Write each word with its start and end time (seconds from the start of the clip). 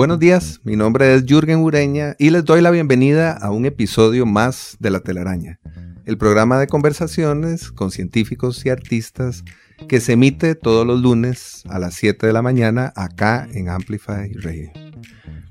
Buenos 0.00 0.18
días, 0.18 0.62
mi 0.64 0.76
nombre 0.76 1.14
es 1.14 1.26
Jürgen 1.26 1.58
Ureña 1.58 2.16
y 2.18 2.30
les 2.30 2.46
doy 2.46 2.62
la 2.62 2.70
bienvenida 2.70 3.32
a 3.32 3.50
un 3.50 3.66
episodio 3.66 4.24
más 4.24 4.78
de 4.80 4.88
La 4.88 5.00
telaraña, 5.00 5.60
el 6.06 6.16
programa 6.16 6.58
de 6.58 6.68
conversaciones 6.68 7.70
con 7.70 7.90
científicos 7.90 8.64
y 8.64 8.70
artistas 8.70 9.44
que 9.88 10.00
se 10.00 10.14
emite 10.14 10.54
todos 10.54 10.86
los 10.86 11.02
lunes 11.02 11.64
a 11.68 11.78
las 11.78 11.96
7 11.96 12.26
de 12.26 12.32
la 12.32 12.40
mañana 12.40 12.94
acá 12.96 13.46
en 13.52 13.68
Amplify 13.68 14.32
Radio. 14.32 14.70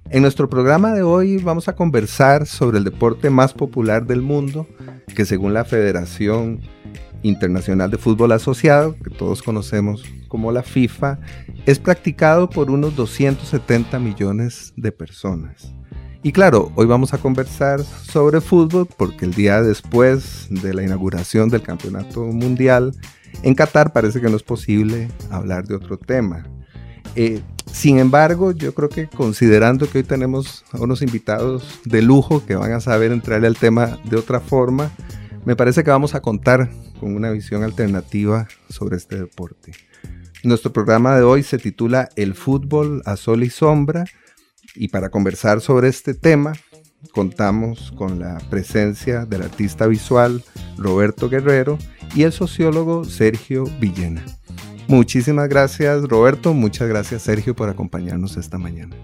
En 0.09 0.23
nuestro 0.23 0.49
programa 0.49 0.95
de 0.95 1.03
hoy 1.03 1.37
vamos 1.37 1.67
a 1.67 1.75
conversar 1.75 2.47
sobre 2.47 2.79
el 2.79 2.85
deporte 2.85 3.29
más 3.29 3.53
popular 3.53 4.07
del 4.07 4.23
mundo, 4.23 4.67
que 5.15 5.25
según 5.25 5.53
la 5.53 5.63
Federación 5.63 6.61
Internacional 7.23 7.91
de 7.91 7.97
Fútbol 7.97 8.31
Asociado, 8.31 8.95
que 8.95 9.09
todos 9.09 9.41
conocemos 9.41 10.03
como 10.27 10.51
la 10.51 10.63
FIFA, 10.63 11.19
es 11.65 11.79
practicado 11.79 12.49
por 12.49 12.71
unos 12.71 12.95
270 12.95 13.99
millones 13.99 14.73
de 14.75 14.91
personas. 14.91 15.73
Y 16.21 16.33
claro, 16.33 16.71
hoy 16.75 16.85
vamos 16.85 17.13
a 17.13 17.17
conversar 17.17 17.81
sobre 17.81 18.41
fútbol 18.41 18.87
porque 18.97 19.25
el 19.25 19.33
día 19.33 19.61
después 19.61 20.47
de 20.49 20.73
la 20.73 20.83
inauguración 20.83 21.49
del 21.49 21.61
Campeonato 21.61 22.25
Mundial 22.25 22.93
en 23.41 23.55
Qatar 23.55 23.93
parece 23.93 24.19
que 24.19 24.29
no 24.29 24.35
es 24.35 24.43
posible 24.43 25.07
hablar 25.29 25.65
de 25.65 25.75
otro 25.75 25.97
tema. 25.97 26.43
Eh, 27.15 27.41
sin 27.71 27.99
embargo, 27.99 28.51
yo 28.51 28.73
creo 28.73 28.89
que 28.89 29.07
considerando 29.07 29.89
que 29.89 29.99
hoy 29.99 30.03
tenemos 30.03 30.65
a 30.71 30.79
unos 30.79 31.01
invitados 31.01 31.79
de 31.85 32.01
lujo 32.01 32.45
que 32.45 32.55
van 32.55 32.73
a 32.73 32.81
saber 32.81 33.11
entrarle 33.11 33.47
al 33.47 33.57
tema 33.57 33.97
de 34.03 34.17
otra 34.17 34.39
forma, 34.39 34.91
me 35.49 35.55
parece 35.55 35.83
que 35.83 35.89
vamos 35.89 36.13
a 36.13 36.21
contar 36.21 36.69
con 36.99 37.15
una 37.15 37.31
visión 37.31 37.63
alternativa 37.63 38.47
sobre 38.69 38.97
este 38.97 39.17
deporte. 39.17 39.71
Nuestro 40.43 40.71
programa 40.71 41.15
de 41.15 41.23
hoy 41.23 41.41
se 41.41 41.57
titula 41.57 42.07
El 42.15 42.35
fútbol 42.35 43.01
a 43.07 43.15
sol 43.15 43.41
y 43.41 43.49
sombra 43.49 44.05
y 44.75 44.89
para 44.89 45.09
conversar 45.09 45.59
sobre 45.59 45.87
este 45.87 46.13
tema 46.13 46.53
contamos 47.13 47.91
con 47.97 48.19
la 48.19 48.37
presencia 48.51 49.25
del 49.25 49.41
artista 49.41 49.87
visual 49.87 50.43
Roberto 50.77 51.29
Guerrero 51.29 51.79
y 52.13 52.21
el 52.21 52.31
sociólogo 52.31 53.03
Sergio 53.03 53.63
Villena. 53.79 54.23
Muchísimas 54.87 55.49
gracias 55.49 56.03
Roberto, 56.03 56.53
muchas 56.53 56.87
gracias 56.87 57.23
Sergio 57.23 57.55
por 57.55 57.69
acompañarnos 57.69 58.37
esta 58.37 58.59
mañana. 58.59 58.95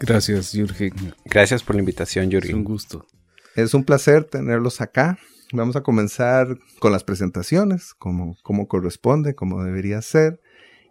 Gracias 0.00 0.50
Jürgen. 0.50 1.14
Gracias 1.26 1.62
por 1.62 1.76
la 1.76 1.82
invitación 1.82 2.28
Jürgen. 2.28 2.50
Es 2.50 2.56
un 2.56 2.64
gusto. 2.64 3.06
Es 3.54 3.72
un 3.72 3.84
placer 3.84 4.24
tenerlos 4.24 4.80
acá. 4.80 5.16
Vamos 5.52 5.74
a 5.74 5.82
comenzar 5.82 6.58
con 6.78 6.92
las 6.92 7.02
presentaciones, 7.02 7.92
como, 7.94 8.36
corresponde, 8.68 9.34
como 9.34 9.64
debería 9.64 10.00
ser. 10.00 10.40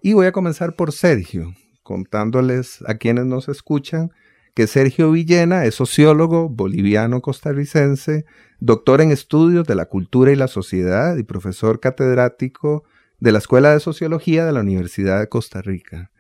Y 0.02 0.14
voy 0.14 0.26
a 0.26 0.34
comenzar 0.34 0.76
por 0.76 0.92
Sergio, 0.92 1.54
contándoles 1.82 2.84
a 2.86 2.96
quienes 2.96 3.26
nos 3.26 3.48
escuchan 3.48 4.12
que 4.56 4.68
Sergio 4.68 5.12
Villena 5.12 5.64
es 5.64 5.76
sociólogo 5.76 6.50
boliviano-costarricense, 6.50 8.26
doctor 8.60 9.00
en 9.00 9.12
estudios 9.12 9.66
de 9.66 9.76
la 9.76 9.86
cultura 9.86 10.34
y 10.34 10.36
la 10.36 10.50
sociedad 10.50 11.16
y 11.16 11.24
profesor 11.24 11.80
catedrático 11.80 12.84
de 13.20 13.32
la 13.32 13.38
Escuela 13.38 13.72
de 13.72 13.80
Sociología 13.80 14.46
de 14.46 14.52
la 14.52 14.60
Universidad 14.60 15.22
de 15.22 15.30
Costa 15.30 15.62
Rica. 15.62 16.12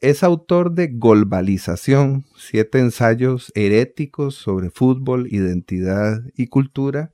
Es 0.00 0.24
autor 0.24 0.72
de 0.72 0.88
Globalización, 0.88 2.24
siete 2.36 2.80
ensayos 2.80 3.52
heréticos 3.54 4.34
sobre 4.34 4.70
fútbol, 4.70 5.28
identidad 5.30 6.20
y 6.36 6.48
cultura, 6.48 7.12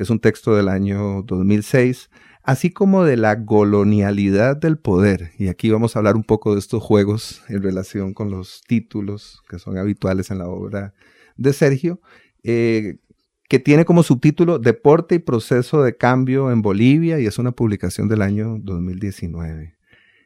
es 0.00 0.08
un 0.08 0.18
texto 0.18 0.56
del 0.56 0.68
año 0.68 1.22
2006, 1.26 2.10
así 2.42 2.70
como 2.70 3.04
de 3.04 3.18
la 3.18 3.44
colonialidad 3.44 4.56
del 4.56 4.78
poder. 4.78 5.32
Y 5.38 5.48
aquí 5.48 5.70
vamos 5.70 5.94
a 5.94 5.98
hablar 5.98 6.16
un 6.16 6.24
poco 6.24 6.54
de 6.54 6.58
estos 6.58 6.82
juegos 6.82 7.42
en 7.48 7.62
relación 7.62 8.14
con 8.14 8.30
los 8.30 8.62
títulos 8.66 9.42
que 9.48 9.58
son 9.58 9.76
habituales 9.76 10.30
en 10.30 10.38
la 10.38 10.48
obra 10.48 10.94
de 11.36 11.52
Sergio, 11.52 12.00
eh, 12.42 12.96
que 13.46 13.58
tiene 13.58 13.84
como 13.84 14.02
subtítulo 14.02 14.58
Deporte 14.58 15.16
y 15.16 15.18
Proceso 15.18 15.82
de 15.82 15.94
Cambio 15.96 16.50
en 16.50 16.62
Bolivia 16.62 17.20
y 17.20 17.26
es 17.26 17.38
una 17.38 17.52
publicación 17.52 18.08
del 18.08 18.22
año 18.22 18.56
2019. 18.58 19.76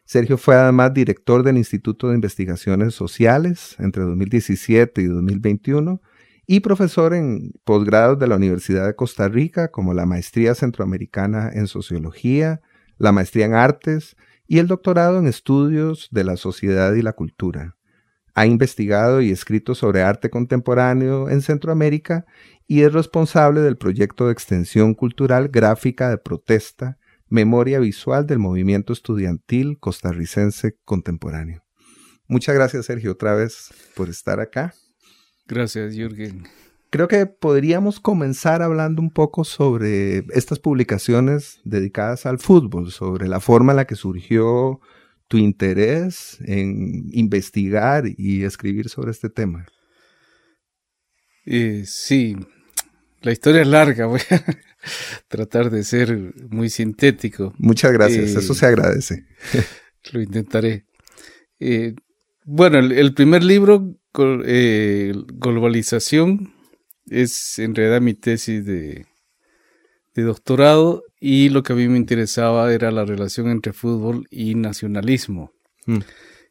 Sergio 0.05 0.39
fue 0.39 0.55
además 0.55 0.95
director 0.95 1.43
del 1.43 1.57
Instituto 1.57 2.11
de 2.11 2.15
Investigaciones 2.15 2.95
Sociales 2.95 3.75
entre 3.81 4.05
2017 4.05 5.03
y 5.03 5.07
2021 5.07 6.01
y 6.47 6.61
profesor 6.61 7.15
en 7.15 7.53
posgrados 7.65 8.19
de 8.19 8.27
la 8.27 8.37
Universidad 8.37 8.87
de 8.87 8.97
Costa 8.97 9.29
Rica, 9.29 9.71
como 9.71 9.95
la 9.95 10.07
Maestría 10.07 10.55
Centroamericana 10.55 11.51
en 11.53 11.67
Sociología, 11.67 12.61
la 12.99 13.13
Maestría 13.13 13.47
en 13.47 13.55
Artes 13.55 14.17
y 14.47 14.59
el 14.59 14.67
doctorado 14.67 15.19
en 15.19 15.27
Estudios 15.27 16.09
de 16.11 16.25
la 16.25 16.37
Sociedad 16.37 16.95
y 16.95 17.03
la 17.03 17.15
Cultura. 17.15 17.77
Ha 18.35 18.47
investigado 18.47 19.21
y 19.21 19.31
escrito 19.31 19.75
sobre 19.75 20.03
arte 20.03 20.29
contemporáneo 20.29 21.31
en 21.31 21.41
Centroamérica 21.41 22.27
y 22.67 22.83
es 22.83 22.93
responsable 22.93 23.61
del 23.61 23.77
proyecto 23.77 24.27
de 24.27 24.33
extensión 24.33 24.95
cultural 24.95 25.49
gráfica 25.49 26.11
de 26.11 26.19
protesta, 26.19 26.99
Memoria 27.29 27.79
Visual 27.79 28.27
del 28.27 28.39
Movimiento 28.39 28.93
Estudiantil 28.93 29.79
Costarricense 29.79 30.77
Contemporáneo. 30.85 31.65
Muchas 32.27 32.55
gracias, 32.55 32.87
Sergio, 32.87 33.13
otra 33.13 33.35
vez 33.35 33.73
por 33.95 34.09
estar 34.09 34.41
acá. 34.41 34.75
Gracias, 35.47 35.95
Jürgen. 35.95 36.45
Creo 36.91 37.09
que 37.09 37.27
podríamos 37.27 37.99
comenzar 37.99 38.63
hablando 38.63 39.03
un 39.03 39.11
poco 39.11 39.45
sobre 39.45 40.25
estas 40.31 40.59
publicaciones 40.59 41.61
dedicadas 41.65 42.25
al 42.25 42.39
fútbol, 42.39 42.93
sobre 42.93 43.27
la 43.27 43.41
forma 43.41 43.73
en 43.73 43.77
la 43.77 43.87
que 43.87 43.97
surgió 43.97 44.81
tu 45.27 45.39
interés 45.39 46.39
en 46.45 47.09
investigar 47.13 48.05
y 48.17 48.45
escribir 48.45 48.89
sobre 48.89 49.11
este 49.11 49.29
tema. 49.29 49.67
Eh, 51.47 51.85
sí, 51.87 52.37
la 53.23 53.33
historia 53.33 53.63
es 53.63 53.69
larga, 53.69 54.07
voy 54.07 54.21
a 54.31 54.45
tratar 55.29 55.71
de 55.71 55.83
ser 55.83 56.35
muy 56.51 56.71
sintético. 56.71 57.55
Muchas 57.59 57.93
gracias, 57.93 58.37
eso 58.37 58.53
eh, 58.53 58.57
se 58.57 58.67
agradece. 58.67 59.27
Lo 60.13 60.21
intentaré. 60.21 60.87
Eh, 61.59 61.95
bueno, 62.45 62.79
el, 62.79 63.15
primer 63.15 63.43
libro, 63.43 63.97
eh, 64.45 65.13
Globalización, 65.35 66.53
es 67.09 67.59
en 67.59 67.75
realidad 67.75 68.01
mi 68.01 68.15
tesis 68.15 68.65
de, 68.65 69.07
doctorado 70.15 71.03
y 71.21 71.49
lo 71.49 71.63
que 71.63 71.73
a 71.73 71.77
mí 71.77 71.89
me 71.89 71.99
interesaba 71.99 72.73
era 72.73 72.93
la 72.93 73.05
relación 73.05 73.49
entre 73.49 73.73
fútbol 73.73 74.27
y 74.31 74.55
nacionalismo. 74.55 75.51
Mm. 75.87 75.99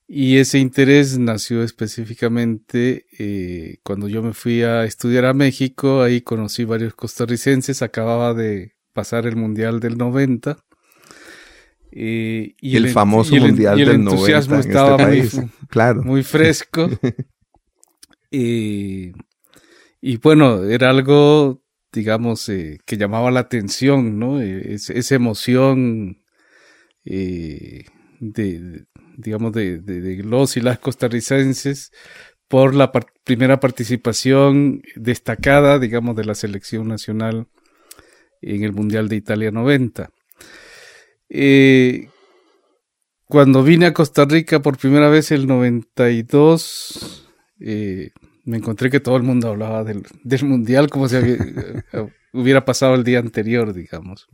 Y 0.05 0.37
ese 0.37 0.59
interés 0.59 1.17
nació 1.17 1.63
específicamente 1.63 3.05
eh, 3.17 3.77
cuando 3.83 4.09
yo 4.09 4.21
me 4.21 4.33
fui 4.33 4.63
a 4.63 4.83
estudiar 4.83 5.25
a 5.25 5.33
México, 5.33 6.01
ahí 6.01 6.21
conocí 6.21 6.65
varios 6.65 6.93
costarricenses, 6.93 7.81
acababa 7.81 8.33
de 8.33 8.73
pasar 8.91 9.25
el 9.25 9.37
Mundial 9.37 9.79
del 9.79 9.97
90 9.97 10.57
y 11.95 12.75
el, 12.75 12.89
famoso 12.89 13.35
mundial 13.35 13.77
del 13.77 13.89
entusiasmo 13.89 14.55
este 14.55 14.69
estaba 14.69 14.97
muy, 14.97 15.29
claro. 15.69 16.03
muy 16.03 16.23
fresco. 16.23 16.89
y, 18.35 20.17
bueno, 20.17 20.63
era 20.65 20.89
algo, 20.89 21.61
digamos, 21.91 22.49
eh, 22.49 22.79
que 22.85 22.97
llamaba 22.97 23.31
la 23.31 23.41
atención, 23.41 24.19
¿no? 24.19 24.41
Eh, 24.41 24.73
esa 24.73 25.15
emoción 25.15 26.23
eh, 27.05 27.85
de, 28.19 28.85
digamos, 29.17 29.53
de, 29.53 29.79
de, 29.79 30.23
los 30.23 30.57
y 30.57 30.61
las 30.61 30.79
costarricenses 30.79 31.91
por 32.47 32.75
la 32.75 32.91
primera 33.23 33.59
participación 33.59 34.81
destacada, 34.95 35.79
digamos, 35.79 36.15
de 36.15 36.25
la 36.25 36.35
selección 36.35 36.87
nacional 36.87 37.47
en 38.41 38.63
el 38.63 38.73
Mundial 38.73 39.09
de 39.09 39.15
Italia 39.15 39.51
90. 39.51 40.11
Eh, 41.29 42.09
cuando 43.25 43.63
vine 43.63 43.87
a 43.87 43.93
Costa 43.93 44.25
Rica 44.25 44.61
por 44.61 44.77
primera 44.77 45.09
vez 45.09 45.31
el 45.31 45.47
92, 45.47 47.27
eh, 47.59 48.11
me 48.43 48.57
encontré 48.57 48.89
que 48.89 48.99
todo 48.99 49.15
el 49.17 49.23
mundo 49.23 49.49
hablaba 49.49 49.83
del, 49.83 50.03
mundial 50.43 50.89
como 50.89 51.07
si 51.07 51.17
hubiera 52.33 52.65
pasado 52.65 52.95
el 52.95 53.03
día 53.03 53.19
anterior, 53.19 53.73
digamos. 53.73 54.27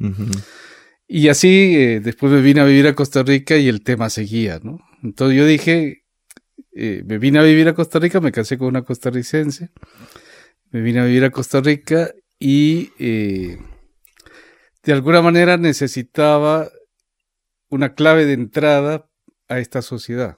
Y 1.07 1.27
así, 1.27 1.75
eh, 1.75 1.99
después 1.99 2.31
me 2.31 2.41
vine 2.41 2.61
a 2.61 2.65
vivir 2.65 2.87
a 2.87 2.95
Costa 2.95 3.23
Rica 3.23 3.57
y 3.57 3.67
el 3.67 3.83
tema 3.83 4.09
seguía, 4.09 4.59
¿no? 4.61 4.79
Entonces 5.03 5.37
yo 5.37 5.45
dije, 5.45 6.03
eh, 6.73 7.03
me 7.05 7.17
vine 7.17 7.39
a 7.39 7.43
vivir 7.43 7.67
a 7.67 7.73
Costa 7.73 7.99
Rica, 7.99 8.19
me 8.19 8.31
casé 8.31 8.57
con 8.57 8.67
una 8.67 8.83
costarricense, 8.83 9.69
me 10.71 10.81
vine 10.81 10.99
a 10.99 11.05
vivir 11.05 11.25
a 11.25 11.31
Costa 11.31 11.61
Rica 11.61 12.11
y 12.37 12.91
eh, 12.99 13.57
de 14.83 14.93
alguna 14.93 15.21
manera 15.21 15.57
necesitaba 15.57 16.69
una 17.69 17.93
clave 17.93 18.25
de 18.25 18.33
entrada 18.33 19.09
a 19.47 19.59
esta 19.59 19.81
sociedad. 19.81 20.37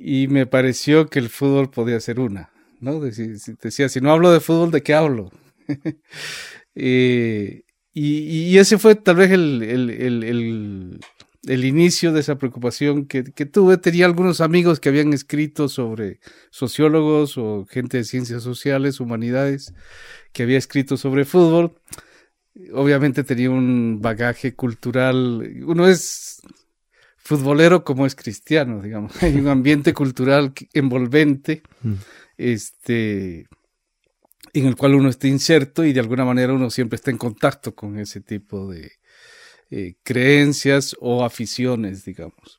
Y 0.00 0.28
me 0.28 0.46
pareció 0.46 1.08
que 1.08 1.18
el 1.18 1.28
fútbol 1.28 1.70
podía 1.70 1.98
ser 1.98 2.20
una. 2.20 2.50
¿no? 2.80 3.00
Decía, 3.00 3.88
si 3.88 4.00
no 4.00 4.12
hablo 4.12 4.30
de 4.30 4.38
fútbol, 4.40 4.70
¿de 4.70 4.82
qué 4.82 4.94
hablo? 4.94 5.30
Eh, 6.80 7.64
y, 7.92 8.56
ese 8.56 8.78
fue 8.78 8.94
tal 8.94 9.16
vez 9.16 9.32
el, 9.32 11.00
el, 11.42 11.64
inicio 11.64 12.12
de 12.12 12.20
esa 12.20 12.38
preocupación 12.38 13.06
que, 13.06 13.24
que, 13.24 13.46
tuve. 13.46 13.78
Tenía 13.78 14.06
algunos 14.06 14.40
amigos 14.40 14.78
que 14.78 14.88
habían 14.88 15.12
escrito 15.12 15.68
sobre 15.68 16.20
sociólogos 16.50 17.36
o 17.36 17.66
gente 17.68 17.96
de 17.96 18.04
ciencias 18.04 18.44
sociales, 18.44 19.00
humanidades, 19.00 19.74
que 20.32 20.44
había 20.44 20.58
escrito 20.58 20.96
sobre 20.96 21.24
fútbol. 21.24 21.74
Obviamente 22.72 23.24
tenía 23.24 23.50
un 23.50 24.00
bagaje 24.00 24.54
cultural. 24.54 25.52
Uno 25.66 25.88
es 25.88 26.40
futbolero 27.28 27.84
como 27.84 28.06
es 28.06 28.14
cristiano, 28.14 28.80
digamos. 28.80 29.12
Hay 29.22 29.36
un 29.36 29.48
ambiente 29.48 29.92
cultural 29.92 30.52
envolvente. 30.72 31.62
Mm 31.82 31.94
este, 32.38 33.48
en 34.52 34.66
el 34.66 34.76
cual 34.76 34.94
uno 34.94 35.10
está 35.10 35.26
inserto 35.26 35.84
y 35.84 35.92
de 35.92 36.00
alguna 36.00 36.24
manera 36.24 36.54
uno 36.54 36.70
siempre 36.70 36.96
está 36.96 37.10
en 37.10 37.18
contacto 37.18 37.74
con 37.74 37.98
ese 37.98 38.20
tipo 38.20 38.70
de 38.70 38.92
eh, 39.70 39.96
creencias 40.02 40.96
o 41.00 41.24
aficiones, 41.24 42.04
digamos. 42.04 42.56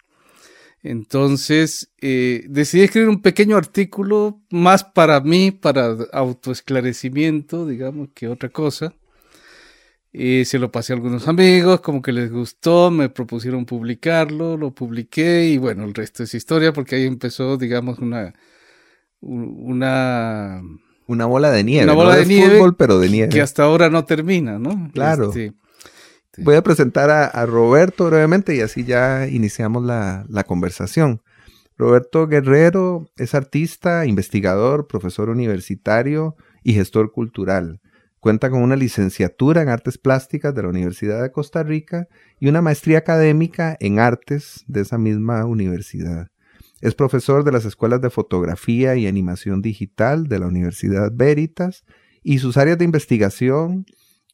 Entonces, 0.81 1.91
eh, 1.99 2.45
decidí 2.47 2.83
escribir 2.83 3.09
un 3.09 3.21
pequeño 3.21 3.57
artículo 3.57 4.41
más 4.49 4.83
para 4.83 5.19
mí, 5.19 5.51
para 5.51 5.97
autoesclarecimiento, 6.13 7.65
digamos, 7.65 8.09
que 8.13 8.27
otra 8.27 8.49
cosa. 8.49 8.93
Y 10.11 10.45
se 10.45 10.57
lo 10.57 10.71
pasé 10.71 10.93
a 10.93 10.95
algunos 10.95 11.27
amigos, 11.27 11.81
como 11.81 12.01
que 12.01 12.11
les 12.11 12.31
gustó, 12.31 12.89
me 12.89 13.09
propusieron 13.09 13.65
publicarlo, 13.65 14.57
lo 14.57 14.71
publiqué 14.71 15.45
y 15.49 15.57
bueno, 15.57 15.83
el 15.83 15.93
resto 15.93 16.23
es 16.23 16.33
historia 16.33 16.73
porque 16.73 16.95
ahí 16.95 17.05
empezó, 17.05 17.57
digamos, 17.57 17.99
una, 17.99 18.33
una... 19.21 20.61
Una 21.05 21.25
bola 21.25 21.51
de 21.51 21.63
nieve. 21.63 21.83
Una 21.83 21.93
bola 21.93 22.15
de, 22.15 22.25
nieve. 22.25 22.57
Fútbol, 22.57 22.75
pero 22.75 22.99
de 22.99 23.09
nieve. 23.09 23.29
Que 23.29 23.41
hasta 23.41 23.63
ahora 23.63 23.89
no 23.89 24.05
termina, 24.05 24.57
¿no? 24.57 24.89
Claro. 24.93 25.29
Este, 25.29 25.53
Voy 26.37 26.55
a 26.55 26.63
presentar 26.63 27.09
a, 27.09 27.45
Roberto 27.45 28.05
brevemente 28.05 28.55
y 28.55 28.61
así 28.61 28.85
ya 28.85 29.27
iniciamos 29.27 29.83
la, 29.83 30.25
la 30.29 30.43
conversación. 30.43 31.21
Roberto 31.77 32.27
Guerrero 32.27 33.09
es 33.17 33.35
artista, 33.35 34.05
investigador, 34.05 34.87
profesor 34.87 35.29
universitario 35.29 36.35
y 36.63 36.73
gestor 36.73 37.11
cultural. 37.11 37.79
Cuenta 38.19 38.49
con 38.49 38.61
una 38.61 38.75
licenciatura 38.75 39.61
en 39.61 39.69
artes 39.69 39.97
plásticas 39.97 40.53
de 40.53 40.63
la 40.63 40.69
Universidad 40.69 41.21
de 41.21 41.31
Costa 41.31 41.63
Rica 41.63 42.07
y 42.39 42.49
una 42.49 42.61
maestría 42.61 42.97
académica 42.97 43.77
en 43.79 43.99
artes 43.99 44.65
de 44.67 44.81
esa 44.81 44.97
misma 44.97 45.45
universidad. 45.45 46.27
Es 46.81 46.95
profesor 46.95 47.43
de 47.43 47.53
las 47.53 47.65
escuelas 47.65 48.01
de 48.01 48.09
fotografía 48.09 48.95
y 48.95 49.07
animación 49.07 49.61
digital 49.61 50.27
de 50.27 50.39
la 50.39 50.47
Universidad 50.47 51.11
Veritas 51.13 51.85
y 52.21 52.39
sus 52.39 52.57
áreas 52.57 52.77
de 52.77 52.85
investigación, 52.85 53.85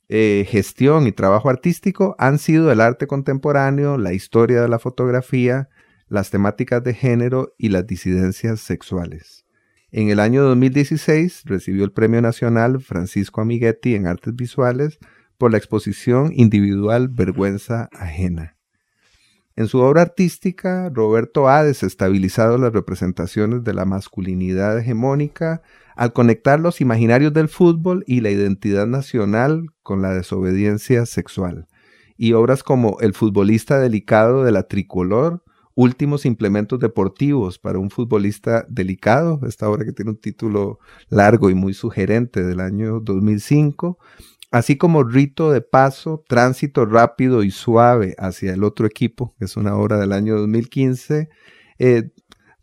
eh, 0.10 0.46
gestión 0.50 1.06
y 1.06 1.12
trabajo 1.12 1.50
artístico 1.50 2.16
han 2.18 2.40
sido 2.40 2.72
el 2.72 2.82
arte 2.82 3.08
contemporáneo, 3.08 3.98
la 3.98 4.14
historia 4.14 4.62
de 4.62 4.68
la 4.68 4.80
fotografía, 4.80 5.70
las 6.08 6.30
temáticas 6.32 6.84
de 6.84 6.94
género 6.94 7.54
y 7.58 7.70
las 7.70 7.86
disidencias 7.86 8.60
sexuales. 8.60 9.45
En 9.98 10.10
el 10.10 10.20
año 10.20 10.44
2016 10.44 11.44
recibió 11.46 11.86
el 11.86 11.94
Premio 11.94 12.22
Nacional 12.22 12.82
Francisco 12.82 13.40
Amiguetti 13.40 13.96
en 13.96 14.08
Artes 14.08 14.36
Visuales 14.36 15.00
por 15.38 15.54
la 15.54 15.58
exposición 15.58 16.34
individual 16.36 17.08
Vergüenza 17.08 17.88
Ajena. 17.94 18.58
En 19.56 19.68
su 19.68 19.80
obra 19.80 20.02
artística, 20.02 20.90
Roberto 20.90 21.48
ha 21.48 21.64
desestabilizado 21.64 22.58
las 22.58 22.74
representaciones 22.74 23.64
de 23.64 23.74
la 23.74 23.86
masculinidad 23.86 24.78
hegemónica 24.78 25.62
al 25.96 26.12
conectar 26.12 26.60
los 26.60 26.82
imaginarios 26.82 27.32
del 27.32 27.48
fútbol 27.48 28.04
y 28.06 28.20
la 28.20 28.32
identidad 28.32 28.88
nacional 28.88 29.68
con 29.82 30.02
la 30.02 30.10
desobediencia 30.10 31.06
sexual. 31.06 31.68
Y 32.18 32.34
obras 32.34 32.64
como 32.64 32.98
El 33.00 33.14
futbolista 33.14 33.80
delicado 33.80 34.44
de 34.44 34.52
la 34.52 34.64
tricolor, 34.64 35.45
Últimos 35.76 36.26
implementos 36.26 36.80
deportivos 36.80 37.60
para 37.60 37.80
un 37.80 37.90
futbolista 37.90 38.66
delicado, 38.70 39.42
esta 39.46 39.70
obra 39.70 39.84
que 39.84 39.92
tiene 39.92 40.12
un 40.12 40.18
título 40.18 40.80
largo 41.10 41.50
y 41.50 41.54
muy 41.54 41.74
sugerente 41.74 42.44
del 42.44 42.62
año 42.62 43.02
2005, 43.02 44.00
así 44.52 44.78
como 44.78 45.04
Rito 45.04 45.52
de 45.52 45.60
Paso, 45.60 46.24
Tránsito 46.30 46.86
Rápido 46.86 47.44
y 47.44 47.52
Suave 47.52 48.16
hacia 48.18 48.54
el 48.54 48.64
otro 48.64 48.88
equipo, 48.88 49.36
que 49.38 49.46
es 49.46 49.58
una 49.58 49.76
obra 49.76 50.00
del 50.00 50.14
año 50.14 50.38
2015, 50.38 51.28
eh, 51.80 52.10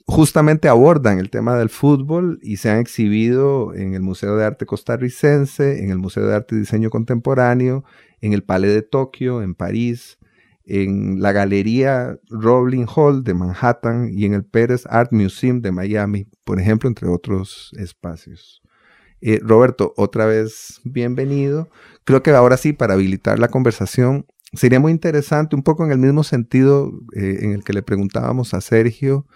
justamente 0.06 0.68
abordan 0.68 1.18
el 1.18 1.30
tema 1.30 1.56
del 1.56 1.68
fútbol 1.68 2.38
y 2.42 2.56
se 2.56 2.70
han 2.70 2.78
exhibido 2.78 3.74
en 3.74 3.94
el 3.94 4.02
Museo 4.02 4.36
de 4.36 4.44
Arte 4.44 4.66
Costarricense, 4.66 5.82
en 5.82 5.90
el 5.90 5.98
Museo 5.98 6.26
de 6.26 6.34
Arte 6.34 6.54
y 6.54 6.58
Diseño 6.60 6.90
Contemporáneo, 6.90 7.84
en 8.20 8.32
el 8.32 8.42
Palais 8.42 8.72
de 8.72 8.82
Tokio, 8.82 9.42
en 9.42 9.54
París, 9.54 10.18
en 10.64 11.20
la 11.20 11.32
Galería 11.32 12.18
Rowling 12.28 12.86
Hall 12.94 13.24
de 13.24 13.34
Manhattan 13.34 14.10
y 14.12 14.24
en 14.24 14.34
el 14.34 14.44
Pérez 14.44 14.84
Art 14.86 15.12
Museum 15.12 15.60
de 15.60 15.72
Miami, 15.72 16.28
por 16.44 16.60
ejemplo, 16.60 16.88
entre 16.88 17.08
otros 17.08 17.72
espacios. 17.78 18.62
Eh, 19.20 19.40
Roberto, 19.42 19.94
otra 19.96 20.26
vez 20.26 20.80
bienvenido. 20.84 21.70
Creo 22.04 22.22
que 22.22 22.30
ahora 22.30 22.56
sí, 22.56 22.72
para 22.72 22.94
habilitar 22.94 23.38
la 23.38 23.48
conversación, 23.48 24.26
sería 24.52 24.80
muy 24.80 24.92
interesante, 24.92 25.56
un 25.56 25.62
poco 25.62 25.84
en 25.84 25.92
el 25.92 25.98
mismo 25.98 26.24
sentido 26.24 26.92
eh, 27.14 27.38
en 27.42 27.52
el 27.52 27.64
que 27.64 27.72
le 27.72 27.82
preguntábamos 27.82 28.52
a 28.54 28.60
Sergio, 28.60 29.26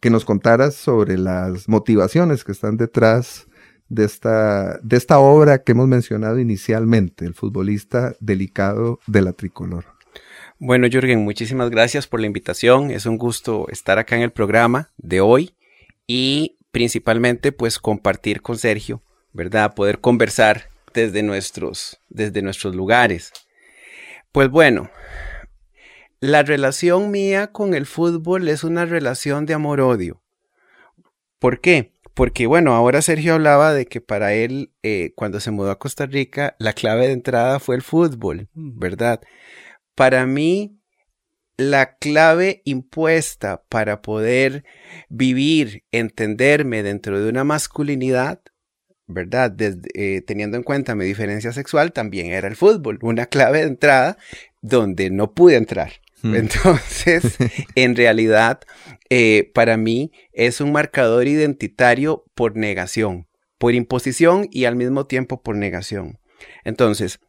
que 0.00 0.10
nos 0.10 0.24
contaras 0.24 0.74
sobre 0.74 1.16
las 1.16 1.68
motivaciones 1.68 2.44
que 2.44 2.52
están 2.52 2.76
detrás 2.76 3.46
de 3.88 4.04
esta, 4.04 4.78
de 4.82 4.96
esta 4.96 5.18
obra 5.18 5.62
que 5.62 5.72
hemos 5.72 5.88
mencionado 5.88 6.38
inicialmente, 6.38 7.24
el 7.24 7.34
futbolista 7.34 8.14
delicado 8.20 8.98
de 9.06 9.22
la 9.22 9.32
tricolor. 9.32 9.95
Bueno, 10.58 10.88
Jürgen, 10.88 11.24
muchísimas 11.24 11.70
gracias 11.70 12.06
por 12.06 12.20
la 12.20 12.26
invitación. 12.26 12.90
Es 12.90 13.06
un 13.06 13.18
gusto 13.18 13.66
estar 13.68 13.98
acá 13.98 14.16
en 14.16 14.22
el 14.22 14.32
programa 14.32 14.90
de 14.96 15.20
hoy 15.20 15.54
y 16.06 16.58
principalmente 16.70 17.52
pues 17.52 17.78
compartir 17.78 18.42
con 18.42 18.58
Sergio 18.58 19.02
¿verdad? 19.36 19.74
Poder 19.74 20.00
conversar 20.00 20.70
desde 20.94 21.22
nuestros, 21.22 22.00
desde 22.08 22.40
nuestros 22.40 22.74
lugares. 22.74 23.32
Pues 24.32 24.48
bueno, 24.48 24.90
la 26.20 26.42
relación 26.42 27.10
mía 27.10 27.48
con 27.52 27.74
el 27.74 27.84
fútbol 27.84 28.48
es 28.48 28.64
una 28.64 28.86
relación 28.86 29.44
de 29.44 29.54
amor-odio. 29.54 30.22
¿Por 31.38 31.60
qué? 31.60 31.92
Porque 32.14 32.46
bueno, 32.46 32.74
ahora 32.74 33.02
Sergio 33.02 33.34
hablaba 33.34 33.74
de 33.74 33.84
que 33.84 34.00
para 34.00 34.32
él, 34.32 34.72
eh, 34.82 35.12
cuando 35.14 35.38
se 35.38 35.50
mudó 35.50 35.70
a 35.70 35.78
Costa 35.78 36.06
Rica, 36.06 36.56
la 36.58 36.72
clave 36.72 37.06
de 37.06 37.12
entrada 37.12 37.60
fue 37.60 37.76
el 37.76 37.82
fútbol, 37.82 38.48
mm. 38.54 38.78
Para 39.96 40.24
mí, 40.26 40.78
la 41.56 41.96
clave 41.96 42.62
impuesta 42.64 43.64
para 43.68 44.00
poder 44.02 44.64
vivir, 45.08 45.82
entenderme 45.90 46.84
dentro 46.84 47.20
de 47.20 47.28
una 47.28 47.42
masculinidad 47.42 48.40
¿verdad? 49.06 49.54
Eh, 49.60 50.22
teniendo 50.26 50.56
en 50.56 50.62
cuenta 50.62 50.94
mi 50.94 51.04
diferencia 51.04 51.52
sexual, 51.52 51.92
también 51.92 52.26
era 52.26 52.48
el 52.48 52.56
fútbol, 52.56 52.98
una 53.02 53.26
clave 53.26 53.60
de 53.60 53.68
entrada 53.68 54.18
donde 54.62 55.10
no 55.10 55.32
pude 55.32 55.56
entrar. 55.56 55.92
Hmm. 56.22 56.34
Entonces, 56.34 57.36
en 57.74 57.96
realidad, 57.96 58.60
eh, 59.10 59.50
para 59.54 59.76
mí 59.76 60.12
es 60.32 60.60
un 60.60 60.72
marcador 60.72 61.28
identitario 61.28 62.24
por 62.34 62.56
negación, 62.56 63.28
por 63.58 63.74
imposición 63.74 64.48
y 64.50 64.64
al 64.64 64.76
mismo 64.76 65.06
tiempo 65.06 65.42
por 65.42 65.56
negación. 65.56 66.18
Entonces, 66.64 67.20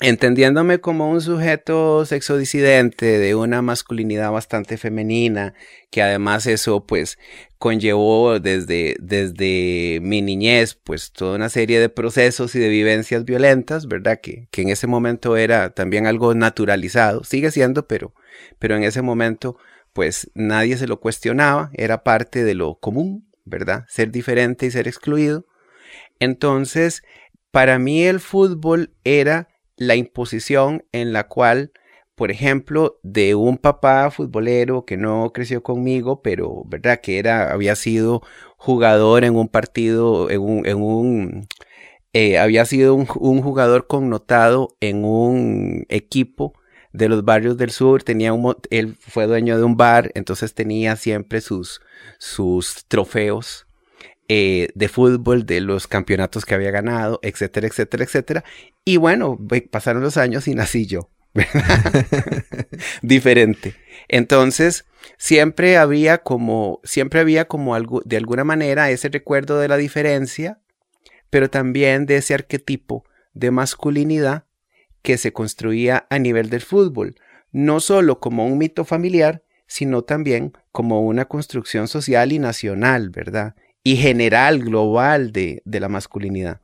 entendiéndome 0.00 0.80
como 0.80 1.10
un 1.10 1.20
sujeto 1.20 2.06
sexodisidente 2.06 3.18
de 3.18 3.34
una 3.34 3.60
masculinidad 3.60 4.32
bastante 4.32 4.78
femenina, 4.78 5.54
que 5.90 6.02
además 6.02 6.46
eso 6.46 6.86
pues 6.86 7.18
conllevó 7.58 8.40
desde, 8.40 8.96
desde 8.98 10.00
mi 10.00 10.22
niñez 10.22 10.74
pues 10.74 11.12
toda 11.12 11.36
una 11.36 11.50
serie 11.50 11.80
de 11.80 11.90
procesos 11.90 12.54
y 12.54 12.58
de 12.58 12.70
vivencias 12.70 13.24
violentas, 13.24 13.86
¿verdad? 13.86 14.20
Que, 14.22 14.48
que 14.50 14.62
en 14.62 14.70
ese 14.70 14.86
momento 14.86 15.36
era 15.36 15.70
también 15.70 16.06
algo 16.06 16.34
naturalizado, 16.34 17.22
sigue 17.22 17.50
siendo, 17.50 17.86
pero, 17.86 18.14
pero 18.58 18.76
en 18.76 18.84
ese 18.84 19.02
momento 19.02 19.58
pues 19.92 20.30
nadie 20.34 20.78
se 20.78 20.86
lo 20.86 21.00
cuestionaba, 21.00 21.70
era 21.74 22.04
parte 22.04 22.42
de 22.42 22.54
lo 22.54 22.76
común, 22.76 23.28
¿verdad? 23.44 23.84
Ser 23.88 24.10
diferente 24.10 24.64
y 24.64 24.70
ser 24.70 24.88
excluido. 24.88 25.46
Entonces, 26.20 27.02
para 27.50 27.78
mí 27.78 28.04
el 28.04 28.20
fútbol 28.20 28.94
era 29.04 29.49
la 29.80 29.96
imposición 29.96 30.84
en 30.92 31.12
la 31.12 31.26
cual 31.26 31.72
por 32.20 32.30
ejemplo, 32.30 33.00
de 33.02 33.34
un 33.34 33.56
papá 33.56 34.10
futbolero 34.10 34.84
que 34.84 34.98
no 34.98 35.32
creció 35.32 35.62
conmigo, 35.62 36.20
pero, 36.20 36.64
¿verdad? 36.66 37.00
Que 37.00 37.18
era, 37.18 37.50
había 37.50 37.74
sido 37.76 38.20
jugador 38.58 39.24
en 39.24 39.36
un 39.36 39.48
partido, 39.48 40.28
en 40.28 40.42
un, 40.42 40.68
un 40.74 41.48
eh, 42.12 42.38
había 42.38 42.66
sido 42.66 42.94
un, 42.94 43.06
jugador 43.06 43.86
connotado 43.86 44.76
en 44.80 45.02
un 45.06 45.86
equipo 45.88 46.52
de 46.92 47.08
los 47.08 47.24
barrios 47.24 47.56
del 47.56 47.70
sur, 47.70 48.02
tenía 48.02 48.34
un, 48.34 48.54
él 48.68 48.96
fue 49.00 49.26
dueño 49.26 49.56
de 49.56 49.64
un 49.64 49.78
bar, 49.78 50.10
entonces 50.14 50.52
tenía 50.54 50.96
siempre 50.96 51.40
sus, 51.40 51.80
sus 52.18 52.84
trofeos 52.86 53.66
eh, 54.32 54.68
de 54.76 54.86
fútbol, 54.86 55.44
de 55.44 55.60
los 55.60 55.88
campeonatos 55.88 56.44
que 56.44 56.54
había 56.54 56.70
ganado, 56.70 57.18
etcétera, 57.24 57.66
etcétera, 57.66 58.04
etcétera. 58.04 58.44
Y 58.84 58.96
bueno, 58.96 59.36
pasaron 59.72 60.04
los 60.04 60.16
años 60.16 60.46
y 60.46 60.54
nací 60.54 60.86
yo. 60.86 61.10
Diferente. 63.02 63.74
Entonces, 64.06 64.84
siempre 65.18 65.78
había 65.78 66.18
como, 66.18 66.78
siempre 66.84 67.18
había 67.18 67.48
como 67.48 67.74
algo, 67.74 68.02
de 68.04 68.18
alguna 68.18 68.44
manera 68.44 68.88
ese 68.92 69.08
recuerdo 69.08 69.58
de 69.58 69.66
la 69.66 69.76
diferencia, 69.76 70.60
pero 71.28 71.50
también 71.50 72.06
de 72.06 72.18
ese 72.18 72.34
arquetipo 72.34 73.04
de 73.34 73.50
masculinidad 73.50 74.44
que 75.02 75.18
se 75.18 75.32
construía 75.32 76.06
a 76.08 76.20
nivel 76.20 76.50
del 76.50 76.60
fútbol, 76.60 77.16
no 77.50 77.80
solo 77.80 78.20
como 78.20 78.46
un 78.46 78.58
mito 78.58 78.84
familiar, 78.84 79.42
sino 79.66 80.02
también 80.02 80.52
como 80.70 81.00
una 81.00 81.24
construcción 81.24 81.88
social 81.88 82.30
y 82.30 82.38
nacional, 82.38 83.10
¿verdad? 83.10 83.56
Y 83.90 83.96
general, 83.96 84.60
global 84.60 85.32
de, 85.32 85.62
de 85.64 85.80
la 85.80 85.88
masculinidad. 85.88 86.60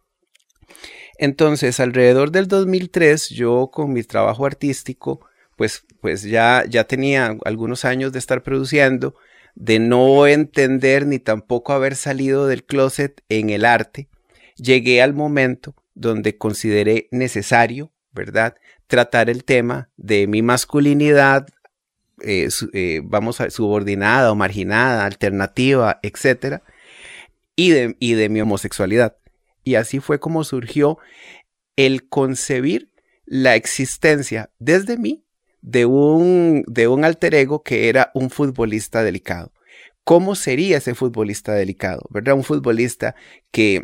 Entonces, 1.19 1.81
alrededor 1.81 2.31
del 2.31 2.47
2003, 2.47 3.31
yo 3.31 3.71
con 3.73 3.93
mi 3.93 4.05
trabajo 4.05 4.47
artístico, 4.47 5.27
pues, 5.57 5.85
pues 6.01 6.23
ya, 6.23 6.65
ya 6.69 6.85
tenía 6.85 7.37
algunos 7.45 7.85
años 7.85 8.13
de 8.13 8.21
estar 8.21 8.45
produciendo, 8.45 9.17
de 9.57 9.81
no 9.81 10.29
entender 10.29 11.05
ni 11.05 11.19
tampoco 11.19 11.73
haber 11.73 11.97
salido 11.97 12.47
del 12.47 12.65
closet 12.65 13.23
en 13.29 13.51
el 13.51 13.65
arte, 13.65 14.09
llegué 14.57 15.03
al 15.03 15.13
momento 15.13 15.75
donde 15.95 16.37
consideré 16.37 17.09
necesario, 17.11 17.91
¿verdad?, 18.13 18.55
tratar 18.87 19.31
el 19.31 19.43
tema 19.43 19.89
de 19.97 20.29
mi 20.29 20.43
masculinidad, 20.43 21.49
eh, 22.23 22.49
eh, 22.73 23.01
vamos 23.03 23.41
a 23.41 23.51
subordinada 23.51 24.31
o 24.31 24.37
marginada, 24.37 25.05
alternativa, 25.05 25.99
etcétera, 26.03 26.63
y 27.57 27.71
de, 27.71 27.97
y 27.99 28.15
de 28.15 28.29
mi 28.29 28.41
homosexualidad. 28.41 29.17
Y 29.65 29.75
así 29.75 29.99
fue 29.99 30.21
como 30.21 30.45
surgió 30.45 30.99
el 31.75 32.09
concebir 32.09 32.93
la 33.25 33.57
existencia 33.57 34.51
desde 34.59 34.97
mí 34.97 35.25
de 35.61 35.85
un, 35.85 36.63
de 36.69 36.87
un 36.87 37.05
alter 37.05 37.35
ego 37.35 37.63
que 37.63 37.89
era 37.89 38.13
un 38.15 38.31
futbolista 38.31 39.03
delicado. 39.03 39.53
¿Cómo 40.05 40.37
sería 40.37 40.79
ese 40.79 40.95
futbolista 40.95 41.53
delicado? 41.53 42.07
¿Verdad? 42.11 42.37
Un 42.37 42.45
futbolista 42.45 43.17
que 43.51 43.83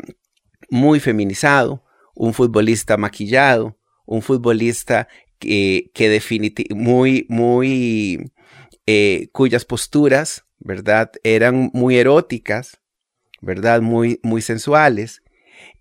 muy 0.69 1.01
feminizado, 1.01 1.83
un 2.15 2.33
futbolista 2.33 2.95
maquillado, 2.95 3.77
un 4.05 4.21
futbolista 4.21 5.09
que, 5.37 5.91
que 5.93 6.07
definitivamente 6.07 6.73
muy, 6.73 7.25
muy, 7.27 8.31
eh, 8.85 9.27
cuyas 9.33 9.65
posturas, 9.65 10.45
¿verdad? 10.59 11.11
Eran 11.23 11.69
muy 11.73 11.97
eróticas, 11.97 12.79
¿verdad? 13.43 13.81
Muy, 13.81 14.19
muy 14.23 14.41
sensuales 14.41 15.21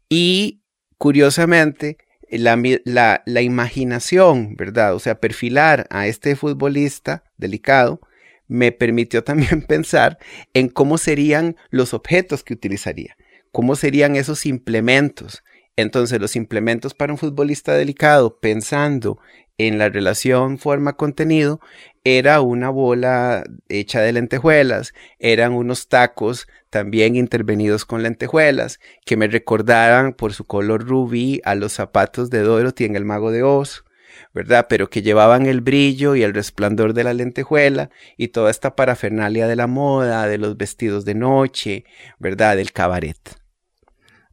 y 0.08 0.62
curiosamente, 0.98 1.96
la, 2.28 3.22
la, 3.24 3.42
imaginación, 3.42 4.56
¿verdad? 4.56 4.94
O 4.94 4.98
sea, 4.98 5.20
perfilar 5.20 5.86
a 5.90 6.06
este 6.06 6.36
futbolista 6.36 7.24
delicado 7.38 8.00
me 8.46 8.72
permitió 8.72 9.24
también 9.24 9.62
pensar 9.62 10.18
en 10.52 10.68
cómo 10.68 10.98
serían 10.98 11.56
los 11.70 11.94
objetos 11.94 12.44
que 12.44 12.52
utilizaría, 12.52 13.16
cómo 13.52 13.74
serían 13.74 14.14
esos 14.16 14.44
implementos. 14.44 15.42
Entonces, 15.76 16.20
los 16.20 16.36
implementos 16.36 16.92
para 16.92 17.14
un 17.14 17.18
futbolista 17.18 17.72
delicado, 17.74 18.38
pensando 18.38 19.18
en 19.56 19.78
la 19.78 19.88
relación 19.88 20.58
forma-contenido, 20.58 21.58
era 22.04 22.42
una 22.42 22.68
bola 22.68 23.44
hecha 23.70 24.02
de 24.02 24.12
lentejuelas, 24.12 24.92
eran 25.18 25.52
unos 25.52 25.88
tacos 25.88 26.46
también 26.72 27.16
intervenidos 27.16 27.84
con 27.84 28.02
lentejuelas, 28.02 28.80
que 29.04 29.18
me 29.18 29.28
recordaran 29.28 30.14
por 30.14 30.32
su 30.32 30.46
color 30.46 30.88
rubí 30.88 31.42
a 31.44 31.54
los 31.54 31.74
zapatos 31.74 32.30
de 32.30 32.40
Dorothy 32.40 32.86
en 32.86 32.96
El 32.96 33.04
Mago 33.04 33.30
de 33.30 33.42
Oz, 33.42 33.84
¿verdad? 34.32 34.68
Pero 34.70 34.88
que 34.88 35.02
llevaban 35.02 35.44
el 35.44 35.60
brillo 35.60 36.16
y 36.16 36.22
el 36.22 36.32
resplandor 36.32 36.94
de 36.94 37.04
la 37.04 37.12
lentejuela 37.12 37.90
y 38.16 38.28
toda 38.28 38.50
esta 38.50 38.74
parafernalia 38.74 39.46
de 39.46 39.54
la 39.54 39.66
moda, 39.66 40.26
de 40.26 40.38
los 40.38 40.56
vestidos 40.56 41.04
de 41.04 41.14
noche, 41.14 41.84
¿verdad? 42.18 42.56
Del 42.56 42.72
cabaret. 42.72 43.18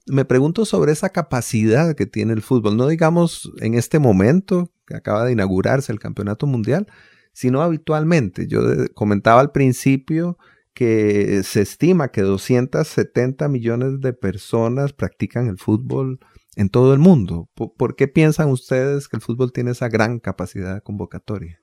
Me 0.07 0.23
pregunto 0.23 0.63
sobre 0.63 0.93
esa 0.93 1.09
capacidad 1.09 1.93
que 1.93 2.05
tiene 2.05 2.31
el 2.31 2.41
fútbol, 2.41 2.77
no 2.77 2.87
digamos 2.87 3.51
en 3.59 3.73
este 3.73 3.99
momento 3.99 4.71
que 4.87 4.95
acaba 4.95 5.25
de 5.25 5.33
inaugurarse 5.33 5.91
el 5.91 5.99
Campeonato 5.99 6.47
Mundial, 6.47 6.87
sino 7.33 7.61
habitualmente. 7.61 8.47
Yo 8.47 8.61
comentaba 8.93 9.41
al 9.41 9.51
principio 9.51 10.37
que 10.79 11.43
se 11.43 11.59
estima 11.59 12.07
que 12.07 12.21
270 12.21 13.49
millones 13.49 13.99
de 13.99 14.13
personas 14.13 14.93
practican 14.93 15.49
el 15.49 15.57
fútbol 15.57 16.19
en 16.55 16.69
todo 16.69 16.93
el 16.93 16.99
mundo. 16.99 17.49
¿Por, 17.53 17.97
qué 17.97 18.07
piensan 18.07 18.49
ustedes 18.49 19.09
que 19.09 19.17
el 19.17 19.21
fútbol 19.21 19.51
tiene 19.51 19.71
esa 19.71 19.89
gran 19.89 20.19
capacidad 20.19 20.81
convocatoria? 20.81 21.59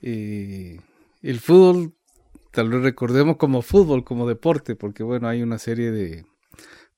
Eh, 0.00 0.80
el 1.20 1.38
fútbol, 1.38 1.92
tal 2.50 2.70
vez 2.70 2.80
recordemos 2.80 3.36
como 3.36 3.60
fútbol, 3.60 4.04
como 4.04 4.26
deporte, 4.26 4.74
porque 4.74 5.02
bueno, 5.02 5.28
hay 5.28 5.42
una 5.42 5.58
serie 5.58 5.90
de 5.90 6.24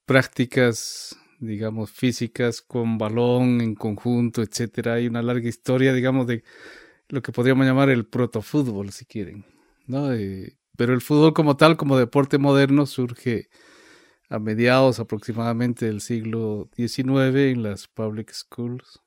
prácticas 0.05 1.17
digamos, 1.41 1.91
físicas 1.91 2.63
con 2.63 2.99
balón 2.99 3.61
en 3.61 3.75
conjunto, 3.75 4.43
etcétera. 4.43 4.95
Hay 4.95 5.09
una 5.09 5.23
larga 5.23 5.49
historia, 5.49 5.93
digamos, 5.93 6.29
de 6.29 6.45
lo 7.09 7.21
que 7.21 7.33
podríamos 7.33 7.67
llamar 7.67 7.91
el 7.91 8.07
protofútbol, 8.07 8.93
si 8.93 9.07
quieren. 9.07 9.56
¿No? 9.87 10.13
Eh, 10.13 10.57
pero 10.77 10.95
el 10.95 11.01
fútbol 11.01 11.33
como 11.35 11.57
tal, 11.57 11.77
como 11.77 11.97
deporte 11.99 12.39
moderno, 12.39 12.87
surge 12.87 13.49
a 14.29 14.39
mediados 14.39 14.99
aproximadamente 14.99 15.87
del 15.87 16.01
siglo 16.01 16.69
XIX 16.77 17.37
en 17.37 17.63
las 17.63 17.87
public 17.89 18.33
schools 18.33 19.01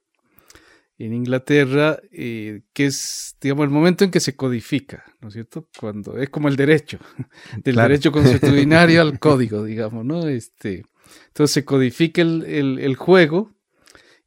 en 1.00 1.14
Inglaterra, 1.14 1.98
eh, 2.12 2.62
que 2.74 2.88
es, 2.88 3.38
digamos, 3.42 3.64
el 3.64 3.70
momento 3.70 4.04
en 4.04 4.12
que 4.12 4.20
se 4.20 4.36
codifica, 4.36 5.06
¿no 5.22 5.30
es 5.30 5.34
cierto? 5.34 5.70
Cuando 5.80 6.18
es 6.18 6.30
como 6.30 6.50
el 6.50 6.58
derecho, 6.58 7.00
del 7.64 7.78
derecho 7.78 8.12
consuetudinario 8.12 9.02
al 9.02 9.18
código, 9.20 9.64
digamos, 9.64 10.04
¿no? 10.04 10.28
Este, 10.28 10.84
entonces 11.28 11.54
se 11.54 11.66
codifica 11.66 12.22
el, 12.22 12.44
el, 12.80 12.96
juego 12.98 13.56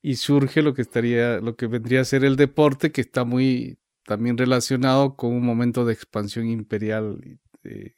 y 0.01 0.17
surge 0.17 0.63
lo 0.63 0.73
que 0.73 0.81
estaría, 0.81 1.41
lo 1.41 1.57
que 1.57 1.67
vendría 1.67 2.01
a 2.01 2.07
ser 2.07 2.25
el 2.25 2.37
deporte, 2.37 2.91
que 2.91 3.03
está 3.03 3.25
muy 3.25 3.79
también 4.05 4.37
relacionado 4.37 5.17
con 5.17 5.33
un 5.33 5.45
momento 5.45 5.85
de 5.85 5.93
expansión 5.93 6.49
imperial. 6.49 7.39
Eh, 7.65 7.95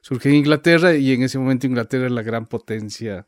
surge 0.00 0.28
en 0.28 0.36
Inglaterra 0.36 0.94
y 0.94 1.12
en 1.12 1.22
ese 1.22 1.38
momento 1.38 1.66
Inglaterra 1.66 2.06
es 2.06 2.12
la 2.12 2.22
gran 2.22 2.46
potencia 2.46 3.26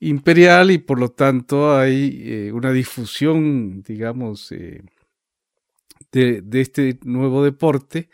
imperial 0.00 0.70
y 0.70 0.78
por 0.78 0.98
lo 0.98 1.10
tanto 1.10 1.76
hay 1.76 2.22
eh, 2.24 2.52
una 2.52 2.72
difusión, 2.72 3.82
digamos, 3.82 4.50
eh, 4.52 4.82
de, 6.12 6.42
este 6.60 6.98
nuevo 7.04 7.44
deporte. 7.44 8.08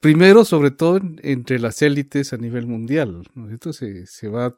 Primero, 0.00 0.44
sobre 0.44 0.70
todo, 0.70 1.00
entre 1.22 1.58
las 1.58 1.82
élites 1.82 2.32
a 2.32 2.36
nivel 2.36 2.66
mundial. 2.66 3.22
se, 3.72 4.06
se, 4.06 4.28
va, 4.28 4.56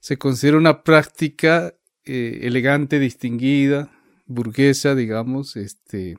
se 0.00 0.16
considera 0.16 0.56
una 0.58 0.82
práctica 0.82 1.74
elegante, 2.04 2.98
distinguida, 2.98 3.90
burguesa, 4.26 4.94
digamos, 4.94 5.56
este, 5.56 6.16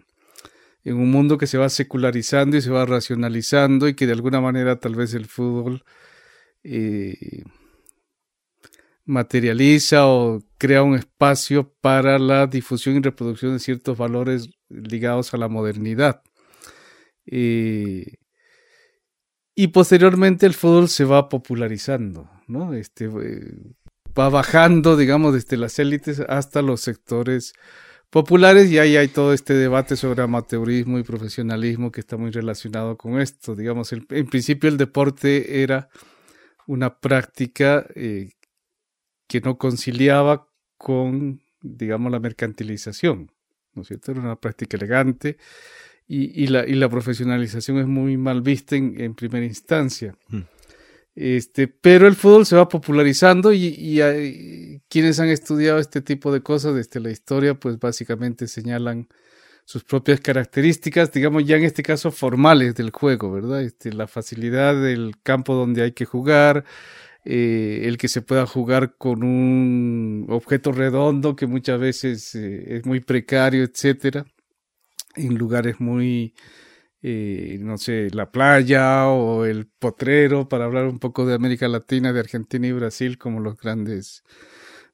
en 0.83 0.95
un 0.97 1.11
mundo 1.11 1.37
que 1.37 1.47
se 1.47 1.57
va 1.57 1.69
secularizando 1.69 2.57
y 2.57 2.61
se 2.61 2.69
va 2.69 2.85
racionalizando 2.85 3.87
y 3.87 3.95
que 3.95 4.05
de 4.05 4.13
alguna 4.13 4.41
manera 4.41 4.79
tal 4.79 4.95
vez 4.95 5.13
el 5.13 5.25
fútbol 5.25 5.83
eh, 6.63 7.43
materializa 9.05 10.07
o 10.07 10.43
crea 10.57 10.83
un 10.83 10.95
espacio 10.95 11.73
para 11.81 12.19
la 12.19 12.47
difusión 12.47 12.95
y 12.95 13.01
reproducción 13.01 13.53
de 13.53 13.59
ciertos 13.59 13.97
valores 13.97 14.49
ligados 14.69 15.33
a 15.33 15.37
la 15.37 15.47
modernidad. 15.47 16.21
Eh, 17.25 18.17
y 19.55 19.67
posteriormente 19.67 20.45
el 20.45 20.53
fútbol 20.53 20.89
se 20.89 21.05
va 21.05 21.29
popularizando, 21.29 22.29
¿no? 22.47 22.73
Este, 22.73 23.05
eh, 23.05 23.75
va 24.17 24.29
bajando, 24.29 24.97
digamos, 24.97 25.33
desde 25.33 25.57
las 25.57 25.79
élites 25.79 26.19
hasta 26.19 26.61
los 26.61 26.81
sectores 26.81 27.53
populares 28.15 28.71
y 28.71 28.79
ahí 28.79 28.95
hay 28.95 29.09
todo 29.09 29.33
este 29.33 29.53
debate 29.53 29.97
sobre 29.97 30.23
amateurismo 30.23 30.97
y 30.97 31.03
profesionalismo 31.03 31.91
que 31.91 31.99
está 31.99 32.15
muy 32.15 32.31
relacionado 32.31 32.95
con 32.95 33.19
esto. 33.19 33.57
Digamos, 33.57 33.91
en 33.91 34.05
principio 34.05 34.69
el 34.69 34.77
deporte 34.77 35.61
era 35.61 35.89
una 36.65 36.97
práctica 36.97 37.85
eh, 37.93 38.31
que 39.27 39.41
no 39.41 39.57
conciliaba 39.57 40.47
con, 40.77 41.41
digamos, 41.59 42.09
la 42.09 42.21
mercantilización. 42.21 43.33
¿no 43.73 43.81
es 43.81 43.89
cierto? 43.89 44.13
Era 44.13 44.21
una 44.21 44.39
práctica 44.39 44.77
elegante 44.77 45.35
y, 46.07 46.47
la, 46.47 46.65
y 46.65 46.75
la, 46.75 46.87
profesionalización 46.87 47.79
es 47.79 47.85
muy 47.85 48.15
mal 48.15 48.41
vista 48.41 48.77
en, 48.77 49.13
primera 49.15 49.45
instancia. 49.45 50.15
Mm. 50.29 50.39
Este, 51.15 51.69
pero 51.69 52.07
el 52.07 52.15
fútbol 52.15 52.45
se 52.45 52.57
va 52.57 52.67
popularizando 52.67 53.53
y, 53.53 53.73
y, 53.77 54.81
quienes 54.89 55.19
han 55.21 55.29
estudiado 55.29 55.79
este 55.79 56.01
tipo 56.01 56.31
de 56.33 56.41
cosas 56.41 56.75
desde 56.75 56.99
la 56.99 57.09
historia, 57.09 57.55
pues 57.55 57.79
básicamente 57.79 58.47
señalan 58.47 59.07
sus 59.63 59.83
propias 59.83 60.19
características, 60.19 61.11
digamos 61.11 61.45
ya 61.45 61.55
en 61.57 61.63
este 61.63 61.83
caso 61.83 62.11
formales 62.11 62.75
del 62.75 62.91
juego, 62.91 63.31
¿verdad? 63.31 63.63
Este, 63.63 63.93
la 63.93 64.07
facilidad 64.07 64.79
del 64.79 65.15
campo 65.23 65.55
donde 65.55 65.83
hay 65.83 65.93
que 65.93 66.05
jugar, 66.05 66.65
eh, 67.23 67.81
el 67.85 67.97
que 67.97 68.07
se 68.07 68.21
pueda 68.21 68.45
jugar 68.45 68.95
con 68.97 69.23
un 69.23 70.27
objeto 70.29 70.71
redondo 70.71 71.35
que 71.35 71.47
muchas 71.47 71.79
veces 71.79 72.35
eh, 72.35 72.75
es 72.75 72.85
muy 72.85 72.99
precario, 72.99 73.63
etcétera, 73.63 74.25
en 75.15 75.35
lugares 75.35 75.79
muy, 75.79 76.35
eh, 77.07 77.59
no 77.59 77.77
sé, 77.77 78.09
la 78.13 78.31
playa 78.31 79.07
o 79.09 79.45
el 79.45 79.67
potrero, 79.67 80.49
para 80.49 80.65
hablar 80.65 80.85
un 80.87 80.97
poco 80.97 81.27
de 81.27 81.35
América 81.35 81.67
Latina, 81.67 82.11
de 82.11 82.19
Argentina 82.19 82.65
y 82.65 82.71
Brasil 82.71 83.19
como 83.19 83.39
los 83.41 83.59
grandes 83.59 84.23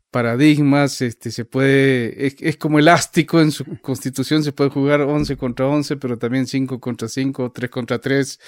paradigmas, 0.10 1.02
este, 1.02 1.32
se 1.32 1.46
puede, 1.46 2.28
es, 2.28 2.58
como 2.58 2.80
elástico 2.80 3.40
en 3.40 3.52
su 3.52 3.64
constitución, 3.82 4.44
se 4.44 4.52
puede 4.52 4.72
jugar 4.72 5.00
11 5.00 5.38
contra 5.38 5.68
11, 5.68 5.96
pero 5.96 6.18
también 6.18 6.48
5 6.48 6.82
contra 6.82 7.08
5, 7.08 7.54
3 7.54 7.72
contra 7.72 8.00
3, 8.00 8.40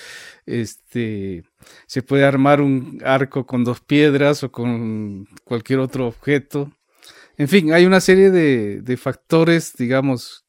este, 0.46 1.46
se 1.88 2.04
puede 2.04 2.26
armar 2.26 2.60
un 2.60 3.02
arco 3.06 3.46
con 3.46 3.64
dos 3.64 3.80
piedras 3.80 4.44
o 4.44 4.52
con 4.52 5.26
cualquier 5.46 5.80
otro 5.80 6.08
objeto. 6.08 6.74
En 7.38 7.48
fin, 7.48 7.72
hay 7.72 7.86
una 7.86 8.02
serie 8.02 8.30
de, 8.30 8.82
de 8.82 8.98
factores, 8.98 9.74
digamos, 9.78 10.46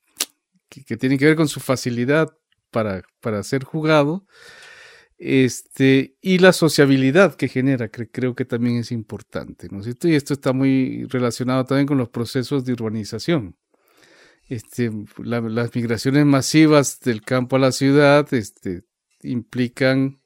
que, 0.68 0.84
que, 0.84 0.96
tienen 0.96 1.16
que 1.16 1.26
ver 1.26 1.36
con 1.36 1.46
su 1.46 1.60
facilidad 1.60 2.36
para, 2.74 3.04
para 3.20 3.40
ser 3.44 3.62
jugado 3.62 4.26
este, 5.16 6.16
y 6.20 6.38
la 6.38 6.52
sociabilidad 6.52 7.36
que 7.36 7.46
genera, 7.46 7.88
que 7.88 8.10
creo 8.10 8.34
que 8.34 8.44
también 8.44 8.78
es 8.78 8.90
importante, 8.90 9.68
¿no 9.70 9.80
es? 9.80 9.96
Y 10.02 10.14
esto 10.14 10.34
está 10.34 10.52
muy 10.52 11.04
relacionado 11.04 11.64
también 11.64 11.86
con 11.86 11.98
los 11.98 12.08
procesos 12.08 12.64
de 12.64 12.72
urbanización. 12.72 13.56
Este, 14.48 14.90
las 15.22 15.74
migraciones 15.74 16.26
masivas 16.26 17.00
del 17.00 17.22
campo 17.22 17.56
a 17.56 17.60
la 17.60 17.72
ciudad 17.72 18.26
este, 18.34 18.82
implican 19.22 20.20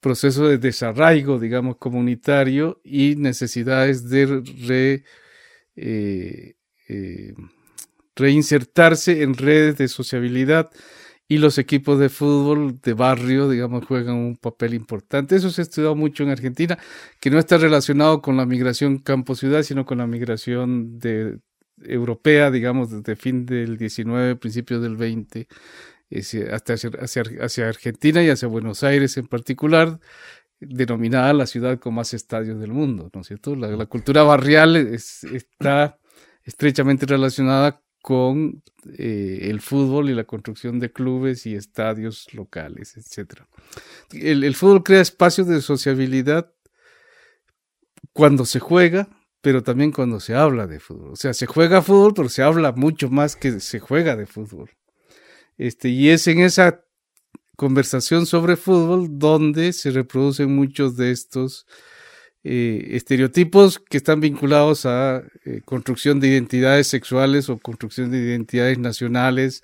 procesos 0.00 0.48
de 0.48 0.58
desarraigo, 0.58 1.38
digamos, 1.40 1.76
comunitario 1.78 2.80
y 2.84 3.16
necesidades 3.16 4.08
de 4.08 4.42
re, 4.66 5.04
eh, 5.76 6.54
eh, 6.88 7.34
reinsertarse 8.14 9.22
en 9.22 9.34
redes 9.34 9.76
de 9.76 9.88
sociabilidad 9.88 10.70
y 11.28 11.38
los 11.38 11.58
equipos 11.58 11.98
de 11.98 12.08
fútbol 12.08 12.80
de 12.80 12.92
barrio, 12.92 13.48
digamos, 13.48 13.86
juegan 13.86 14.16
un 14.16 14.36
papel 14.36 14.74
importante. 14.74 15.36
Eso 15.36 15.50
se 15.50 15.62
ha 15.62 15.64
estudiado 15.64 15.96
mucho 15.96 16.22
en 16.22 16.30
Argentina, 16.30 16.78
que 17.20 17.30
no 17.30 17.38
está 17.38 17.56
relacionado 17.56 18.20
con 18.20 18.36
la 18.36 18.46
migración 18.46 18.98
campo-ciudad, 18.98 19.62
sino 19.62 19.86
con 19.86 19.98
la 19.98 20.06
migración 20.06 20.98
de, 20.98 21.38
europea, 21.82 22.50
digamos, 22.50 22.90
desde 22.90 23.16
fin 23.16 23.46
del 23.46 23.78
19, 23.78 24.36
principios 24.36 24.82
del 24.82 24.96
20, 24.96 25.48
hasta 26.52 26.74
hacia, 26.74 26.90
hacia, 27.40 27.68
Argentina 27.68 28.22
y 28.22 28.28
hacia 28.28 28.48
Buenos 28.48 28.84
Aires 28.84 29.16
en 29.16 29.26
particular, 29.26 29.98
denominada 30.60 31.32
la 31.32 31.46
ciudad 31.46 31.78
con 31.78 31.94
más 31.94 32.14
estadios 32.14 32.60
del 32.60 32.72
mundo, 32.72 33.10
¿no 33.12 33.20
es 33.20 33.26
cierto? 33.26 33.56
La, 33.56 33.86
cultura 33.86 34.22
barrial 34.22 34.76
está 34.76 35.98
estrechamente 36.44 37.06
relacionada 37.06 37.82
con 38.04 38.62
eh, 38.98 39.48
el 39.48 39.62
fútbol 39.62 40.10
y 40.10 40.14
la 40.14 40.24
construcción 40.24 40.78
de 40.78 40.92
clubes 40.92 41.46
y 41.46 41.54
estadios 41.54 42.34
locales, 42.34 42.98
etc. 42.98 43.44
El, 44.12 44.54
fútbol 44.54 44.82
crea 44.82 45.00
espacios 45.00 45.46
de 45.46 45.62
sociabilidad 45.62 46.52
cuando 48.12 48.44
se 48.44 48.60
juega, 48.60 49.08
pero 49.40 49.62
también 49.62 49.90
cuando 49.90 50.20
se 50.20 50.34
habla 50.34 50.66
de 50.66 50.80
fútbol. 50.80 51.12
O 51.12 51.16
sea, 51.16 51.32
se 51.32 51.46
juega 51.46 51.80
fútbol, 51.80 52.12
pero 52.12 52.28
se 52.28 52.42
habla 52.42 52.72
mucho 52.72 53.08
más 53.08 53.36
que 53.36 53.58
se 53.58 53.80
juega 53.80 54.16
de 54.16 54.26
fútbol. 54.26 54.68
Este, 55.56 55.88
y 55.88 56.10
es 56.10 56.26
en 56.26 56.40
esa 56.40 56.84
conversación 57.56 58.26
sobre 58.26 58.56
fútbol 58.56 59.18
donde 59.18 59.72
se 59.72 59.90
reproducen 59.90 60.54
muchos 60.54 60.98
de 60.98 61.10
estos 61.10 61.66
eh, 62.46 62.88
estereotipos 62.90 63.78
que 63.78 63.96
están 63.96 64.20
vinculados 64.20 64.84
a 64.84 65.22
eh, 65.46 65.62
construcción 65.64 66.20
de 66.20 66.28
identidades 66.28 66.88
sexuales 66.88 67.48
o 67.48 67.58
construcción 67.58 68.10
de 68.10 68.18
identidades 68.18 68.78
nacionales, 68.78 69.62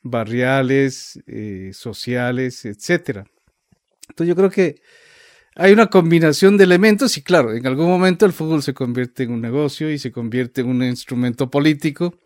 barriales, 0.00 1.20
eh, 1.26 1.72
sociales, 1.74 2.64
etc. 2.64 3.26
Entonces 4.08 4.28
yo 4.28 4.34
creo 4.34 4.50
que 4.50 4.80
hay 5.56 5.74
una 5.74 5.88
combinación 5.88 6.56
de 6.56 6.64
elementos 6.64 7.18
y 7.18 7.22
claro, 7.22 7.52
en 7.52 7.66
algún 7.66 7.86
momento 7.88 8.24
el 8.24 8.32
fútbol 8.32 8.62
se 8.62 8.72
convierte 8.72 9.24
en 9.24 9.32
un 9.32 9.42
negocio 9.42 9.90
y 9.90 9.98
se 9.98 10.10
convierte 10.10 10.62
en 10.62 10.68
un 10.68 10.82
instrumento 10.82 11.50
político 11.50 12.18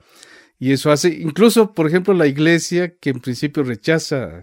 y 0.61 0.71
eso 0.71 0.93
hace, 0.93 1.09
incluso 1.09 1.75
por 1.75 1.89
ejemplo 1.89 2.15
la 2.15 2.29
iglesia 2.29 2.95
que 2.97 3.11
en 3.11 3.19
principio 3.19 3.65
rechaza 3.65 4.43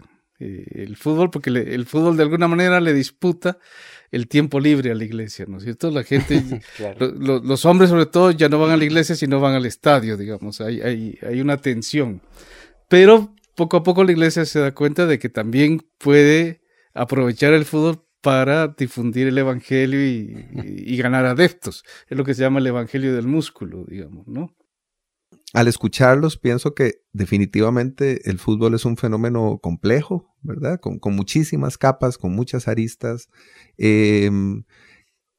el 0.70 0.96
fútbol 0.96 1.30
porque 1.30 1.50
el 1.50 1.86
fútbol 1.86 2.16
de 2.16 2.22
alguna 2.22 2.48
manera 2.48 2.80
le 2.80 2.92
disputa 2.92 3.58
el 4.10 4.28
tiempo 4.28 4.60
libre 4.60 4.92
a 4.92 4.94
la 4.94 5.04
iglesia, 5.04 5.44
¿no 5.48 5.58
es 5.58 5.64
cierto? 5.64 5.90
La 5.90 6.04
gente, 6.04 6.42
los 6.98 7.64
hombres 7.64 7.90
sobre 7.90 8.06
todo 8.06 8.30
ya 8.30 8.48
no 8.48 8.58
van 8.60 8.70
a 8.70 8.76
la 8.76 8.84
iglesia, 8.84 9.16
sino 9.16 9.40
van 9.40 9.54
al 9.54 9.66
estadio, 9.66 10.16
digamos, 10.16 10.60
hay, 10.60 10.80
hay, 10.80 11.18
hay 11.22 11.40
una 11.40 11.56
tensión. 11.56 12.20
Pero 12.88 13.34
poco 13.56 13.76
a 13.76 13.82
poco 13.82 14.04
la 14.04 14.12
iglesia 14.12 14.44
se 14.44 14.60
da 14.60 14.72
cuenta 14.72 15.06
de 15.06 15.18
que 15.18 15.28
también 15.28 15.84
puede 15.98 16.60
aprovechar 16.92 17.54
el 17.54 17.64
fútbol 17.64 18.04
para 18.20 18.68
difundir 18.68 19.26
el 19.28 19.36
evangelio 19.36 20.02
y, 20.02 20.48
y, 20.64 20.96
ganar 20.96 21.26
adeptos. 21.26 21.84
Es 22.08 22.16
lo 22.16 22.24
que 22.24 22.32
se 22.32 22.40
llama 22.40 22.58
el 22.58 22.66
evangelio 22.66 23.14
del 23.14 23.26
músculo, 23.26 23.84
digamos, 23.86 24.26
¿no? 24.26 24.54
Al 25.54 25.68
escucharlos, 25.68 26.36
pienso 26.36 26.74
que 26.74 27.02
definitivamente 27.12 28.28
el 28.28 28.40
fútbol 28.40 28.74
es 28.74 28.84
un 28.84 28.96
fenómeno 28.96 29.60
complejo, 29.62 30.34
¿verdad? 30.42 30.80
Con, 30.80 30.98
muchísimas 31.14 31.78
capas, 31.78 32.18
con 32.18 32.32
muchas 32.34 32.66
aristas, 32.66 33.28
em, 33.78 34.64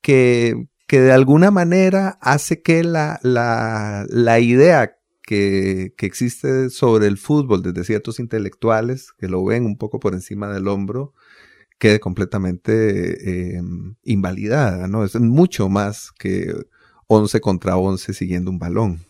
que, 0.01 0.69
que, 0.87 1.01
de 1.01 1.11
alguna 1.11 1.51
manera 1.51 2.17
hace 2.21 2.61
que 2.61 2.85
la, 2.85 3.19
la, 3.23 4.05
la 4.07 4.39
idea 4.39 4.97
que, 5.21 5.93
que, 5.97 6.05
existe 6.05 6.69
sobre 6.69 7.07
el 7.07 7.17
fútbol 7.17 7.61
desde 7.61 7.83
ciertos 7.83 8.21
intelectuales 8.21 9.11
que 9.19 9.27
lo 9.27 9.43
ven 9.43 9.65
un 9.65 9.77
poco 9.77 9.99
por 9.99 10.13
encima 10.13 10.47
del 10.49 10.69
hombro, 10.69 11.13
quede 11.77 11.99
completamente 11.99 13.57
em, 13.57 13.95
invalidada, 14.03 14.87
¿no? 14.87 15.03
Es 15.03 15.19
mucho 15.19 15.67
más 15.67 16.13
que 16.17 16.53
11 17.07 17.41
contra 17.41 17.75
11 17.75 18.13
siguiendo 18.13 18.49
un 18.49 18.59
balón 18.59 19.01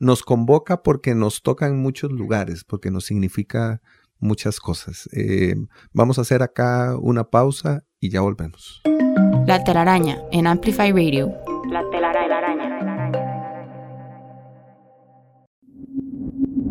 nos 0.00 0.22
convoca 0.22 0.82
porque 0.82 1.14
nos 1.14 1.42
toca 1.42 1.66
en 1.66 1.78
muchos 1.78 2.12
lugares, 2.12 2.64
porque 2.64 2.90
nos 2.90 3.04
significa 3.04 3.80
muchas 4.18 4.60
cosas. 4.60 5.08
Eh, 5.12 5.54
vamos 5.92 6.18
a 6.18 6.22
hacer 6.22 6.42
acá 6.42 6.96
una 7.00 7.24
pausa 7.24 7.84
y 8.00 8.10
ya 8.10 8.20
volvemos. 8.20 8.82
La 9.46 9.62
telaraña 9.64 10.18
en 10.32 10.46
Amplify 10.46 10.92
Radio. 10.92 11.32
La 11.70 11.82
telaraña. 11.90 12.26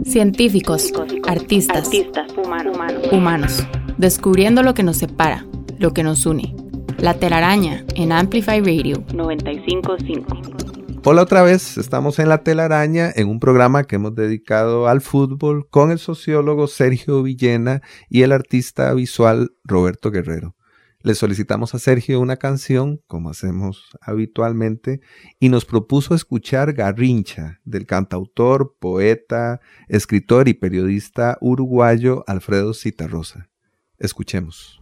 Científicos, 0.04 0.94
artistas, 1.28 1.90
humanos, 3.12 3.68
descubriendo 3.98 4.62
lo 4.62 4.76
que 4.76 4.84
nos 4.84 4.98
separa, 4.98 5.46
lo 5.80 5.94
que 5.94 6.04
nos 6.04 6.26
une. 6.28 6.56
La 7.00 7.16
telaraña 7.16 7.84
en 7.96 8.12
Amplify 8.12 8.60
Radio 8.60 9.04
955. 9.14 10.65
Hola 11.08 11.22
otra 11.22 11.44
vez, 11.44 11.78
estamos 11.78 12.18
en 12.18 12.30
La 12.30 12.42
Telaraña, 12.42 13.12
en 13.16 13.28
un 13.28 13.40
programa 13.40 13.84
que 13.84 13.98
hemos 13.98 14.16
dedicado 14.16 14.88
al 14.88 15.02
fútbol 15.02 15.70
con 15.70 15.92
el 15.92 16.00
sociólogo 16.00 16.66
Sergio 16.66 17.22
Villena 17.22 17.84
y 18.10 18.24
el 18.24 18.32
artista 18.32 18.92
visual 18.92 19.52
Roberto 19.64 20.10
Guerrero. 20.10 20.56
Le 21.04 21.14
solicitamos 21.14 21.76
a 21.76 21.80
Sergio 21.80 22.20
una 22.20 22.38
canción, 22.38 23.04
como 23.06 23.30
hacemos 23.30 23.92
habitualmente, 24.02 25.00
y 25.40 25.50
nos 25.50 25.66
propuso 25.66 26.16
escuchar 26.16 26.74
Garrincha, 26.74 27.60
del 27.66 27.86
cantautor, 27.86 28.76
poeta, 28.80 29.62
escritor 29.88 30.48
y 30.48 30.56
periodista 30.56 31.38
uruguayo 31.40 32.24
Alfredo 32.26 32.74
Citarrosa. 32.74 33.52
Escuchemos. 34.00 34.80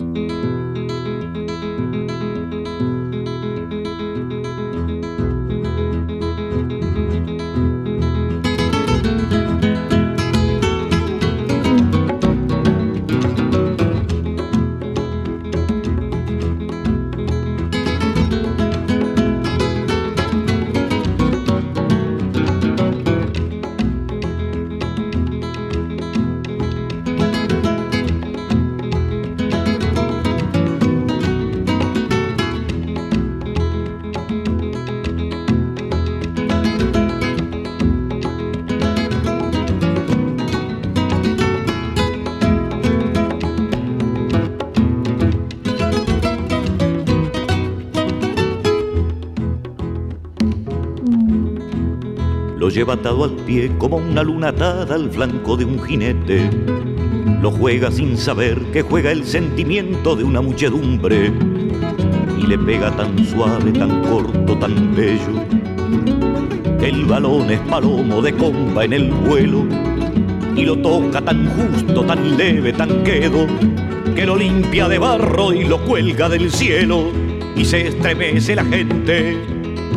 Lleva 52.74 52.96
atado 52.96 53.26
al 53.26 53.36
pie 53.46 53.72
como 53.78 53.98
una 53.98 54.24
luna 54.24 54.48
atada 54.48 54.96
al 54.96 55.10
flanco 55.12 55.56
de 55.56 55.64
un 55.64 55.80
jinete. 55.84 56.50
Lo 57.40 57.52
juega 57.52 57.92
sin 57.92 58.18
saber 58.18 58.60
que 58.72 58.82
juega 58.82 59.12
el 59.12 59.26
sentimiento 59.26 60.16
de 60.16 60.24
una 60.24 60.42
muchedumbre 60.42 61.32
y 62.40 62.48
le 62.48 62.58
pega 62.58 62.90
tan 62.96 63.24
suave, 63.26 63.72
tan 63.74 64.02
corto, 64.04 64.58
tan 64.58 64.96
bello. 64.96 65.46
El 66.82 67.06
balón 67.06 67.52
es 67.52 67.60
palomo 67.62 68.22
de 68.24 68.34
comba 68.34 68.86
en 68.86 68.94
el 68.94 69.12
vuelo 69.12 69.66
y 70.56 70.64
lo 70.64 70.76
toca 70.78 71.22
tan 71.22 71.48
justo, 71.50 72.04
tan 72.04 72.38
leve, 72.38 72.74
tan 72.74 73.04
quedo, 73.04 73.46
que 74.16 74.26
lo 74.26 74.36
limpia 74.36 74.88
de 74.88 74.98
barro 74.98 75.54
y 75.54 75.64
lo 75.66 75.80
cuelga 75.86 76.28
del 76.28 76.52
cielo 76.52 77.12
y 77.56 77.66
se 77.66 77.88
estremece 77.88 78.56
la 78.56 78.66
gente 78.66 79.53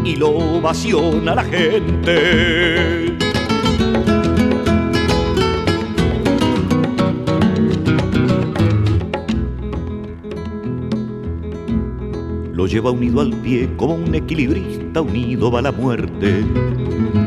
y 0.06 0.14
lo 0.14 0.30
ovaciona 0.30 1.34
la 1.34 1.42
gente. 1.42 3.16
Lo 12.52 12.68
lleva 12.68 12.92
unido 12.92 13.20
al 13.20 13.32
pie 13.32 13.68
como 13.76 13.96
un 13.96 14.14
equilibrista 14.14 15.00
unido 15.00 15.50
va 15.50 15.60
la 15.60 15.72
muerte. 15.72 16.44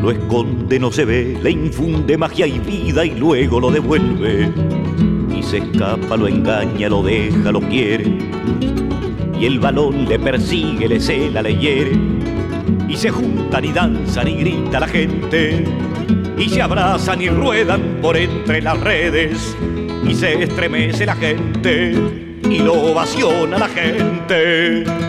Lo 0.01 0.11
esconde, 0.11 0.79
no 0.79 0.89
se 0.89 1.03
ve, 1.03 1.37
le 1.43 1.51
infunde 1.51 2.17
magia 2.17 2.47
y 2.47 2.59
vida 2.59 3.05
y 3.05 3.11
luego 3.11 3.59
lo 3.59 3.71
devuelve. 3.71 4.49
Y 5.37 5.43
se 5.43 5.57
escapa, 5.57 6.15
lo 6.15 6.29
engaña, 6.29 6.87
lo 6.87 7.03
deja, 7.03 7.51
lo 7.51 7.59
quiere. 7.59 8.17
Y 9.37 9.45
el 9.45 9.59
balón 9.59 10.07
le 10.07 10.17
persigue, 10.17 10.87
le 10.87 10.99
cela, 11.01 11.41
le 11.41 11.57
hiere. 11.57 12.18
Se 12.99 13.11
juntan 13.11 13.63
y 13.63 13.71
danzan 13.71 14.27
y 14.27 14.35
grita 14.35 14.77
la 14.77 14.87
gente. 14.89 15.63
Y 16.37 16.49
se 16.49 16.61
abrazan 16.61 17.21
y 17.21 17.29
ruedan 17.29 17.99
por 18.01 18.17
entre 18.17 18.61
las 18.61 18.77
redes. 18.77 19.55
Y 20.05 20.13
se 20.13 20.43
estremece 20.43 21.05
la 21.05 21.15
gente 21.15 21.93
y 22.43 22.59
lo 22.59 22.73
ovaciona 22.73 23.57
la 23.57 23.69
gente. 23.69 25.08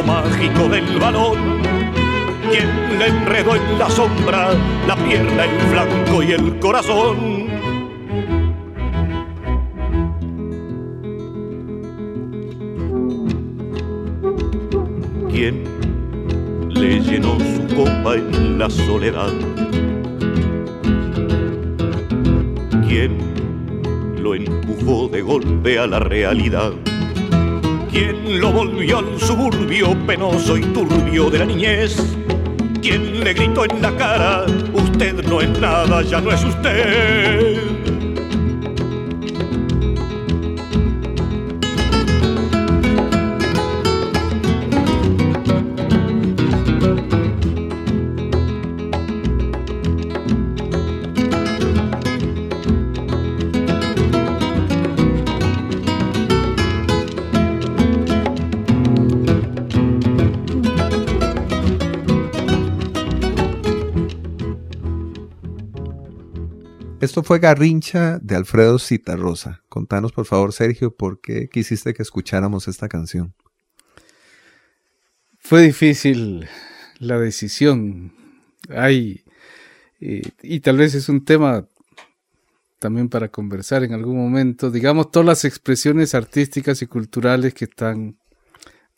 Mágico 0.00 0.68
del 0.68 0.98
balón? 0.98 1.60
¿Quién 2.50 2.98
le 2.98 3.08
enredó 3.08 3.56
en 3.56 3.78
la 3.78 3.90
sombra 3.90 4.54
la 4.86 4.96
pierna, 4.96 5.44
el 5.44 5.60
flanco 5.70 6.22
y 6.22 6.32
el 6.32 6.58
corazón? 6.60 7.16
¿Quién 15.30 15.64
le 16.70 17.00
llenó 17.00 17.36
su 17.38 17.74
copa 17.74 18.14
en 18.14 18.58
la 18.58 18.70
soledad? 18.70 19.32
¿Quién 22.88 23.18
lo 24.22 24.36
empujó 24.36 25.08
de 25.08 25.20
golpe 25.20 25.78
a 25.78 25.86
la 25.86 25.98
realidad. 25.98 26.72
¿Quién 28.42 28.54
lo 28.54 28.58
volvió 28.58 28.98
al 28.98 29.20
suburbio 29.20 29.96
penoso 30.04 30.56
y 30.56 30.62
turbio 30.62 31.30
de 31.30 31.38
la 31.38 31.44
niñez? 31.44 31.96
¿Quién 32.82 33.22
le 33.22 33.34
gritó 33.34 33.64
en 33.64 33.80
la 33.80 33.96
cara, 33.96 34.46
usted 34.72 35.24
no 35.28 35.40
es 35.40 35.60
nada, 35.60 36.02
ya 36.02 36.20
no 36.20 36.32
es 36.32 36.42
usted? 36.42 37.81
Esto 67.12 67.22
fue 67.22 67.40
Garrincha 67.40 68.18
de 68.20 68.36
Alfredo 68.36 68.78
Citarrosa. 68.78 69.60
Contanos, 69.68 70.12
por 70.12 70.24
favor, 70.24 70.54
Sergio, 70.54 70.96
por 70.96 71.20
qué 71.20 71.50
quisiste 71.50 71.92
que 71.92 72.02
escucháramos 72.02 72.68
esta 72.68 72.88
canción. 72.88 73.34
Fue 75.38 75.60
difícil 75.60 76.48
la 77.00 77.18
decisión. 77.18 78.14
Hay, 78.70 79.24
eh, 80.00 80.22
y 80.42 80.60
tal 80.60 80.78
vez 80.78 80.94
es 80.94 81.10
un 81.10 81.22
tema 81.22 81.68
también 82.78 83.10
para 83.10 83.28
conversar 83.28 83.84
en 83.84 83.92
algún 83.92 84.16
momento. 84.16 84.70
Digamos, 84.70 85.10
todas 85.10 85.26
las 85.26 85.44
expresiones 85.44 86.14
artísticas 86.14 86.80
y 86.80 86.86
culturales 86.86 87.52
que 87.52 87.66
están 87.66 88.16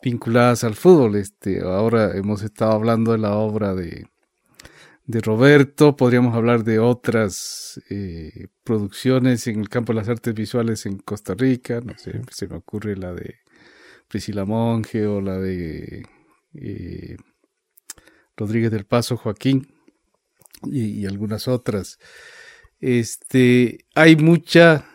vinculadas 0.01 0.63
al 0.63 0.75
fútbol. 0.75 1.17
Este, 1.17 1.63
ahora 1.63 2.15
hemos 2.15 2.43
estado 2.43 2.71
hablando 2.71 3.11
de 3.11 3.17
la 3.17 3.35
obra 3.35 3.75
de 3.75 4.07
de 5.07 5.21
Roberto, 5.21 5.95
podríamos 5.95 6.35
hablar 6.35 6.63
de 6.63 6.79
otras 6.79 7.79
eh, 7.89 8.47
producciones 8.63 9.45
en 9.47 9.59
el 9.59 9.69
campo 9.69 9.93
de 9.93 9.99
las 9.99 10.09
artes 10.09 10.33
visuales 10.33 10.85
en 10.85 10.97
Costa 10.97 11.35
Rica, 11.35 11.79
no 11.81 11.97
sé, 11.97 12.21
se 12.31 12.47
me 12.47 12.55
ocurre 12.55 12.95
la 12.95 13.13
de 13.13 13.35
Priscila 14.07 14.45
Monge 14.45 15.05
o 15.05 15.21
la 15.21 15.37
de 15.37 16.05
eh, 16.55 17.17
Rodríguez 18.35 18.71
del 18.71 18.85
Paso 18.85 19.17
Joaquín 19.17 19.67
y, 20.63 21.05
algunas 21.05 21.47
otras. 21.47 21.99
Este, 22.79 23.85
hay 23.93 24.15
mucha 24.15 24.85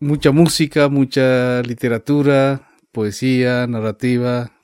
mucha 0.00 0.30
música, 0.30 0.88
mucha 0.88 1.60
literatura, 1.62 2.70
poesía, 2.92 3.66
narrativa, 3.66 4.57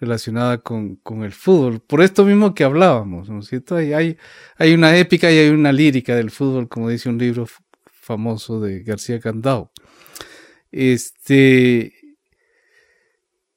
relacionada 0.00 0.58
con, 0.58 0.96
con, 0.96 1.24
el 1.24 1.32
fútbol. 1.32 1.80
Por 1.80 2.02
esto 2.02 2.24
mismo 2.24 2.54
que 2.54 2.64
hablábamos, 2.64 3.28
¿no 3.28 3.40
es 3.40 3.48
cierto? 3.48 3.76
Hay, 3.76 3.92
hay, 3.92 4.16
hay, 4.56 4.74
una 4.74 4.96
épica 4.96 5.30
y 5.30 5.38
hay 5.38 5.48
una 5.48 5.72
lírica 5.72 6.14
del 6.14 6.30
fútbol, 6.30 6.68
como 6.68 6.88
dice 6.88 7.08
un 7.08 7.18
libro 7.18 7.46
famoso 7.84 8.60
de 8.60 8.82
García 8.82 9.20
Candao. 9.20 9.72
Este, 10.70 11.92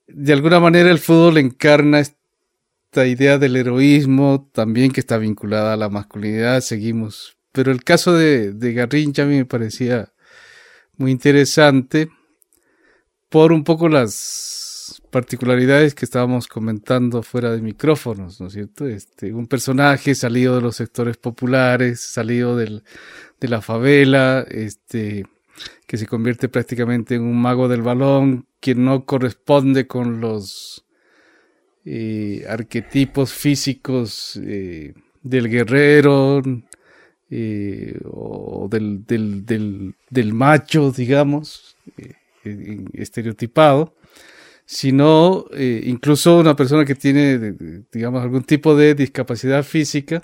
de 0.08 0.34
alguna 0.34 0.60
manera 0.60 0.92
el 0.92 1.00
fútbol 1.00 1.38
encarna 1.38 2.00
esta 2.00 3.06
idea 3.06 3.38
del 3.38 3.56
heroísmo 3.56 4.50
también 4.54 4.92
que 4.92 5.00
está 5.00 5.18
vinculada 5.18 5.74
a 5.74 5.78
la 5.78 5.90
masculinidad, 5.90 6.62
seguimos. 6.62 7.38
Pero 7.52 7.72
el 7.72 7.84
caso 7.84 8.14
de, 8.14 8.54
de 8.54 8.74
Garrincha 8.74 9.24
a 9.24 9.26
mí 9.26 9.36
me 9.36 9.46
parecía 9.46 10.12
muy 10.98 11.12
interesante 11.12 12.10
por 13.30 13.52
un 13.52 13.64
poco 13.64 13.90
las 13.90 14.61
particularidades 15.12 15.93
que 15.93 16.06
estábamos 16.06 16.47
comentando 16.47 17.21
fuera 17.21 17.52
de 17.52 17.62
micrófonos, 17.62 18.39
¿no 18.39 18.47
es 18.47 18.54
cierto? 18.54 18.88
Este, 18.88 19.34
un 19.34 19.45
personaje 19.45 20.15
salido 20.15 20.56
de 20.56 20.62
los 20.62 20.78
sectores 20.78 21.17
populares, 21.17 22.00
salido 22.00 22.56
del, 22.56 22.84
de 23.39 23.47
la 23.50 23.62
favela, 23.62 24.45
este, 24.50 25.26
que 25.86 25.97
se 25.97 26.08
convierte 26.08 26.47
prácticamente 26.47 27.15
en 27.15 27.24
un 27.24 27.39
mago 27.39 27.67
del 27.67 27.82
balón, 27.82 28.47
que 28.62 28.74
no 28.74 29.06
corresponde 29.06 29.86
con 29.86 30.21
los 30.21 30.86
eh, 31.84 32.45
arquetipos 32.47 33.34
físicos 33.34 34.39
eh, 34.41 34.93
del 35.21 35.50
guerrero 35.50 36.41
eh, 37.30 38.00
o 38.06 38.69
del, 38.69 40.34
macho, 40.34 40.91
digamos, 40.91 41.76
estereotipado 42.93 43.93
sino 44.72 45.48
eh, 45.52 45.82
incluso 45.84 46.38
una 46.38 46.56
persona 46.56 46.86
que 46.86 46.96
tiene, 46.96 47.56
digamos, 47.92 48.24
algún 48.24 48.44
tipo 48.44 48.74
de 48.74 48.96
discapacidad 48.96 49.64
física, 49.64 50.24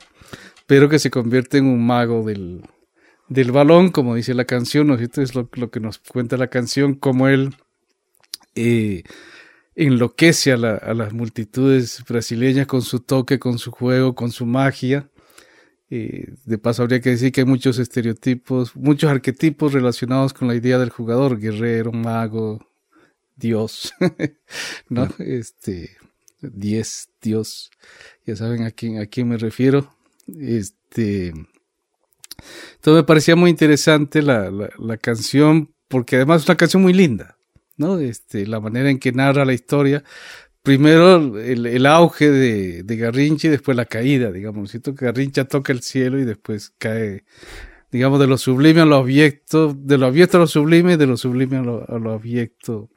pero 0.66 0.88
que 0.88 1.00
se 1.00 1.12
convierte 1.12 1.58
en 1.58 1.66
un 1.66 1.86
mago 1.86 2.24
del, 2.24 2.62
del 3.28 3.52
balón, 3.52 3.90
como 3.90 4.16
dice 4.16 4.34
la 4.34 4.46
canción, 4.46 4.88
¿no 4.88 4.96
es? 4.96 5.18
Es 5.18 5.36
lo, 5.36 5.50
que 5.50 5.82
nos 5.82 6.00
cuenta 6.00 6.38
la 6.38 6.48
canción, 6.48 6.96
como 6.96 7.28
él 7.28 7.56
eh, 8.56 9.04
enloquece 9.76 10.54
a, 10.54 10.58
las 10.58 11.12
multitudes 11.12 12.02
brasileñas 12.08 12.68
con 12.68 12.82
su 12.82 13.02
toque, 13.02 13.40
con 13.40 13.60
su 13.60 13.72
juego, 13.72 14.16
con 14.16 14.32
su 14.32 14.46
magia. 14.46 15.10
Eh, 15.90 16.36
de 16.46 16.58
paso, 16.58 16.84
habría 16.84 17.02
que 17.02 17.10
decir 17.10 17.34
que 17.34 17.42
hay 17.42 17.48
muchos 17.48 17.80
estereotipos, 17.80 18.78
muchos 18.78 19.12
arquetipos 19.12 19.74
relacionados 19.74 20.34
con 20.34 20.48
la 20.48 20.56
idea 20.56 20.78
del 20.80 20.90
jugador, 20.90 21.38
guerrero, 21.38 21.92
mago, 21.92 22.66
dios, 23.38 23.94
¿no? 24.90 25.08
Este, 25.20 25.98
diez, 26.42 27.10
dios, 27.22 27.72
ya 28.26 28.36
saben 28.36 28.64
a 28.64 28.72
quién, 28.72 29.00
a 29.00 29.06
quién 29.06 29.30
me 29.30 29.38
refiero. 29.38 29.94
Este, 30.28 31.28
entonces 32.76 33.02
me 33.02 33.04
parecía 33.04 33.36
muy 33.36 33.50
interesante 33.50 34.22
la, 34.22 34.52
la, 34.52 34.98
canción, 34.98 35.74
porque 35.88 36.18
además 36.18 36.42
es 36.44 36.50
una 36.50 36.58
canción 36.58 36.82
muy 36.84 36.94
linda, 36.94 37.38
¿no? 37.78 38.00
Este, 38.00 38.46
la 38.46 38.60
manera 38.60 38.90
en 38.90 39.00
que 39.00 39.12
narra 39.12 39.46
la 39.46 39.54
historia. 39.54 40.04
Primero 40.62 41.40
el, 41.40 41.66
el 41.66 41.86
auge 41.86 42.30
de, 42.30 42.84
de, 42.84 42.98
Garrincha 42.98 43.48
y 43.48 43.52
después 43.52 43.78
la 43.78 43.86
caída, 43.86 44.32
digamos. 44.32 44.72
Siento 44.72 44.94
que 44.94 45.06
Garrincha 45.06 45.46
toca 45.46 45.72
el 45.72 45.82
cielo 45.82 46.20
y 46.20 46.26
después 46.26 46.74
cae, 46.78 47.24
digamos, 47.98 48.20
de 48.20 48.28
lo 48.28 48.38
sublime 48.38 48.82
a 48.82 48.86
lo 48.86 49.00
objeto, 49.00 49.74
de 49.76 49.98
lo 49.98 50.06
abierto 50.06 50.38
a 50.38 50.42
lo 50.42 50.46
sublime, 50.46 50.98
de 50.98 51.08
lo 51.08 51.18
sublime 51.18 51.58
a 51.58 51.64
lo, 51.64 51.84
a 51.90 51.98
lo 51.98 52.12
abierto. 52.12 52.92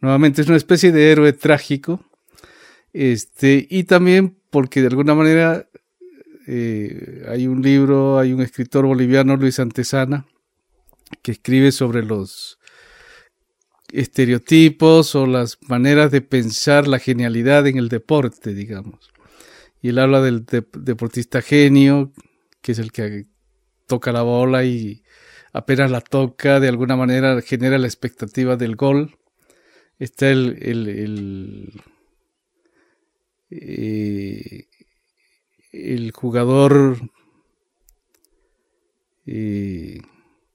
Nuevamente 0.00 0.40
es 0.40 0.48
una 0.48 0.56
especie 0.56 0.90
de 0.90 1.12
héroe 1.12 1.34
trágico. 1.34 2.02
Este, 2.94 3.66
y 3.68 3.84
también 3.84 4.38
porque 4.48 4.80
de 4.80 4.86
alguna 4.86 5.14
manera 5.14 5.68
eh, 6.46 7.26
hay 7.28 7.46
un 7.46 7.60
libro, 7.60 8.18
hay 8.18 8.32
un 8.32 8.40
escritor 8.40 8.86
boliviano, 8.86 9.36
Luis 9.36 9.58
Antesana, 9.58 10.26
que 11.20 11.32
escribe 11.32 11.70
sobre 11.70 12.02
los 12.02 12.58
estereotipos 13.92 15.14
o 15.14 15.26
las 15.26 15.58
maneras 15.68 16.10
de 16.10 16.22
pensar 16.22 16.88
la 16.88 16.98
genialidad 16.98 17.66
en 17.66 17.76
el 17.76 17.90
deporte, 17.90 18.54
digamos. 18.54 19.10
Y 19.82 19.90
él 19.90 19.98
habla 19.98 20.22
del 20.22 20.46
deportista 20.46 21.42
genio, 21.42 22.12
que 22.62 22.72
es 22.72 22.78
el 22.78 22.92
que 22.92 23.26
toca 23.88 24.12
la 24.12 24.22
bola 24.22 24.64
y 24.64 25.02
apenas 25.52 25.90
la 25.90 26.00
toca, 26.00 26.60
de 26.60 26.68
alguna 26.68 26.94
manera 26.94 27.40
genera 27.42 27.78
la 27.78 27.88
expectativa 27.88 28.56
del 28.56 28.76
gol. 28.76 29.18
Está 29.98 30.30
el, 30.30 30.58
el, 30.62 31.82
eh, 33.50 34.66
el 35.72 36.12
jugador 36.12 37.10
eh, 39.26 40.00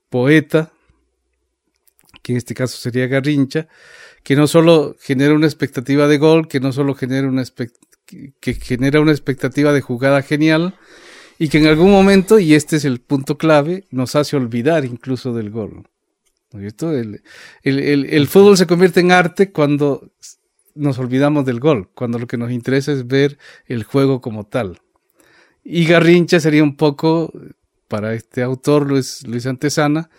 poeta, 0.10 0.72
que 2.22 2.32
en 2.32 2.38
este 2.38 2.54
caso 2.54 2.78
sería 2.78 3.08
Garrincha, 3.08 3.68
que 4.24 4.38
no 4.38 4.48
solo 4.48 4.96
genera 5.02 5.34
una 5.34 5.48
expectativa 5.48 6.08
de 6.08 6.18
gol, 6.18 6.48
que 6.48 6.62
no 6.62 6.72
solo 6.72 6.96
genera 6.96 7.28
una 7.28 7.44
que 8.40 8.54
genera 8.54 9.02
una 9.02 9.12
expectativa 9.12 9.74
de 9.74 9.82
jugada 9.82 10.22
genial 10.22 10.76
y 11.44 11.50
que 11.50 11.58
en 11.58 11.68
algún 11.68 11.92
momento, 11.92 12.40
y 12.40 12.54
este 12.54 12.78
es 12.78 12.86
el 12.86 13.02
punto 13.02 13.38
clave, 13.38 13.84
nos 13.92 14.16
hace 14.16 14.38
olvidar 14.38 14.86
incluso 14.86 15.34
del 15.34 15.50
gol. 15.50 15.90
El, 16.54 17.22
el 17.64 18.28
fútbol 18.28 18.56
se 18.56 18.66
convierte 18.66 19.02
en 19.02 19.12
arte 19.12 19.52
cuando 19.52 20.10
nos 20.74 20.98
olvidamos 21.00 21.44
del 21.44 21.60
gol, 21.60 21.90
cuando 21.96 22.18
lo 22.18 22.28
que 22.28 22.38
nos 22.38 22.50
interesa 22.50 22.94
es 22.94 23.08
ver 23.08 23.38
el 23.66 23.84
juego 23.84 24.22
como 24.22 24.46
tal. 24.46 24.80
Y 25.66 25.84
Garrincha 25.84 26.40
sería 26.40 26.64
un 26.64 26.78
poco, 26.78 27.34
para 27.90 28.14
este 28.14 28.42
autor 28.42 28.88
Luis, 28.88 29.28
Luis 29.28 29.46
Antesana, 29.46 30.10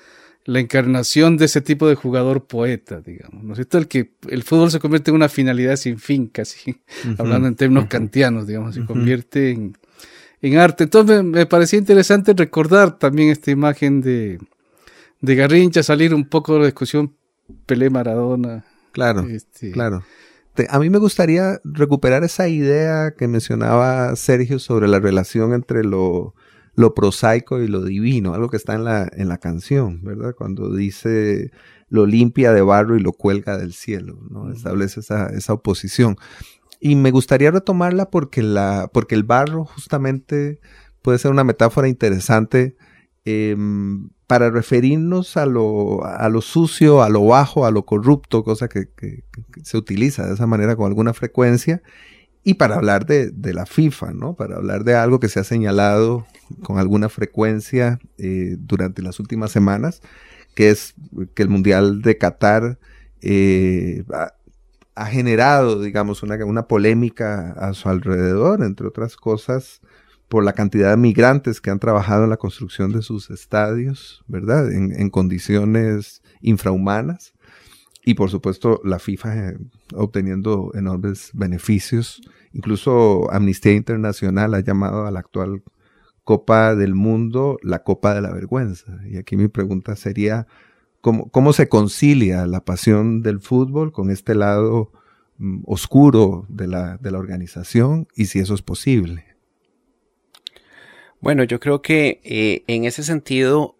la 0.44 0.60
encarnación 0.60 1.38
de 1.38 1.46
ese 1.46 1.62
tipo 1.62 1.88
de 1.88 1.94
jugador 1.94 2.46
poeta, 2.46 3.00
digamos, 3.00 3.42
¿no 3.44 3.54
es 3.54 3.56
cierto? 3.56 3.78
El 3.78 3.88
que 3.88 4.12
el 4.28 4.42
fútbol 4.42 4.70
se 4.70 4.78
convierte 4.78 5.10
en 5.10 5.14
una 5.14 5.30
finalidad 5.30 5.76
sin 5.76 5.98
fin, 5.98 6.26
casi, 6.26 6.82
hablando 7.18 7.48
en 7.48 7.56
términos 7.56 7.86
kantianos, 7.86 8.46
digamos, 8.46 8.74
se 8.74 8.84
convierte 8.84 9.52
en, 9.52 9.74
en, 10.46 10.58
arte. 10.58 10.84
Entonces 10.84 11.22
me, 11.24 11.46
parecía 11.46 11.78
interesante 11.78 12.32
recordar 12.34 12.98
también 12.98 13.30
esta 13.30 13.50
imagen 13.50 14.00
de, 14.00 14.38
de 15.20 15.34
Garrincha, 15.34 15.82
salir 15.82 16.14
un 16.14 16.28
poco 16.28 16.54
de 16.54 16.60
la 16.60 16.66
discusión 16.66 17.14
Pelé-Maradona. 17.66 18.64
Claro, 18.92 19.26
este, 19.28 19.72
claro 19.72 20.04
a 20.68 20.78
mí 20.78 20.90
me 20.90 20.98
gustaría 20.98 21.60
recuperar 21.64 22.22
esa 22.22 22.48
idea 22.48 23.12
que 23.16 23.26
mencionaba 23.26 24.14
Sergio 24.14 24.58
sobre 24.58 24.86
la 24.86 25.00
relación 25.00 25.52
entre 25.52 25.82
lo, 25.82 26.34
lo 26.74 26.94
prosaico 26.94 27.60
y 27.60 27.66
lo 27.66 27.82
divino, 27.82 28.34
algo 28.34 28.48
que 28.48 28.56
está 28.56 28.74
en 28.74 28.84
la, 28.84 29.08
en 29.12 29.28
la 29.28 29.38
canción, 29.38 30.02
¿verdad? 30.04 30.34
Cuando 30.36 30.72
dice 30.74 31.50
lo 31.88 32.06
limpia 32.06 32.52
de 32.52 32.62
barro 32.62 32.96
y 32.96 33.00
lo 33.00 33.12
cuelga 33.12 33.58
del 33.58 33.72
cielo, 33.72 34.18
¿no? 34.30 34.50
Establece 34.50 35.00
esa, 35.00 35.26
esa 35.28 35.52
oposición. 35.52 36.16
Y 36.84 36.96
me 36.96 37.10
gustaría 37.10 37.50
retomarla 37.50 38.10
porque, 38.10 38.42
la, 38.42 38.90
porque 38.92 39.14
el 39.14 39.22
barro 39.22 39.64
justamente 39.64 40.60
puede 41.00 41.18
ser 41.18 41.30
una 41.30 41.44
metáfora 41.44 41.88
interesante 41.88 42.76
Em, 43.26 44.10
para 44.26 44.50
referirnos 44.50 45.36
a 45.36 45.46
lo, 45.46 46.04
a 46.04 46.28
lo 46.28 46.40
sucio, 46.40 47.02
a 47.02 47.08
lo 47.08 47.26
bajo, 47.26 47.66
a 47.66 47.70
lo 47.70 47.84
corrupto, 47.84 48.42
cosa 48.42 48.68
que, 48.68 48.88
se 49.62 49.76
utiliza 49.76 50.26
de 50.26 50.34
esa 50.34 50.46
manera 50.46 50.76
con 50.76 50.86
alguna 50.86 51.14
frecuencia, 51.14 51.82
y 52.42 52.54
para 52.54 52.76
hablar 52.76 53.06
de, 53.06 53.32
la 53.54 53.64
FIFA, 53.64 54.12
¿no? 54.12 54.34
Para 54.34 54.56
hablar 54.56 54.84
de 54.84 54.94
algo 54.94 55.20
que 55.20 55.28
se 55.28 55.40
ha 55.40 55.44
señalado 55.44 56.26
con 56.62 56.78
alguna 56.78 57.08
frecuencia 57.08 57.98
eh, 58.18 58.56
durante 58.58 59.02
las 59.02 59.20
últimas 59.20 59.50
semanas, 59.50 60.02
que 60.54 60.70
es 60.70 60.94
que 61.34 61.42
el 61.42 61.48
Mundial 61.48 62.02
de 62.02 62.18
Qatar 62.18 62.78
eh, 63.22 64.04
ha, 64.94 65.06
generado, 65.06 65.80
digamos, 65.80 66.22
una, 66.22 66.42
una 66.44 66.66
polémica 66.68 67.52
a 67.52 67.74
su 67.74 67.88
alrededor, 67.88 68.62
entre 68.62 68.86
otras 68.86 69.16
cosas, 69.16 69.80
por 70.28 70.44
la 70.44 70.52
cantidad 70.52 70.90
de 70.90 70.96
migrantes 70.96 71.60
que 71.60 71.70
han 71.70 71.78
trabajado 71.78 72.24
en 72.24 72.30
la 72.30 72.36
construcción 72.36 72.92
de 72.92 73.02
sus 73.02 73.30
estadios, 73.30 74.24
¿verdad? 74.26 74.72
En, 74.72 75.10
condiciones 75.10 76.22
infrahumanas. 76.40 77.34
Y 78.04 78.14
por 78.14 78.30
supuesto 78.30 78.80
la 78.84 78.98
FIFA 78.98 79.48
eh, 79.48 79.58
obteniendo 79.94 80.72
enormes 80.74 81.30
beneficios. 81.34 82.20
Incluso 82.52 83.30
Amnistía 83.32 83.72
Internacional 83.72 84.54
ha 84.54 84.60
llamado 84.60 85.06
a 85.06 85.10
la 85.10 85.20
actual 85.20 85.62
Copa 86.24 86.74
del 86.74 86.94
Mundo 86.94 87.58
la 87.62 87.82
Copa 87.82 88.14
de 88.14 88.20
la 88.20 88.32
Vergüenza. 88.32 88.98
Y 89.06 89.18
aquí 89.18 89.36
mi 89.36 89.48
pregunta 89.48 89.94
sería, 89.94 90.46
¿cómo, 91.04 91.52
se 91.52 91.68
concilia 91.68 92.46
la 92.46 92.64
pasión 92.64 93.22
del 93.22 93.40
fútbol 93.40 93.92
con 93.92 94.10
este 94.10 94.34
lado 94.34 94.90
mm, 95.36 95.62
oscuro 95.66 96.46
de 96.48 96.66
la, 96.66 96.96
de 96.96 97.10
la 97.10 97.18
organización 97.18 98.08
y 98.16 98.26
si 98.26 98.38
eso 98.38 98.54
es 98.54 98.62
posible? 98.62 99.26
Bueno, 101.20 101.44
yo 101.44 101.60
creo 101.60 101.82
que 101.82 102.20
eh, 102.24 102.64
en 102.66 102.84
ese 102.84 103.02
sentido, 103.02 103.76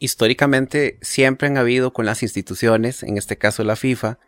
históricamente 0.00 0.98
siempre 1.00 1.48
han 1.48 1.56
habido 1.56 1.92
con 1.92 2.06
las 2.06 2.22
instituciones, 2.22 3.02
en 3.02 3.18
este 3.18 3.38
caso 3.38 3.62
la 3.62 3.76
FIFA, 3.76 4.18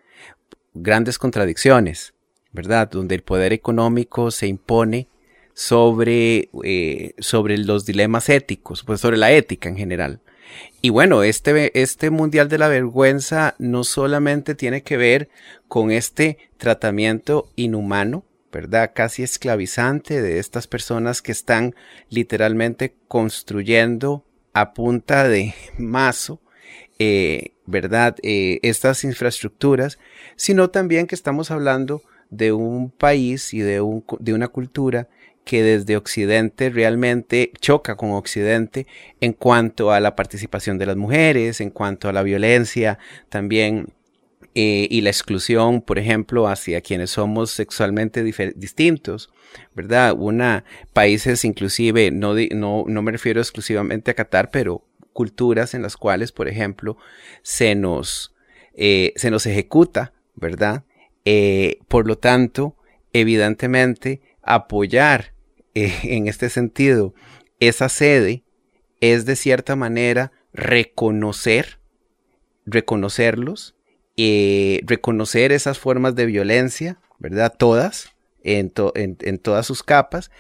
grandes 0.75 1.19
contradicciones, 1.19 2.15
¿verdad? 2.53 2.89
Donde 2.91 3.17
el 3.17 3.23
poder 3.23 3.53
económico 3.53 4.31
se 4.31 4.47
impone 4.47 5.09
sobre, 5.53 6.51
eh, 6.63 7.15
sobre 7.19 7.59
los 7.59 7.87
dilemas 7.87 8.29
éticos, 8.29 8.85
pues 8.85 9.01
sobre 9.01 9.17
la 9.17 9.33
ética 9.33 9.69
en 9.69 9.77
general. 9.77 10.21
Y 10.83 10.91
bueno, 10.91 11.23
este, 11.23 11.81
este 11.81 12.11
Mundial 12.11 12.49
de 12.49 12.59
la 12.59 12.69
Vergüenza 12.69 13.55
no 13.59 13.85
solamente 13.85 14.55
tiene 14.55 14.83
que 14.83 14.97
ver 14.97 15.29
con 15.69 15.91
este 15.91 16.39
tratamiento 16.59 17.51
inhumano 17.57 18.25
¿verdad? 18.57 18.93
Casi 18.95 19.23
esclavizante 19.23 20.23
de 20.23 20.39
estas 20.39 20.67
personas 20.67 21.21
que 21.21 21.31
están 21.31 21.75
literalmente 22.09 22.95
construyendo 23.07 24.25
a 24.55 24.73
punta 24.73 25.29
de 25.29 25.55
mazo, 25.79 26.41
eh, 26.99 27.53
¿verdad? 27.67 28.17
Eh, 28.23 28.59
estas 28.63 29.05
infraestructuras, 29.05 29.99
sino 30.37 30.71
también 30.71 31.07
que 31.07 31.15
estamos 31.15 31.51
hablando 31.51 32.03
de 32.31 32.53
un 32.53 32.91
país 32.91 33.53
y 33.53 33.61
de, 33.61 33.83
un, 33.83 34.05
de 34.21 34.33
una 34.33 34.49
cultura 34.49 35.09
que 35.47 35.63
desde 35.63 35.97
Occidente 35.97 36.71
realmente 36.71 37.53
choca 37.61 37.95
con 37.95 38.11
Occidente 38.11 38.89
en 39.21 39.33
cuanto 39.33 39.93
a 39.93 40.01
la 40.01 40.17
participación 40.17 40.77
de 40.77 40.87
las 40.87 40.97
mujeres, 40.97 41.61
en 41.61 41.71
cuanto 41.71 42.09
a 42.09 42.13
la 42.13 42.25
violencia, 42.25 42.99
también 43.29 43.95
eh, 44.57 44.89
y 44.91 45.03
la 45.03 45.11
exclusión, 45.11 45.83
por 45.83 46.01
ejemplo, 46.01 46.49
hacia 46.49 46.81
quienes 46.81 47.11
somos 47.11 47.53
sexualmente 47.53 48.25
distintos, 48.25 49.31
¿verdad? 49.73 50.17
Una, 50.19 50.65
países 50.93 51.45
inclusive, 51.45 52.11
no, 52.11 52.35
no, 52.53 52.85
no 52.89 53.03
me 53.03 53.13
refiero 53.13 53.41
exclusivamente 53.41 54.11
a 54.11 54.15
Qatar, 54.15 54.51
pero 54.51 54.83
culturas 55.13 55.75
en 55.75 55.83
las 55.83 55.97
cuales, 55.97 56.33
por 56.33 56.49
ejemplo, 56.49 56.97
se 57.43 57.77
nos, 57.77 58.35
eh, 58.75 59.13
se 59.15 59.31
nos 59.31 59.47
ejecuta, 59.47 60.13
¿verdad? 60.35 60.83
Eh, 61.25 61.79
por 61.87 62.09
lo 62.09 62.19
tanto, 62.19 62.75
evidentemente, 63.13 64.23
apoyar 64.43 65.36
en 65.77 66.27
este 66.27 66.49
sentido 66.49 67.15
esa 67.61 67.89
sede 67.89 68.43
es 69.01 69.27
de 69.27 69.37
cierta 69.37 69.77
manera 69.77 70.33
reconocer, 70.53 71.79
reconocerlos, 72.65 73.75
eh, 74.17 74.81
reconocer 74.85 75.53
esas 75.53 75.79
formas 75.79 76.15
de 76.15 76.27
violencia, 76.27 76.99
¿verdad? 77.19 77.55
Todas, 77.57 78.15
en, 78.43 78.73
en, 78.95 79.39
todas 79.39 79.67
sus 79.67 79.83
capas, 79.83 80.31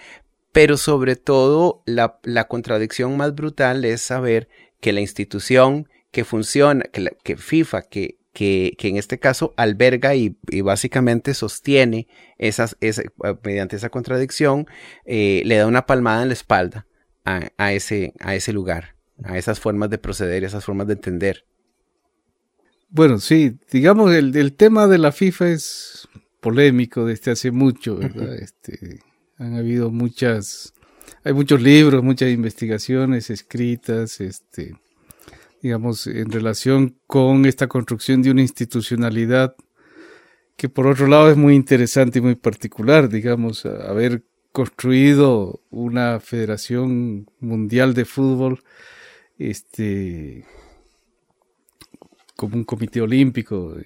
pero 0.53 0.77
sobre 0.77 1.17
todo 1.17 1.83
la, 1.85 2.19
contradicción 2.49 3.17
más 3.17 3.35
brutal 3.35 3.85
es 3.85 4.01
saber 4.01 4.49
que 4.81 4.93
la 4.93 5.01
institución 5.01 5.89
que 6.13 6.25
funciona, 6.25 6.85
que, 6.85 7.37
FIFA, 7.37 7.83
que, 7.83 8.17
que, 8.37 8.77
en 8.83 8.99
este 8.99 9.19
caso 9.19 9.55
alberga 9.57 10.15
y, 10.15 10.37
básicamente 10.63 11.33
sostiene 11.33 12.07
esas, 12.37 12.77
mediante 13.43 13.77
esa 13.77 13.89
contradicción, 13.89 14.67
eh, 15.07 15.41
le 15.47 15.57
da 15.57 15.67
una 15.67 15.87
palmada 15.87 16.21
en 16.21 16.29
la 16.29 16.35
espalda 16.35 16.87
a, 17.25 17.73
ese, 17.73 18.13
a 18.21 18.35
ese 18.35 18.53
lugar, 18.53 18.95
a 19.25 19.39
esas 19.39 19.59
formas 19.59 19.89
de 19.89 19.97
proceder, 19.97 20.45
esas 20.45 20.67
formas 20.67 20.87
de 20.87 20.93
entender. 20.93 21.47
Bueno, 22.91 23.21
sí, 23.21 23.59
digamos, 23.73 24.13
el, 24.15 24.37
el 24.37 24.53
tema 24.53 24.87
de 24.87 24.99
la 24.99 25.13
FIFA 25.13 25.49
es 25.49 26.07
polémico 26.41 27.07
desde 27.07 27.31
hace 27.31 27.51
mucho, 27.51 27.97
¿verdad? 27.97 28.35
Este, 28.35 29.01
han 29.39 29.55
habido 29.55 29.91
muchas, 29.91 30.75
hay 31.25 31.33
muchos 31.33 31.63
libros, 31.63 32.05
muchas 32.05 32.29
investigaciones 32.31 33.31
escritas, 33.31 34.21
este, 34.21 34.77
digamos, 35.63 36.07
en 36.07 36.31
relación 36.31 36.99
con 37.07 37.47
esta 37.47 37.67
construcción 37.67 38.23
de 38.23 38.31
una 38.31 38.43
institucionalidad 38.43 39.57
que 40.57 40.69
por 40.69 40.87
otro 40.87 41.07
lado 41.07 41.31
es 41.31 41.37
muy 41.37 41.55
interesante 41.55 42.19
y 42.19 42.23
muy 42.23 42.35
particular, 42.35 43.09
digamos, 43.09 43.67
haber 43.67 44.25
construido 44.53 45.61
una 45.71 46.19
federación 46.19 47.31
mundial 47.41 47.93
de 47.93 48.07
fútbol, 48.07 48.63
este, 49.39 50.47
como 52.37 52.57
un 52.57 52.65
comité 52.65 53.03
olímpico, 53.03 53.77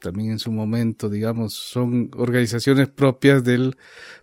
también 0.00 0.32
en 0.32 0.38
su 0.38 0.50
momento, 0.50 1.08
digamos, 1.08 1.54
son 1.54 2.10
organizaciones 2.16 2.88
propias 2.88 3.44
del 3.44 3.76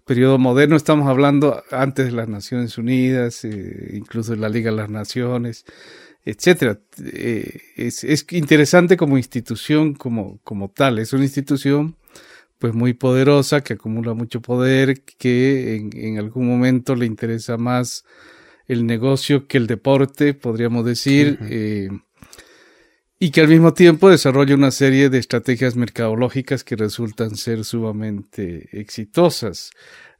periodo 0.05 0.38
moderno. 0.38 0.75
Estamos 0.75 1.08
hablando 1.08 1.63
antes 1.71 2.08
de 2.08 2.12
las 2.12 2.27
Naciones 2.27 2.77
Unidas, 2.77 3.45
eh, 3.45 3.91
incluso 3.93 4.31
de 4.31 4.38
la 4.38 4.49
Liga 4.49 4.71
de 4.71 4.77
las 4.77 4.89
Naciones, 4.89 5.65
etcétera. 6.25 6.79
Eh, 7.03 7.61
es, 7.77 8.03
es, 8.03 8.25
interesante 8.31 8.97
como 8.97 9.17
institución, 9.17 9.93
como, 9.93 10.39
como 10.43 10.69
tal. 10.69 10.99
Es 10.99 11.13
una 11.13 11.23
institución 11.23 11.95
pues 12.57 12.73
muy 12.73 12.93
poderosa, 12.93 13.61
que 13.61 13.73
acumula 13.73 14.13
mucho 14.13 14.41
poder, 14.41 15.03
que 15.03 15.75
en, 15.75 15.89
en, 15.93 16.17
algún 16.17 16.47
momento 16.47 16.95
le 16.95 17.05
interesa 17.05 17.57
más 17.57 18.05
el 18.67 18.85
negocio 18.85 19.47
que 19.47 19.57
el 19.57 19.67
deporte, 19.67 20.33
podríamos 20.33 20.85
decir, 20.85 21.38
eh, 21.43 21.89
y 23.19 23.29
que 23.29 23.41
al 23.41 23.47
mismo 23.47 23.73
tiempo 23.73 24.09
desarrolla 24.09 24.55
una 24.55 24.71
serie 24.71 25.09
de 25.09 25.19
estrategias 25.19 25.75
mercadológicas 25.75 26.63
que 26.63 26.75
resultan 26.75 27.35
ser 27.35 27.63
sumamente 27.63 28.69
exitosas. 28.71 29.71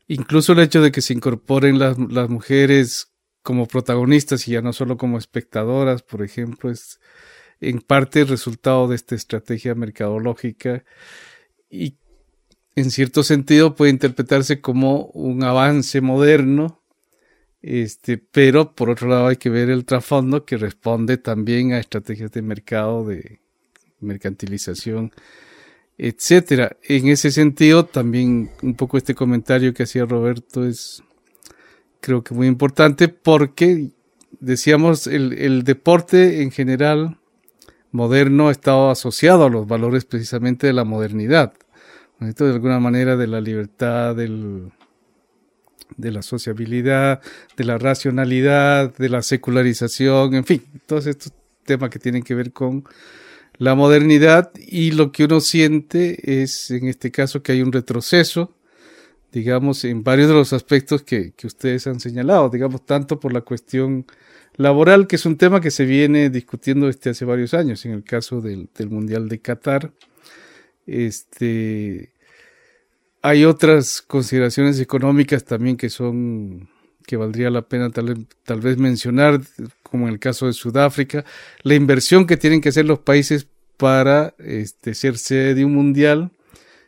Incluso 0.08 0.54
el 0.54 0.60
hecho 0.60 0.82
de 0.82 0.92
que 0.92 1.02
se 1.02 1.14
incorporen 1.14 1.80
las, 1.80 1.98
las 1.98 2.30
mujeres 2.30 3.15
como 3.46 3.68
protagonistas 3.68 4.48
y 4.48 4.54
ya 4.54 4.62
no 4.62 4.74
solo 4.74 4.98
como 4.98 5.20
espectadoras, 5.20 6.02
por 6.02 6.24
ejemplo, 6.24 6.72
es 6.72 7.00
en 7.62 7.80
parte 7.80 8.22
el 8.22 8.28
resultado 8.28 8.88
de 8.88 8.96
esta 8.96 9.14
estrategia 9.14 9.76
mercadológica 9.76 10.84
y 11.70 12.00
en 12.76 12.90
cierto 12.90 13.22
sentido 13.22 13.76
puede 13.76 13.92
interpretarse 13.92 14.62
como 14.62 15.06
un 15.14 15.44
avance 15.44 16.02
moderno, 16.02 16.82
este, 17.62 18.18
pero 18.18 18.74
por 18.74 18.90
otro 18.90 19.10
lado 19.10 19.28
hay 19.28 19.38
que 19.38 19.52
ver 19.52 19.70
el 19.70 19.86
trasfondo 19.86 20.44
que 20.44 20.58
responde 20.58 21.18
también 21.18 21.72
a 21.72 21.80
estrategias 21.80 22.32
de 22.32 22.42
mercado, 22.42 23.06
de 23.06 23.42
mercantilización, 24.00 25.12
etcétera. 26.00 26.78
En 26.82 27.10
ese 27.10 27.30
sentido, 27.30 27.86
también 27.86 28.50
un 28.64 28.74
poco 28.74 28.98
este 28.98 29.14
comentario 29.14 29.72
que 29.72 29.84
hacía 29.84 30.06
Roberto 30.06 30.66
es 30.66 31.04
creo 32.06 32.24
que 32.24 32.34
muy 32.36 32.48
importante 32.48 33.08
porque 33.08 33.90
decíamos 34.40 35.08
el, 35.08 35.34
el 35.34 35.64
deporte 35.64 36.44
en 36.44 36.52
general 36.52 37.18
moderno 37.92 38.50
ha 38.50 38.52
estado 38.52 38.92
asociado 38.92 39.46
a 39.46 39.50
los 39.50 39.68
valores 39.68 40.06
precisamente 40.06 40.68
de 40.68 40.74
la 40.74 40.84
modernidad 40.84 41.54
de 42.20 42.52
alguna 42.52 42.80
manera 42.80 43.16
de 43.16 43.28
la 43.28 43.42
libertad, 43.42 44.16
del, 44.16 44.72
de 45.98 46.12
la 46.12 46.22
sociabilidad, 46.22 47.22
de 47.58 47.64
la 47.64 47.78
racionalidad, 47.78 48.96
de 48.96 49.10
la 49.10 49.22
secularización, 49.22 50.36
en 50.36 50.46
fin, 50.46 50.64
todos 50.86 51.08
estos 51.08 51.34
temas 51.66 51.90
que 51.90 52.00
tienen 52.00 52.24
que 52.24 52.36
ver 52.36 52.52
con 52.52 52.86
la 53.58 53.76
modernidad. 53.76 54.52
Y 54.56 54.92
lo 54.92 55.12
que 55.12 55.26
uno 55.26 55.42
siente 55.42 56.42
es 56.42 56.72
en 56.72 56.88
este 56.88 57.12
caso 57.12 57.42
que 57.44 57.52
hay 57.52 57.62
un 57.62 57.72
retroceso, 57.72 58.55
digamos, 59.36 59.84
en 59.84 60.02
varios 60.02 60.30
de 60.30 60.34
los 60.34 60.54
aspectos 60.54 61.04
que, 61.04 61.34
que 61.34 61.46
ustedes 61.46 61.88
han 61.88 62.00
señalado, 62.00 62.50
digamos, 62.50 62.86
tanto 62.86 63.20
por 63.20 63.34
la 63.34 63.42
cuestión 63.42 64.06
laboral, 64.56 65.08
que 65.08 65.18
es 65.18 65.26
un 65.26 65.36
tema 65.36 65.60
que 65.60 65.72
se 65.72 65.84
viene 65.84 66.30
discutiendo 66.30 66.88
desde 66.88 67.10
hace 67.10 67.26
varios 67.26 67.54
años, 67.54 67.86
en 67.86 67.92
el 67.92 68.06
caso 68.06 68.40
del, 68.40 68.70
del 68.78 68.90
Mundial 68.90 69.28
de 69.28 69.40
Qatar, 69.40 69.92
este, 70.88 72.14
hay 73.22 73.44
otras 73.44 74.02
consideraciones 74.02 74.80
económicas 74.80 75.44
también 75.44 75.76
que 75.76 75.90
son 75.90 76.70
que 77.06 77.18
valdría 77.18 77.50
la 77.50 77.64
pena 77.64 77.90
tal, 77.90 78.26
tal, 78.46 78.62
vez 78.62 78.78
mencionar, 78.78 79.42
como 79.84 80.08
en 80.08 80.14
el 80.14 80.20
caso 80.20 80.48
de 80.48 80.54
Sudáfrica, 80.54 81.26
la 81.62 81.76
inversión 81.76 82.26
que 82.26 82.38
tienen 82.38 82.62
que 82.62 82.70
hacer 82.70 82.86
los 82.86 83.00
países 83.00 83.48
para 83.76 84.34
este, 84.40 84.94
ser 84.94 85.18
sede 85.18 85.56
de 85.56 85.66
un 85.66 85.76
mundial 85.76 86.32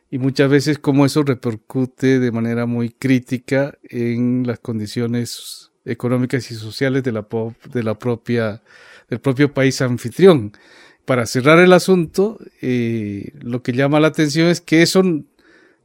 y 0.09 0.17
muchas 0.19 0.49
veces 0.49 0.79
cómo 0.79 1.05
eso 1.05 1.23
repercute 1.23 2.19
de 2.19 2.31
manera 2.31 2.65
muy 2.65 2.89
crítica 2.89 3.77
en 3.83 4.45
las 4.45 4.59
condiciones 4.59 5.71
económicas 5.85 6.49
y 6.51 6.55
sociales 6.55 7.03
de 7.03 7.11
la, 7.11 7.25
de 7.73 7.83
la 7.83 7.97
propia, 7.97 8.61
del 9.09 9.19
propio 9.19 9.53
país 9.53 9.81
anfitrión 9.81 10.53
para 11.07 11.25
cerrar 11.25 11.59
el 11.59 11.71
asunto, 11.71 12.37
eh, 12.61 13.31
lo 13.39 13.63
que 13.63 13.71
llama 13.71 14.01
la 14.01 14.09
atención 14.09 14.47
es 14.47 14.59
que 14.59 14.81
eso 14.81 15.01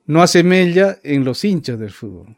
no 0.04 0.20
hace 0.20 0.42
mella 0.42 0.98
en 1.04 1.24
los 1.24 1.44
hinchas 1.44 1.78
del 1.78 1.92
fútbol. 1.92 2.36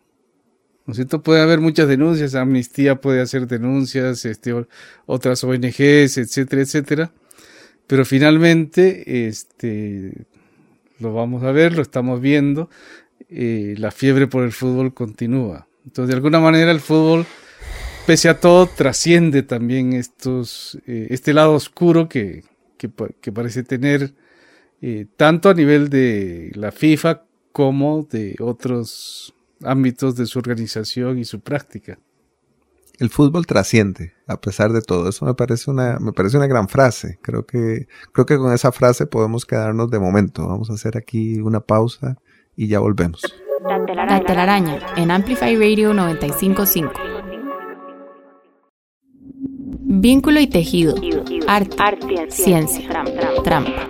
¿No 0.84 0.92
es 0.92 0.96
cierto? 0.96 1.22
Puede 1.22 1.40
haber 1.40 1.60
muchas 1.60 1.88
denuncias, 1.88 2.34
Amnistía 2.34 3.00
puede 3.00 3.22
hacer 3.22 3.46
denuncias, 3.46 4.26
este, 4.26 4.54
otras 5.06 5.42
ONGs, 5.42 6.18
etcétera, 6.18 6.60
etcétera. 6.60 7.12
Pero 7.86 8.04
finalmente, 8.04 9.28
este, 9.28 10.26
lo 11.04 11.12
vamos 11.12 11.44
a 11.44 11.52
ver, 11.52 11.76
lo 11.76 11.82
estamos 11.82 12.20
viendo, 12.20 12.68
eh, 13.28 13.74
la 13.78 13.90
fiebre 13.90 14.26
por 14.26 14.42
el 14.42 14.52
fútbol 14.52 14.92
continúa. 14.94 15.68
Entonces, 15.84 16.08
de 16.08 16.14
alguna 16.14 16.40
manera, 16.40 16.70
el 16.70 16.80
fútbol, 16.80 17.26
pese 18.06 18.28
a 18.28 18.40
todo, 18.40 18.66
trasciende 18.66 19.42
también 19.42 19.92
estos, 19.92 20.78
eh, 20.86 21.06
este 21.10 21.34
lado 21.34 21.52
oscuro 21.52 22.08
que, 22.08 22.42
que, 22.78 23.32
parece 23.32 23.62
tener 23.62 24.14
eh, 24.82 25.06
tanto 25.16 25.48
a 25.48 25.54
nivel 25.54 25.88
de 25.88 26.50
la 26.54 26.72
FIFA 26.72 27.22
como 27.52 28.02
de 28.10 28.36
otros 28.40 29.34
ámbitos 29.62 30.16
de 30.16 30.26
su 30.26 30.38
organización 30.38 31.18
y 31.18 31.24
su 31.24 31.40
práctica. 31.40 31.98
El 32.98 33.10
fútbol 33.10 33.46
trasciende, 33.46 34.12
a 34.28 34.40
pesar 34.40 34.72
de 34.72 34.80
todo. 34.80 35.08
Eso 35.08 35.24
me 35.24 35.34
parece 35.34 35.70
una, 35.70 35.98
me 35.98 36.12
parece 36.12 36.36
una 36.36 36.46
gran 36.46 36.68
frase. 36.68 37.18
Creo 37.22 37.44
que, 37.44 37.88
creo 38.12 38.24
que 38.24 38.38
con 38.38 38.52
esa 38.52 38.70
frase 38.70 39.06
podemos 39.06 39.44
quedarnos 39.44 39.90
de 39.90 39.98
momento. 39.98 40.46
Vamos 40.46 40.70
a 40.70 40.74
hacer 40.74 40.96
aquí 40.96 41.40
una 41.40 41.60
pausa 41.60 42.18
y 42.54 42.68
ya 42.68 42.78
volvemos. 42.78 43.22
La 44.06 44.20
telaraña 44.24 44.78
en 44.96 45.10
Amplify 45.10 45.56
Radio 45.56 45.92
955. 45.94 46.92
Vínculo 49.86 50.38
y 50.40 50.46
tejido. 50.46 50.94
Arte, 51.48 51.76
ciencia, 52.28 52.88
trampa. 53.42 53.88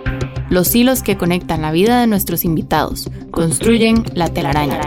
Los 0.48 0.74
hilos 0.74 1.02
que 1.02 1.16
conectan 1.16 1.62
la 1.62 1.72
vida 1.72 2.00
de 2.00 2.06
nuestros 2.06 2.44
invitados 2.44 3.10
construyen 3.32 4.04
la 4.14 4.32
telaraña. 4.32 4.80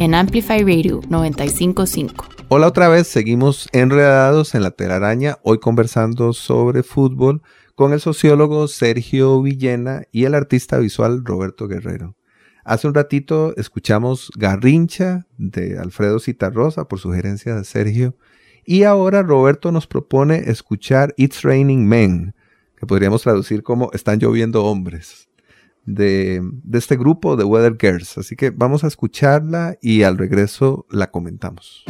En 0.00 0.14
Amplify 0.14 0.60
Radio 0.60 1.02
955. 1.10 2.24
Hola 2.48 2.68
otra 2.68 2.88
vez, 2.88 3.06
seguimos 3.06 3.68
enredados 3.72 4.54
en 4.54 4.62
la 4.62 4.70
telaraña, 4.70 5.36
hoy 5.42 5.58
conversando 5.58 6.32
sobre 6.32 6.82
fútbol 6.82 7.42
con 7.74 7.92
el 7.92 8.00
sociólogo 8.00 8.66
Sergio 8.66 9.42
Villena 9.42 10.04
y 10.10 10.24
el 10.24 10.34
artista 10.34 10.78
visual 10.78 11.22
Roberto 11.22 11.68
Guerrero. 11.68 12.16
Hace 12.64 12.88
un 12.88 12.94
ratito 12.94 13.54
escuchamos 13.58 14.30
Garrincha 14.38 15.26
de 15.36 15.78
Alfredo 15.78 16.18
Citarrosa 16.18 16.88
por 16.88 16.98
sugerencia 16.98 17.54
de 17.54 17.64
Sergio 17.64 18.16
y 18.64 18.84
ahora 18.84 19.22
Roberto 19.22 19.70
nos 19.70 19.86
propone 19.86 20.44
escuchar 20.46 21.12
It's 21.18 21.42
Raining 21.42 21.86
Men, 21.86 22.34
que 22.74 22.86
podríamos 22.86 23.20
traducir 23.20 23.62
como 23.62 23.90
Están 23.92 24.18
lloviendo 24.18 24.64
hombres, 24.64 25.28
de, 25.94 26.42
este 26.72 26.96
grupo 26.96 27.36
de 27.36 27.44
Weather 27.44 27.76
Girls. 27.78 28.18
Así 28.18 28.36
que 28.36 28.50
vamos 28.50 28.84
a 28.84 28.86
escucharla 28.86 29.76
y 29.80 30.02
al 30.02 30.18
regreso 30.18 30.86
la 30.90 31.10
comentamos. 31.10 31.84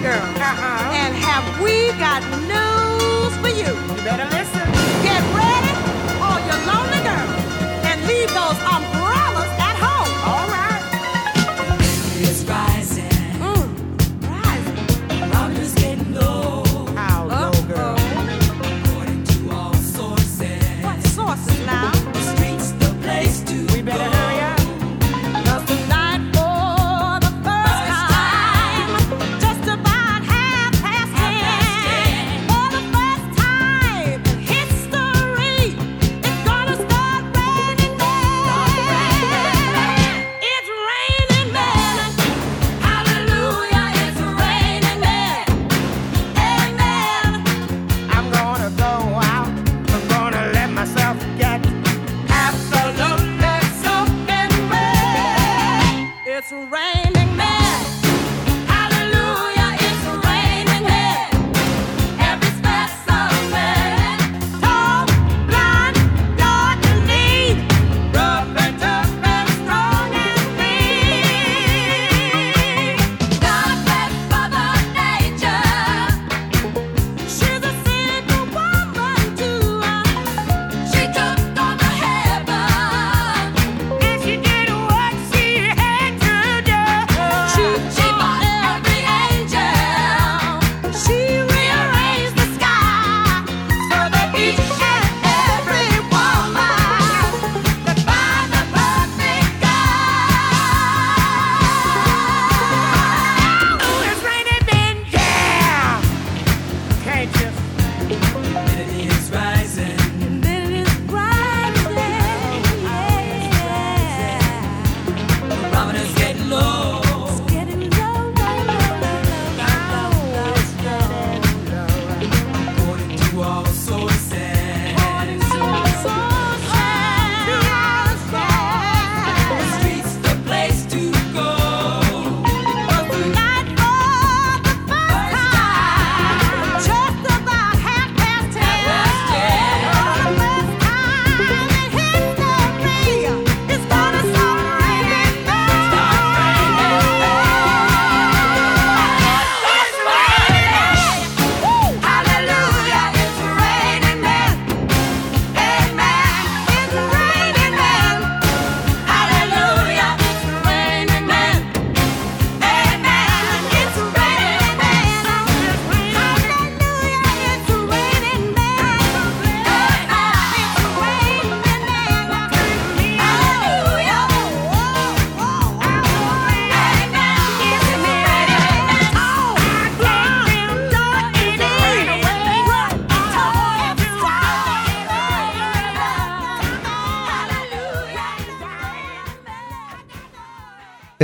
Uh-huh. 0.00 1.62
we 1.62 1.92
got 1.98 2.67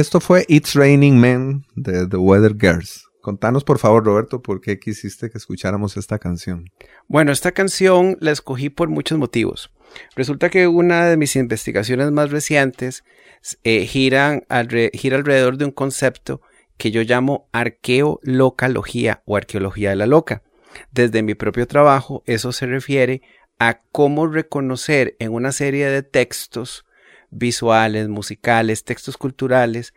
Esto 0.04 0.20
fue 0.20 0.44
It's 0.48 0.74
Raining 0.74 1.18
Men 1.18 1.64
de 1.76 2.06
The 2.06 2.18
Weather 2.18 2.54
Girls. 2.60 3.06
Contanos 3.22 3.64
por 3.64 3.78
favor, 3.78 4.04
Roberto, 4.04 4.42
por 4.42 4.60
qué 4.60 4.78
quisiste 4.78 5.30
que 5.30 5.38
escucháramos 5.38 5.96
esta 5.96 6.18
canción. 6.18 6.66
Bueno, 7.08 7.32
esta 7.32 7.52
canción 7.52 8.18
la 8.20 8.30
escogí 8.30 8.68
por 8.68 8.90
muchos 8.90 9.16
motivos. 9.16 9.72
Resulta 10.14 10.50
que 10.50 10.66
una 10.68 11.06
de 11.06 11.16
mis 11.16 11.36
investigaciones 11.36 12.10
más 12.12 12.30
recientes 12.32 13.02
eh, 13.62 13.86
alre- 14.50 14.90
gira 14.92 15.16
alrededor 15.16 15.56
de 15.56 15.64
un 15.64 15.70
concepto 15.70 16.42
que 16.76 16.90
yo 16.90 17.00
llamo 17.00 17.48
arqueolocalogía 17.52 19.22
o 19.24 19.38
arqueología 19.38 19.88
de 19.88 19.96
la 19.96 20.06
loca. 20.06 20.42
Desde 20.90 21.22
mi 21.22 21.34
propio 21.34 21.66
trabajo, 21.66 22.22
eso 22.26 22.52
se 22.52 22.66
refiere 22.66 23.22
a 23.58 23.80
cómo 23.90 24.26
reconocer 24.26 25.16
en 25.18 25.32
una 25.32 25.50
serie 25.50 25.86
de 25.88 26.02
textos 26.02 26.84
visuales, 27.34 28.08
musicales, 28.08 28.84
textos 28.84 29.16
culturales, 29.16 29.92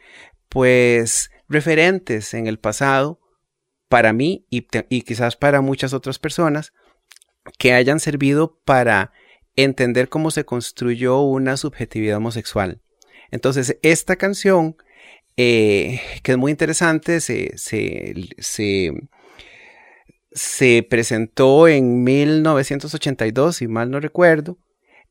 pues 0.49 1.31
referentes 1.47 2.33
en 2.33 2.47
el 2.47 2.59
pasado 2.59 3.19
para 3.89 4.11
mí 4.11 4.45
y, 4.49 4.61
quizás 5.01 5.35
para 5.35 5.61
muchas 5.61 5.93
otras 5.93 6.19
personas 6.19 6.73
que 7.57 7.73
hayan 7.73 7.99
servido 7.99 8.59
para 8.65 9.13
entender 9.55 10.09
cómo 10.09 10.31
se 10.31 10.43
construyó 10.43 11.21
una 11.21 11.57
subjetividad 11.57 12.17
homosexual. 12.17 12.81
Entonces, 13.31 13.77
esta 13.81 14.15
canción, 14.17 14.75
eh, 15.37 16.01
que 16.23 16.33
es 16.33 16.37
muy 16.37 16.51
interesante, 16.51 17.21
se, 17.21 17.57
se, 17.57 18.13
se, 18.37 18.91
se 20.31 20.85
presentó 20.89 21.67
en 21.67 22.03
1982, 22.03 23.57
si 23.57 23.67
mal 23.67 23.89
no 23.89 23.99
recuerdo. 23.99 24.57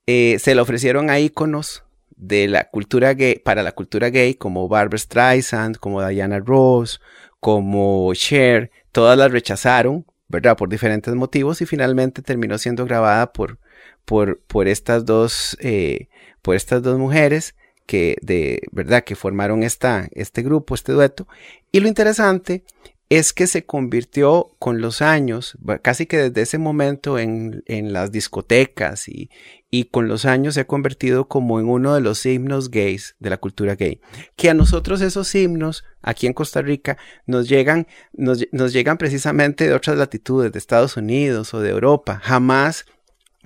Eh, 0.06 0.38
se 0.38 0.54
le 0.54 0.60
ofrecieron 0.60 1.10
a 1.10 1.18
íconos 1.18 1.85
de 2.16 2.48
la 2.48 2.68
cultura 2.70 3.14
gay, 3.14 3.36
para 3.36 3.62
la 3.62 3.72
cultura 3.72 4.10
gay, 4.10 4.34
como 4.34 4.68
Barbara 4.68 4.98
Streisand, 4.98 5.76
como 5.76 6.06
Diana 6.06 6.40
Ross, 6.40 7.00
como 7.40 8.12
Cher, 8.14 8.70
todas 8.92 9.16
las 9.18 9.30
rechazaron, 9.30 10.06
¿verdad? 10.28 10.56
Por 10.56 10.68
diferentes 10.68 11.14
motivos 11.14 11.60
y 11.60 11.66
finalmente 11.66 12.22
terminó 12.22 12.58
siendo 12.58 12.84
grabada 12.84 13.32
por, 13.32 13.58
por, 14.04 14.40
por 14.40 14.68
estas 14.68 15.04
dos, 15.04 15.56
eh, 15.60 16.08
por 16.42 16.56
estas 16.56 16.82
dos 16.82 16.98
mujeres 16.98 17.54
que, 17.86 18.16
de, 18.22 18.62
¿verdad? 18.72 19.04
Que 19.04 19.14
formaron 19.14 19.62
esta, 19.62 20.08
este 20.12 20.42
grupo, 20.42 20.74
este 20.74 20.92
dueto. 20.92 21.28
Y 21.70 21.80
lo 21.80 21.88
interesante 21.88 22.64
es 23.08 23.32
que 23.32 23.46
se 23.46 23.64
convirtió 23.64 24.50
con 24.58 24.80
los 24.80 25.00
años, 25.00 25.56
casi 25.82 26.06
que 26.06 26.16
desde 26.16 26.42
ese 26.42 26.58
momento 26.58 27.18
en, 27.18 27.62
en 27.66 27.92
las 27.92 28.10
discotecas 28.10 29.08
y, 29.08 29.30
y 29.78 29.84
con 29.84 30.08
los 30.08 30.24
años 30.24 30.54
se 30.54 30.60
ha 30.60 30.66
convertido 30.66 31.28
como 31.28 31.60
en 31.60 31.68
uno 31.68 31.94
de 31.94 32.00
los 32.00 32.24
himnos 32.24 32.70
gays 32.70 33.14
de 33.18 33.28
la 33.28 33.36
cultura 33.36 33.74
gay. 33.74 34.00
Que 34.34 34.48
a 34.48 34.54
nosotros 34.54 35.02
esos 35.02 35.34
himnos 35.34 35.84
aquí 36.00 36.26
en 36.26 36.32
Costa 36.32 36.62
Rica 36.62 36.96
nos 37.26 37.46
llegan, 37.46 37.86
nos, 38.14 38.46
nos 38.52 38.72
llegan 38.72 38.96
precisamente 38.96 39.68
de 39.68 39.74
otras 39.74 39.98
latitudes, 39.98 40.50
de 40.50 40.58
Estados 40.58 40.96
Unidos 40.96 41.52
o 41.52 41.60
de 41.60 41.70
Europa. 41.70 42.20
Jamás 42.22 42.86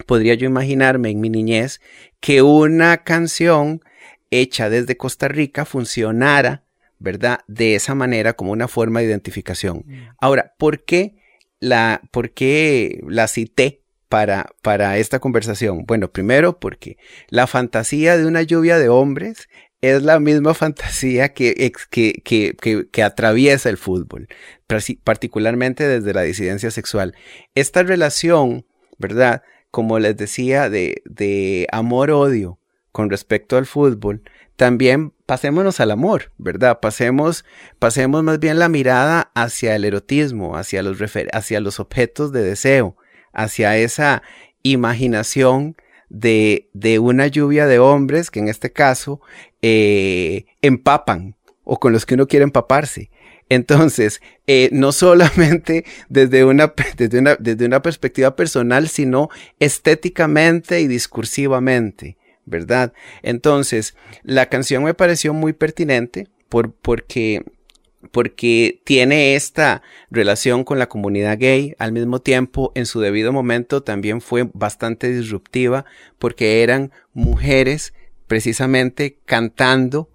podría 0.06 0.34
yo 0.34 0.46
imaginarme 0.46 1.10
en 1.10 1.20
mi 1.20 1.30
niñez 1.30 1.80
que 2.20 2.42
una 2.42 2.98
canción 2.98 3.80
hecha 4.30 4.70
desde 4.70 4.96
Costa 4.96 5.26
Rica 5.26 5.64
funcionara 5.64 6.64
¿verdad? 7.00 7.40
De 7.48 7.74
esa 7.74 7.94
manera 7.94 8.34
como 8.34 8.52
una 8.52 8.68
forma 8.68 9.00
de 9.00 9.06
identificación. 9.06 9.86
Ahora, 10.18 10.54
¿por 10.58 10.84
qué 10.84 11.16
la, 11.58 12.02
por 12.12 12.32
qué 12.32 13.00
la 13.08 13.26
cité 13.26 13.79
para, 14.10 14.50
para 14.60 14.98
esta 14.98 15.20
conversación? 15.20 15.86
Bueno, 15.86 16.10
primero 16.10 16.58
porque 16.58 16.98
la 17.28 17.46
fantasía 17.46 18.18
de 18.18 18.26
una 18.26 18.42
lluvia 18.42 18.76
de 18.76 18.90
hombres 18.90 19.48
es 19.80 20.02
la 20.02 20.20
misma 20.20 20.52
fantasía 20.62 21.32
que, 21.32 21.72
que, 21.90 22.20
que, 22.22 22.86
que, 22.90 23.02
atraviesa 23.02 23.70
el 23.70 23.78
fútbol, 23.78 24.28
particularmente 25.04 25.88
desde 25.88 26.12
la 26.12 26.22
disidencia 26.22 26.70
sexual. 26.70 27.14
Esta 27.54 27.84
relación, 27.84 28.66
¿verdad? 28.98 29.42
Como 29.70 30.00
les 30.00 30.16
decía, 30.16 30.68
de, 30.68 31.02
de 31.06 31.68
amor-odio 31.70 32.58
con 32.90 33.08
respecto 33.08 33.56
al 33.56 33.66
fútbol, 33.66 34.22
también 34.56 35.14
pasémonos 35.24 35.78
al 35.78 35.92
amor, 35.92 36.32
¿verdad? 36.36 36.80
Pasemos, 36.80 37.44
pasemos 37.78 38.24
más 38.24 38.40
bien 38.40 38.58
la 38.58 38.68
mirada 38.68 39.30
hacia 39.36 39.76
el 39.76 39.84
erotismo, 39.84 40.56
hacia 40.56 40.82
los, 40.82 40.98
hacia 41.32 41.60
los 41.60 41.78
objetos 41.78 42.32
de 42.32 42.42
deseo, 42.42 42.96
hacia 43.32 43.76
esa 43.76 44.22
imaginación 44.62 45.76
de, 46.08 46.68
de 46.72 46.98
una 46.98 47.26
lluvia 47.28 47.66
de 47.66 47.78
hombres 47.78 48.30
que 48.30 48.40
en 48.40 48.48
este 48.48 48.72
caso 48.72 49.20
eh, 49.62 50.46
empapan 50.62 51.36
o 51.64 51.78
con 51.78 51.92
los 51.92 52.04
que 52.04 52.14
uno 52.14 52.26
quiere 52.26 52.44
empaparse. 52.44 53.10
Entonces, 53.48 54.20
eh, 54.46 54.70
no 54.72 54.92
solamente 54.92 55.84
desde 56.08 56.44
una, 56.44 56.72
desde, 56.96 57.18
una, 57.18 57.36
desde 57.36 57.66
una 57.66 57.82
perspectiva 57.82 58.34
personal, 58.36 58.88
sino 58.88 59.28
estéticamente 59.58 60.80
y 60.80 60.86
discursivamente, 60.86 62.16
¿verdad? 62.46 62.92
Entonces, 63.22 63.94
la 64.22 64.46
canción 64.46 64.84
me 64.84 64.94
pareció 64.94 65.34
muy 65.34 65.52
pertinente 65.52 66.28
por, 66.48 66.72
porque, 66.72 67.44
porque 68.12 68.80
tiene 68.84 69.34
esta 69.34 69.82
relación 70.10 70.64
con 70.64 70.78
la 70.78 70.88
comunidad 70.88 71.38
gay, 71.38 71.74
al 71.78 71.92
mismo 71.92 72.20
tiempo, 72.20 72.72
en 72.74 72.86
su 72.86 73.00
debido 73.00 73.32
momento, 73.32 73.82
también 73.82 74.20
fue 74.20 74.48
bastante 74.54 75.12
disruptiva, 75.12 75.84
porque 76.18 76.62
eran 76.62 76.92
mujeres 77.12 77.92
precisamente 78.26 79.18
cantando 79.26 80.08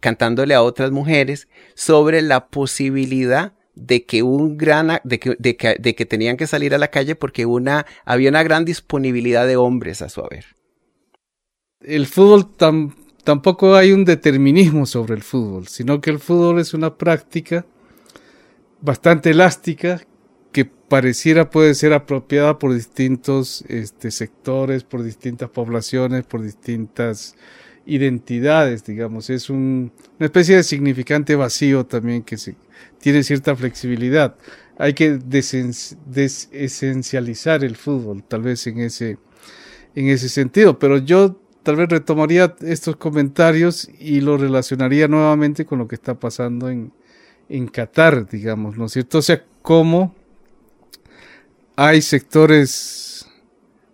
cantándole 0.00 0.52
a 0.52 0.62
otras 0.62 0.90
mujeres 0.90 1.48
sobre 1.74 2.20
la 2.20 2.48
posibilidad 2.48 3.54
de 3.74 4.04
que 4.04 4.22
un 4.22 4.58
gran 4.58 5.00
de 5.02 5.18
que, 5.18 5.34
de 5.38 5.56
que, 5.56 5.76
de 5.80 5.94
que 5.94 6.04
tenían 6.04 6.36
que 6.36 6.46
salir 6.46 6.74
a 6.74 6.78
la 6.78 6.88
calle 6.88 7.16
porque 7.16 7.46
una 7.46 7.86
había 8.04 8.28
una 8.28 8.42
gran 8.42 8.66
disponibilidad 8.66 9.46
de 9.46 9.56
hombres 9.56 10.02
a 10.02 10.10
su 10.10 10.20
haber. 10.20 10.44
el 11.80 12.06
fútbol 12.06 12.54
tam- 12.56 12.94
tampoco 13.24 13.74
hay 13.74 13.92
un 13.92 14.04
determinismo 14.04 14.86
sobre 14.86 15.14
el 15.14 15.22
fútbol, 15.22 15.66
sino 15.68 16.00
que 16.00 16.10
el 16.10 16.18
fútbol 16.20 16.60
es 16.60 16.74
una 16.74 16.96
práctica 16.96 17.66
bastante 18.80 19.30
elástica 19.30 20.00
que 20.52 20.64
pareciera 20.66 21.50
puede 21.50 21.74
ser 21.74 21.92
apropiada 21.92 22.58
por 22.58 22.72
distintos 22.74 23.64
este, 23.68 24.10
sectores, 24.10 24.84
por 24.84 25.02
distintas 25.02 25.50
poblaciones, 25.50 26.24
por 26.24 26.42
distintas 26.42 27.34
identidades, 27.86 28.84
digamos. 28.84 29.30
Es 29.30 29.50
un- 29.50 29.92
una 30.18 30.26
especie 30.26 30.56
de 30.56 30.62
significante 30.62 31.34
vacío 31.34 31.84
también 31.86 32.22
que 32.22 32.36
se, 32.38 32.54
tiene 33.00 33.22
cierta 33.24 33.56
flexibilidad. 33.56 34.36
Hay 34.78 34.94
que 34.94 35.18
desesencializar 35.18 37.64
el 37.64 37.76
fútbol, 37.76 38.22
tal 38.24 38.42
vez 38.42 38.66
en 38.66 38.78
ese, 38.80 39.18
en 39.94 40.08
ese 40.08 40.28
sentido, 40.28 40.78
pero 40.78 40.98
yo 40.98 41.40
tal 41.64 41.76
vez 41.76 41.88
retomaría 41.88 42.54
estos 42.60 42.96
comentarios 42.96 43.90
y 43.98 44.20
lo 44.20 44.36
relacionaría 44.36 45.08
nuevamente 45.08 45.64
con 45.64 45.80
lo 45.80 45.88
que 45.88 45.96
está 45.96 46.20
pasando 46.20 46.68
en, 46.68 46.92
en 47.48 47.66
Qatar, 47.66 48.28
digamos, 48.28 48.76
¿no 48.76 48.86
es 48.86 48.92
cierto? 48.92 49.18
O 49.18 49.22
sea, 49.22 49.44
cómo 49.62 50.14
hay 51.74 52.02
sectores 52.02 53.26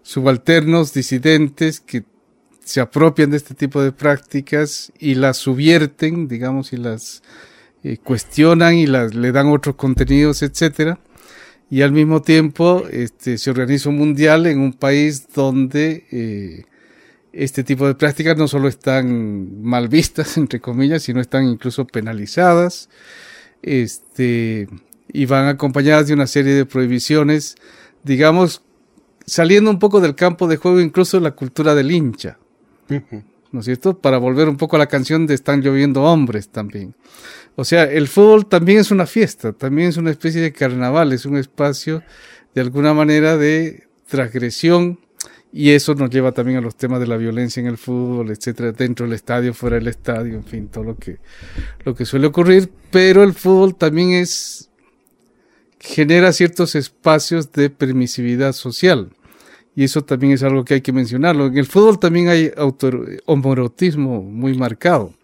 subalternos, 0.02 0.92
disidentes, 0.92 1.80
que 1.80 2.04
se 2.64 2.80
apropian 2.80 3.30
de 3.30 3.36
este 3.36 3.54
tipo 3.54 3.82
de 3.82 3.92
prácticas 3.92 4.92
y 4.98 5.14
las 5.14 5.38
subvierten, 5.38 6.28
digamos, 6.28 6.72
y 6.72 6.76
las 6.76 7.22
eh, 7.82 7.96
cuestionan 7.96 8.74
y 8.74 8.86
las, 8.86 9.14
le 9.14 9.32
dan 9.32 9.48
otros 9.48 9.76
contenidos, 9.76 10.42
etcétera. 10.42 10.98
Y 11.70 11.82
al 11.82 11.92
mismo 11.92 12.20
tiempo 12.20 12.84
este, 12.90 13.38
se 13.38 13.50
organiza 13.50 13.88
un 13.88 13.98
mundial 13.98 14.46
en 14.46 14.58
un 14.58 14.72
país 14.72 15.28
donde 15.32 16.04
eh, 16.10 16.64
este 17.32 17.64
tipo 17.64 17.86
de 17.86 17.94
prácticas 17.94 18.36
no 18.36 18.48
solo 18.48 18.68
están 18.68 19.62
mal 19.62 19.88
vistas, 19.88 20.36
entre 20.36 20.60
comillas, 20.60 21.02
sino 21.02 21.20
están 21.20 21.44
incluso 21.44 21.86
penalizadas. 21.86 22.88
Este, 23.62 24.68
y 25.12 25.26
van 25.26 25.48
acompañadas 25.48 26.06
de 26.08 26.14
una 26.14 26.26
serie 26.26 26.54
de 26.54 26.66
prohibiciones, 26.66 27.56
digamos, 28.04 28.62
saliendo 29.26 29.70
un 29.70 29.78
poco 29.78 30.00
del 30.00 30.14
campo 30.14 30.48
de 30.48 30.56
juego, 30.56 30.80
incluso 30.80 31.20
la 31.20 31.32
cultura 31.32 31.74
del 31.74 31.90
hincha. 31.90 32.38
¿no 33.52 33.60
es 33.60 33.66
cierto? 33.66 33.98
Para 33.98 34.18
volver 34.18 34.48
un 34.48 34.56
poco 34.56 34.76
a 34.76 34.78
la 34.78 34.86
canción 34.86 35.26
de 35.26 35.34
Están 35.34 35.60
lloviendo 35.60 36.02
hombres 36.02 36.48
también. 36.48 36.94
O 37.56 37.64
sea, 37.64 37.84
el 37.84 38.08
fútbol 38.08 38.46
también 38.46 38.78
es 38.78 38.90
una 38.90 39.06
fiesta, 39.06 39.52
también 39.52 39.88
es 39.88 39.96
una 39.96 40.10
especie 40.10 40.40
de 40.40 40.52
carnaval, 40.52 41.12
es 41.12 41.26
un 41.26 41.36
espacio 41.36 42.02
de 42.54 42.60
alguna 42.60 42.94
manera 42.94 43.36
de 43.36 43.88
transgresión 44.08 45.00
y 45.52 45.70
eso 45.70 45.94
nos 45.94 46.10
lleva 46.10 46.32
también 46.32 46.58
a 46.58 46.60
los 46.60 46.76
temas 46.76 47.00
de 47.00 47.06
la 47.06 47.16
violencia 47.16 47.60
en 47.60 47.66
el 47.66 47.76
fútbol, 47.76 48.30
etcétera, 48.30 48.72
dentro 48.72 49.06
del 49.06 49.14
estadio, 49.14 49.52
fuera 49.52 49.76
del 49.76 49.88
estadio, 49.88 50.34
en 50.34 50.44
fin, 50.44 50.68
todo 50.68 50.84
lo 50.84 50.96
que, 50.96 51.18
lo 51.84 51.94
que 51.94 52.04
suele 52.04 52.28
ocurrir, 52.28 52.70
pero 52.90 53.24
el 53.24 53.34
fútbol 53.34 53.74
también 53.74 54.12
es, 54.12 54.70
genera 55.80 56.32
ciertos 56.32 56.74
espacios 56.76 57.50
de 57.52 57.68
permisividad 57.70 58.52
social. 58.52 59.10
Y 59.74 59.84
eso 59.84 60.02
también 60.02 60.32
es 60.32 60.42
algo 60.42 60.64
que 60.64 60.74
hay 60.74 60.80
que 60.80 60.92
mencionarlo. 60.92 61.46
En 61.46 61.56
el 61.56 61.66
fútbol 61.66 61.98
también 61.98 62.28
hay 62.28 62.52
homoerotismo 63.24 64.22
muy 64.22 64.54
marcado. 64.54 65.14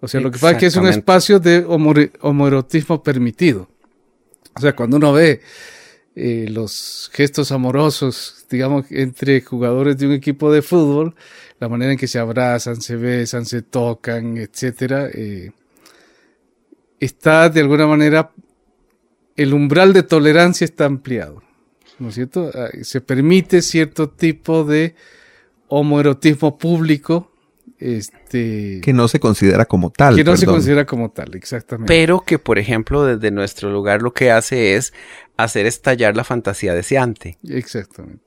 O 0.00 0.08
sea, 0.08 0.20
lo 0.20 0.30
que 0.30 0.38
pasa 0.38 0.52
es 0.52 0.58
que 0.58 0.66
es 0.66 0.76
un 0.76 0.86
espacio 0.86 1.38
de 1.38 1.64
homoerotismo 2.20 3.02
permitido. 3.02 3.68
O 4.54 4.60
sea, 4.60 4.74
cuando 4.74 4.96
uno 4.96 5.12
ve 5.12 5.40
eh, 6.16 6.46
los 6.48 7.10
gestos 7.12 7.50
amorosos, 7.52 8.46
digamos, 8.48 8.86
entre 8.90 9.40
jugadores 9.40 9.98
de 9.98 10.06
un 10.06 10.12
equipo 10.12 10.52
de 10.52 10.62
fútbol, 10.62 11.14
la 11.58 11.68
manera 11.68 11.92
en 11.92 11.98
que 11.98 12.06
se 12.06 12.18
abrazan, 12.18 12.80
se 12.80 12.96
besan, 12.96 13.44
se 13.46 13.62
tocan, 13.62 14.36
etcétera, 14.36 15.08
eh, 15.12 15.50
está 17.00 17.48
de 17.48 17.60
alguna 17.60 17.86
manera 17.86 18.30
el 19.36 19.52
umbral 19.52 19.92
de 19.92 20.02
tolerancia 20.04 20.64
está 20.64 20.84
ampliado, 20.84 21.42
¿no 21.98 22.08
es 22.08 22.14
cierto? 22.14 22.50
Ah, 22.54 22.68
Se 22.82 23.00
permite 23.00 23.62
cierto 23.62 24.08
tipo 24.08 24.64
de 24.64 24.94
homoerotismo 25.68 26.56
público, 26.56 27.30
este, 27.78 28.80
Que 28.82 28.92
no 28.92 29.08
se 29.08 29.18
considera 29.18 29.64
como 29.64 29.90
tal. 29.90 30.14
que 30.14 30.24
no 30.24 30.36
se 30.36 30.46
considera 30.46 30.86
como 30.86 31.10
tal, 31.10 31.34
exactamente. 31.34 31.92
Pero 31.92 32.20
que, 32.20 32.38
por 32.38 32.58
ejemplo, 32.58 33.04
desde 33.04 33.30
nuestro 33.30 33.70
lugar 33.70 34.00
lo 34.00 34.12
que 34.14 34.30
hace 34.30 34.76
es 34.76 34.92
hacer 35.36 35.66
estallar 35.66 36.16
la 36.16 36.24
fantasía 36.24 36.74
deseante. 36.74 37.38
Exactamente. 37.48 38.22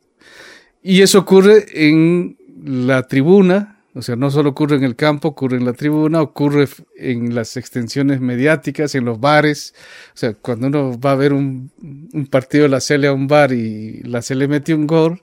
Y 0.81 1.01
eso 1.01 1.19
ocurre 1.19 1.65
en 1.73 2.37
la 2.63 3.03
tribuna, 3.03 3.81
o 3.93 4.01
sea, 4.01 4.15
no 4.15 4.29
solo 4.29 4.51
ocurre 4.51 4.77
en 4.77 4.83
el 4.83 4.95
campo, 4.95 5.29
ocurre 5.29 5.57
en 5.57 5.65
la 5.65 5.73
tribuna, 5.73 6.21
ocurre 6.21 6.67
en 6.95 7.33
las 7.33 7.57
extensiones 7.57 8.21
mediáticas, 8.21 8.93
en 8.95 9.05
los 9.05 9.19
bares. 9.19 9.73
O 10.13 10.17
sea, 10.17 10.33
cuando 10.33 10.67
uno 10.67 10.99
va 10.99 11.11
a 11.13 11.15
ver 11.15 11.33
un, 11.33 11.71
un 12.13 12.27
partido 12.27 12.63
de 12.63 12.69
la 12.69 12.79
Cele 12.79 13.07
a 13.07 13.13
un 13.13 13.27
bar 13.27 13.51
y 13.51 14.01
la 14.03 14.21
Cele 14.21 14.47
mete 14.47 14.73
un 14.73 14.85
gol, 14.85 15.19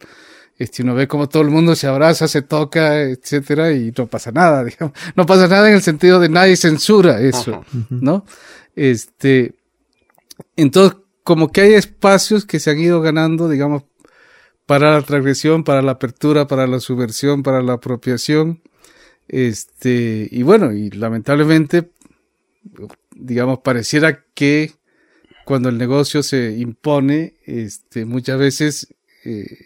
este, 0.58 0.82
uno 0.82 0.94
ve 0.94 1.08
como 1.08 1.28
todo 1.28 1.42
el 1.42 1.50
mundo 1.50 1.74
se 1.74 1.86
abraza, 1.86 2.28
se 2.28 2.42
toca, 2.42 3.00
etcétera, 3.02 3.72
y 3.72 3.92
no 3.96 4.06
pasa 4.06 4.30
nada, 4.30 4.64
digamos. 4.64 4.96
No 5.16 5.26
pasa 5.26 5.48
nada 5.48 5.68
en 5.68 5.76
el 5.76 5.82
sentido 5.82 6.20
de 6.20 6.28
nadie 6.28 6.56
censura 6.56 7.20
eso, 7.20 7.54
Ajá. 7.54 7.86
¿no? 7.90 8.24
Este, 8.76 9.54
entonces, 10.56 10.98
como 11.24 11.50
que 11.50 11.62
hay 11.62 11.74
espacios 11.74 12.44
que 12.44 12.60
se 12.60 12.70
han 12.70 12.78
ido 12.78 13.00
ganando, 13.00 13.48
digamos, 13.48 13.84
para 14.66 14.92
la 14.92 15.02
transgresión, 15.02 15.64
para 15.64 15.82
la 15.82 15.92
apertura, 15.92 16.46
para 16.46 16.66
la 16.66 16.80
subversión, 16.80 17.42
para 17.42 17.62
la 17.62 17.74
apropiación. 17.74 18.62
Este, 19.26 20.28
y 20.30 20.42
bueno, 20.42 20.72
y 20.72 20.90
lamentablemente, 20.90 21.90
digamos, 23.14 23.60
pareciera 23.60 24.24
que 24.34 24.72
cuando 25.46 25.70
el 25.70 25.78
negocio 25.78 26.22
se 26.22 26.52
impone, 26.52 27.34
este, 27.44 28.04
muchas 28.04 28.38
veces 28.38 28.94
eh, 29.24 29.64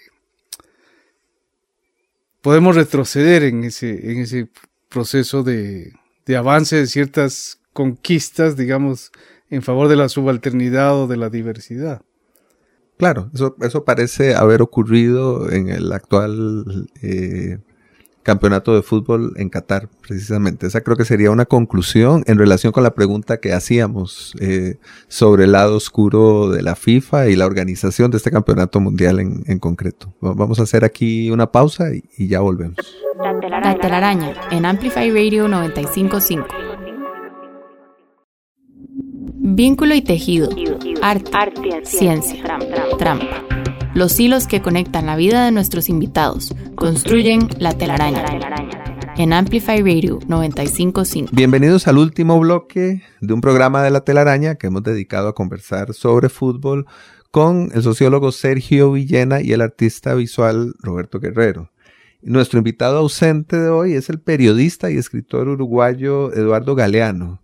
podemos 2.41 2.77
retroceder 2.77 3.43
en 3.43 3.65
ese, 3.65 4.13
en 4.13 4.19
ese 4.19 4.49
proceso 4.89 5.43
de, 5.43 5.93
de 6.25 6.37
avance 6.37 6.77
de 6.77 6.87
ciertas 6.87 7.61
conquistas, 7.73 8.57
digamos, 8.57 9.13
en 9.51 9.63
favor 9.63 9.89
de 9.89 9.97
la 9.97 10.09
subalternidad 10.09 10.95
o 10.97 11.07
de 11.07 11.17
la 11.17 11.31
diversidad. 11.31 12.03
Claro, 12.99 13.31
eso, 13.33 13.55
eso 13.61 13.85
parece 13.85 14.35
haber 14.35 14.61
ocurrido 14.61 15.51
en 15.53 15.69
el 15.69 15.93
actual 15.93 16.89
eh, 17.01 17.59
campeonato 18.25 18.75
de 18.75 18.83
fútbol 18.83 19.33
en 19.37 19.49
Qatar, 19.49 19.89
precisamente. 20.03 20.67
Esa 20.67 20.81
creo 20.83 20.97
que 20.97 21.05
sería 21.05 21.31
una 21.31 21.47
conclusión 21.47 22.25
en 22.27 22.37
relación 22.39 22.73
con 22.73 22.83
la 22.83 22.95
pregunta 22.95 23.39
que 23.39 23.53
hacíamos 23.53 24.35
eh, 24.41 24.79
sobre 25.07 25.45
el 25.45 25.53
lado 25.53 25.77
oscuro 25.77 26.51
de 26.51 26.61
la 26.63 26.75
FIFA 26.75 27.29
y 27.29 27.37
la 27.37 27.47
organización 27.47 28.11
de 28.11 28.17
este 28.19 28.31
campeonato 28.33 28.81
mundial 28.81 29.21
en, 29.21 29.45
en 29.47 29.59
concreto. 29.61 30.13
Va- 30.23 30.35
Vamos 30.35 30.59
a 30.59 30.65
hacer 30.65 30.85
aquí 30.85 31.31
una 31.31 31.51
pausa 31.53 31.95
y, 31.95 32.03
y 32.19 32.27
ya 32.27 32.41
volvemos. 32.41 32.77
La 33.63 33.79
telaraña 33.81 34.35
en 34.51 34.67
Amplify 34.67 35.09
Radio 35.11 35.47
955. 35.49 36.47
Vínculo 39.51 39.95
y 39.95 40.03
tejido. 40.03 40.51
Arte, 41.01 41.81
ciencia, 41.83 42.45
trampa. 42.99 43.43
Los 43.95 44.21
hilos 44.21 44.47
que 44.47 44.61
conectan 44.61 45.07
la 45.07 45.17
vida 45.17 45.47
de 45.47 45.53
nuestros 45.53 45.89
invitados 45.89 46.55
construyen 46.75 47.49
la 47.59 47.73
telaraña. 47.73 48.27
En 49.17 49.33
Amplify 49.33 49.79
Radio 49.79 50.19
955. 50.29 51.31
Bienvenidos 51.33 51.89
al 51.89 51.97
último 51.97 52.39
bloque 52.39 53.03
de 53.23 53.33
un 53.33 53.41
programa 53.41 53.83
de 53.83 53.91
la 53.91 54.03
telaraña 54.03 54.57
que 54.57 54.67
hemos 54.67 54.83
dedicado 54.83 55.29
a 55.29 55.35
conversar 55.35 55.95
sobre 55.95 56.29
fútbol 56.29 56.87
con 57.31 57.71
el 57.73 57.83
sociólogo 57.83 58.33
Sergio 58.33 58.93
Villena 58.93 59.41
y 59.41 59.53
el 59.53 59.63
artista 59.63 60.13
visual 60.15 60.75
Roberto 60.81 61.21
Guerrero. 61.21 61.71
Nuestro 62.21 62.59
invitado 62.59 62.99
ausente 62.99 63.59
de 63.59 63.71
hoy 63.71 63.95
es 63.95 64.11
el 64.11 64.21
periodista 64.21 64.91
y 64.91 64.99
escritor 64.99 65.49
uruguayo 65.49 66.35
Eduardo 66.35 66.75
Galeano, 66.75 67.41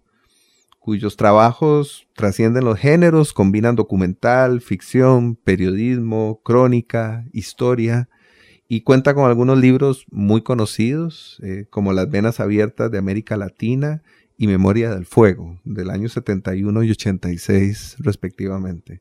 cuyos 0.85 1.17
trabajos 1.17 2.07
trascienden 2.15 2.67
los 2.67 2.79
géneros, 2.79 3.33
combinan 3.33 3.75
documental, 3.75 4.61
ficción, 4.61 5.35
periodismo, 5.35 6.43
crónica, 6.45 7.25
historia, 7.33 8.11
y 8.69 8.83
cuenta 8.83 9.15
con 9.15 9.25
algunos 9.25 9.59
libros 9.59 10.05
muy 10.11 10.43
conocidos, 10.43 11.41
eh, 11.43 11.65
como 11.71 11.95
Las 11.95 12.11
Venas 12.11 12.39
Abiertas 12.39 12.91
de 12.91 12.99
América 12.99 13.39
Latina 13.39 14.03
y 14.37 14.47
Memoria 14.47 14.95
del 14.95 15.07
Fuego, 15.07 15.59
del 15.65 15.89
año 15.89 16.11
71 16.11 16.83
y 16.83 16.91
86 16.91 17.97
respectivamente. 18.01 19.01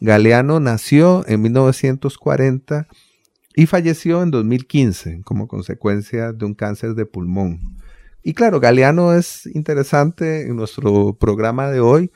Galeano 0.00 0.60
nació 0.60 1.24
en 1.26 1.40
1940 1.40 2.86
y 3.56 3.64
falleció 3.64 4.22
en 4.22 4.30
2015 4.30 5.22
como 5.24 5.48
consecuencia 5.48 6.34
de 6.34 6.44
un 6.44 6.52
cáncer 6.52 6.94
de 6.94 7.06
pulmón. 7.06 7.78
Y 8.26 8.32
claro, 8.32 8.58
Galeano 8.58 9.12
es 9.12 9.44
interesante 9.54 10.46
en 10.46 10.56
nuestro 10.56 11.12
programa 11.12 11.70
de 11.70 11.80
hoy 11.80 12.10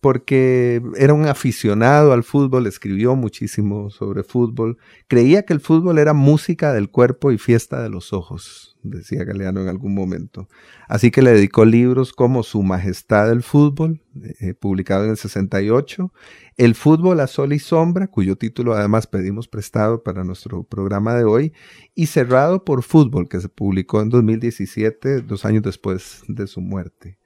porque 0.00 0.82
era 0.96 1.14
un 1.14 1.24
aficionado 1.24 2.12
al 2.12 2.22
fútbol, 2.22 2.66
escribió 2.66 3.16
muchísimo 3.16 3.88
sobre 3.88 4.22
fútbol, 4.22 4.76
creía 5.06 5.44
que 5.44 5.54
el 5.54 5.60
fútbol 5.60 5.98
era 5.98 6.12
música 6.12 6.74
del 6.74 6.90
cuerpo 6.90 7.32
y 7.32 7.38
fiesta 7.38 7.82
de 7.82 7.88
los 7.88 8.12
ojos, 8.12 8.76
decía 8.82 9.24
Galeano 9.24 9.62
en 9.62 9.68
algún 9.68 9.94
momento. 9.94 10.50
Así 10.86 11.10
que 11.10 11.22
le 11.22 11.32
dedicó 11.32 11.64
libros 11.64 12.12
como 12.12 12.42
Su 12.42 12.62
Majestad 12.62 13.32
el 13.32 13.42
Fútbol, 13.42 14.02
eh, 14.40 14.52
publicado 14.52 15.04
en 15.04 15.10
el 15.12 15.16
68, 15.16 16.12
El 16.58 16.74
Fútbol 16.74 17.20
a 17.20 17.28
Sol 17.28 17.52
y 17.52 17.60
Sombra, 17.60 18.08
cuyo 18.08 18.34
título 18.34 18.74
además 18.74 19.06
pedimos 19.06 19.46
prestado 19.46 20.02
para 20.02 20.24
nuestro 20.24 20.64
programa 20.64 21.14
de 21.14 21.22
hoy, 21.22 21.52
y 21.94 22.06
Cerrado 22.06 22.64
por 22.64 22.82
Fútbol, 22.82 23.28
que 23.28 23.40
se 23.40 23.48
publicó 23.48 24.02
en 24.02 24.08
2017, 24.08 25.20
dos 25.20 25.44
años 25.44 25.62
después 25.62 26.24
de 26.26 26.48
su 26.48 26.60
muerte. 26.60 27.16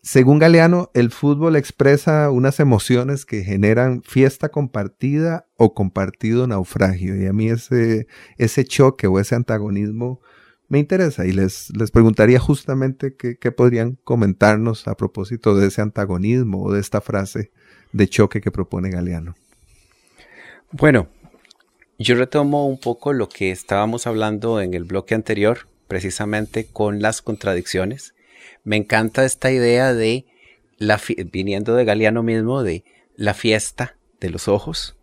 Según 0.00 0.38
Galeano, 0.38 0.90
el 0.94 1.10
fútbol 1.10 1.56
expresa 1.56 2.30
unas 2.30 2.60
emociones 2.60 3.26
que 3.26 3.44
generan 3.44 4.02
fiesta 4.04 4.48
compartida 4.48 5.46
o 5.58 5.74
compartido 5.74 6.46
naufragio. 6.46 7.14
Y 7.14 7.26
a 7.26 7.34
mí 7.34 7.50
ese, 7.50 8.06
ese 8.38 8.64
choque 8.64 9.06
o 9.06 9.20
ese 9.20 9.34
antagonismo 9.34 10.22
me 10.68 10.78
interesa 10.78 11.26
y 11.26 11.32
les, 11.32 11.68
les 11.76 11.90
preguntaría 11.90 12.40
justamente 12.40 13.16
qué, 13.16 13.36
qué 13.36 13.52
podrían 13.52 13.98
comentarnos 14.02 14.88
a 14.88 14.96
propósito 14.96 15.54
de 15.54 15.66
ese 15.66 15.82
antagonismo 15.82 16.64
o 16.64 16.72
de 16.72 16.80
esta 16.80 17.02
frase 17.02 17.52
de 17.92 18.08
choque 18.08 18.40
que 18.40 18.50
propone 18.50 18.90
Galeano. 18.90 19.34
Bueno, 20.70 21.08
yo 21.98 22.14
retomo 22.14 22.66
un 22.66 22.78
poco 22.78 23.12
lo 23.12 23.28
que 23.28 23.50
estábamos 23.50 24.06
hablando 24.06 24.60
en 24.60 24.74
el 24.74 24.84
bloque 24.84 25.14
anterior, 25.14 25.68
precisamente 25.86 26.66
con 26.66 27.02
las 27.02 27.22
contradicciones. 27.22 28.14
Me 28.64 28.76
encanta 28.76 29.24
esta 29.24 29.52
idea 29.52 29.92
de, 29.92 30.26
la 30.78 31.00
viniendo 31.30 31.74
de 31.74 31.84
Galeano 31.84 32.22
mismo, 32.22 32.62
de 32.62 32.84
la 33.16 33.34
fiesta 33.34 33.96
de 34.20 34.30
los 34.30 34.48
ojos, 34.48 34.96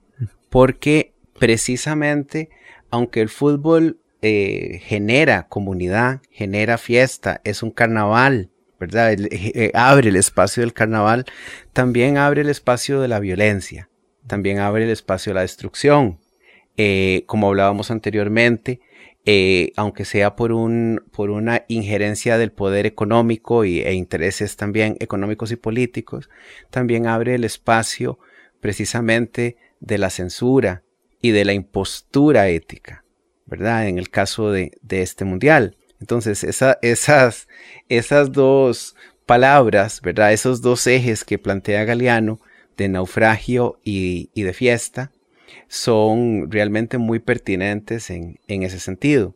porque 0.49 1.13
precisamente, 1.37 2.49
aunque 2.89 3.21
el 3.21 3.29
fútbol 3.29 3.99
eh, 4.21 4.81
genera 4.83 5.47
comunidad, 5.47 6.21
genera 6.31 6.77
fiesta, 6.77 7.39
es 7.43 7.63
un 7.63 7.71
carnaval, 7.71 8.49
¿verdad? 8.80 9.11
Eh, 9.11 9.27
eh, 9.32 9.71
abre 9.73 10.09
el 10.09 10.15
espacio 10.15 10.61
del 10.61 10.73
carnaval, 10.73 11.25
también 11.73 12.17
abre 12.17 12.41
el 12.41 12.49
espacio 12.49 13.01
de 13.01 13.07
la 13.07 13.19
violencia, 13.19 13.89
también 14.25 14.59
abre 14.59 14.86
el 14.86 14.89
espacio 14.89 15.32
de 15.32 15.36
la 15.36 15.41
destrucción. 15.41 16.19
Eh, 16.77 17.23
como 17.25 17.47
hablábamos 17.49 17.91
anteriormente, 17.91 18.80
aunque 19.75 20.05
sea 20.05 20.36
por, 20.36 20.51
un, 20.51 21.03
por 21.11 21.30
una 21.30 21.63
injerencia 21.67 22.39
del 22.39 22.51
poder 22.51 22.88
económico 22.88 23.63
y, 23.63 23.82
e 23.82 23.93
intereses 23.93 24.55
también 24.55 24.97
económicos 24.99 25.51
y 25.51 25.55
políticos, 25.55 26.32
también 26.71 27.05
abre 27.05 27.36
el 27.36 27.43
espacio 27.43 28.17
precisamente 28.59 29.57
de 29.82 29.99
la 29.99 30.09
censura 30.09 30.82
y 31.21 31.30
de 31.30 31.45
la 31.45 31.53
impostura 31.53 32.47
ética, 32.47 33.03
¿verdad? 33.45 33.88
En 33.88 33.99
el 33.99 34.09
caso 34.09 34.51
de, 34.51 34.71
de 34.82 35.03
este 35.03 35.25
mundial. 35.25 35.75
Entonces, 36.00 36.43
esa- 36.43 36.80
esas, 36.82 37.47
esas 37.89 38.32
dos 38.32 38.95
palabras, 39.26 40.02
¿verdad? 40.02 40.34
Esos 40.34 40.62
dos 40.62 40.88
ejes 40.88 41.24
que 41.24 41.38
plantea 41.38 41.84
Galeano 41.86 42.39
de 42.78 42.89
naufragio 42.89 43.80
y, 43.84 44.30
y 44.34 44.43
de 44.43 44.54
fiesta, 44.54 45.12
son 45.68 46.50
realmente 46.52 46.97
muy 46.97 47.20
pertinentes 47.20 48.10
en, 48.10 48.39
en 48.47 48.64
ese 48.64 48.80
sentido. 48.80 49.36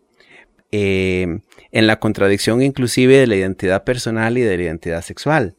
Eh, 0.72 1.40
en 1.72 1.88
la 1.88 2.00
contradicción 2.00 2.62
inclusive 2.64 3.18
de 3.18 3.28
la 3.28 3.36
identidad 3.36 3.84
personal 3.84 4.38
y 4.38 4.42
de 4.42 4.58
la 4.58 4.64
identidad 4.64 5.02
sexual. 5.04 5.56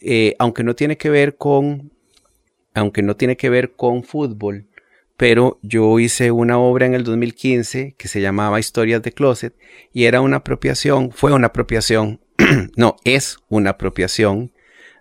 Eh, 0.00 0.34
aunque 0.38 0.64
no 0.64 0.74
tiene 0.74 0.96
que 0.96 1.10
ver 1.10 1.36
con, 1.36 1.92
aunque 2.74 3.02
no 3.02 3.16
tiene 3.16 3.36
que 3.36 3.50
ver 3.50 3.72
con 3.72 4.04
fútbol, 4.04 4.66
pero 5.16 5.58
yo 5.62 5.98
hice 5.98 6.30
una 6.30 6.58
obra 6.58 6.86
en 6.86 6.94
el 6.94 7.04
2015 7.04 7.94
que 7.96 8.08
se 8.08 8.20
llamaba 8.20 8.60
Historias 8.60 9.02
de 9.02 9.12
Closet 9.12 9.54
y 9.92 10.04
era 10.04 10.20
una 10.20 10.38
apropiación, 10.38 11.10
fue 11.12 11.32
una 11.32 11.48
apropiación, 11.48 12.20
no, 12.76 12.96
es 13.04 13.38
una 13.48 13.70
apropiación 13.70 14.52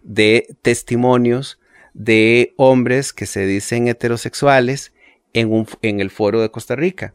de 0.03 0.47
testimonios 0.61 1.59
de 1.93 2.53
hombres 2.57 3.13
que 3.13 3.25
se 3.25 3.45
dicen 3.45 3.87
heterosexuales 3.87 4.93
en, 5.33 5.51
un, 5.51 5.67
en 5.81 5.99
el 5.99 6.09
foro 6.11 6.41
de 6.41 6.51
Costa 6.51 6.75
Rica. 6.75 7.13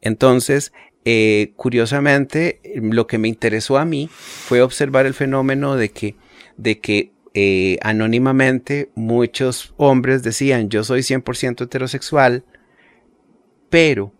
Entonces, 0.00 0.72
eh, 1.04 1.52
curiosamente, 1.56 2.60
lo 2.74 3.06
que 3.06 3.18
me 3.18 3.28
interesó 3.28 3.78
a 3.78 3.84
mí 3.84 4.08
fue 4.10 4.62
observar 4.62 5.06
el 5.06 5.14
fenómeno 5.14 5.76
de 5.76 5.90
que, 5.90 6.16
de 6.56 6.80
que 6.80 7.12
eh, 7.40 7.78
anónimamente 7.82 8.90
muchos 8.96 9.72
hombres 9.76 10.24
decían, 10.24 10.70
yo 10.70 10.82
soy 10.82 11.02
100% 11.02 11.62
heterosexual, 11.62 12.42
pero 13.70 14.12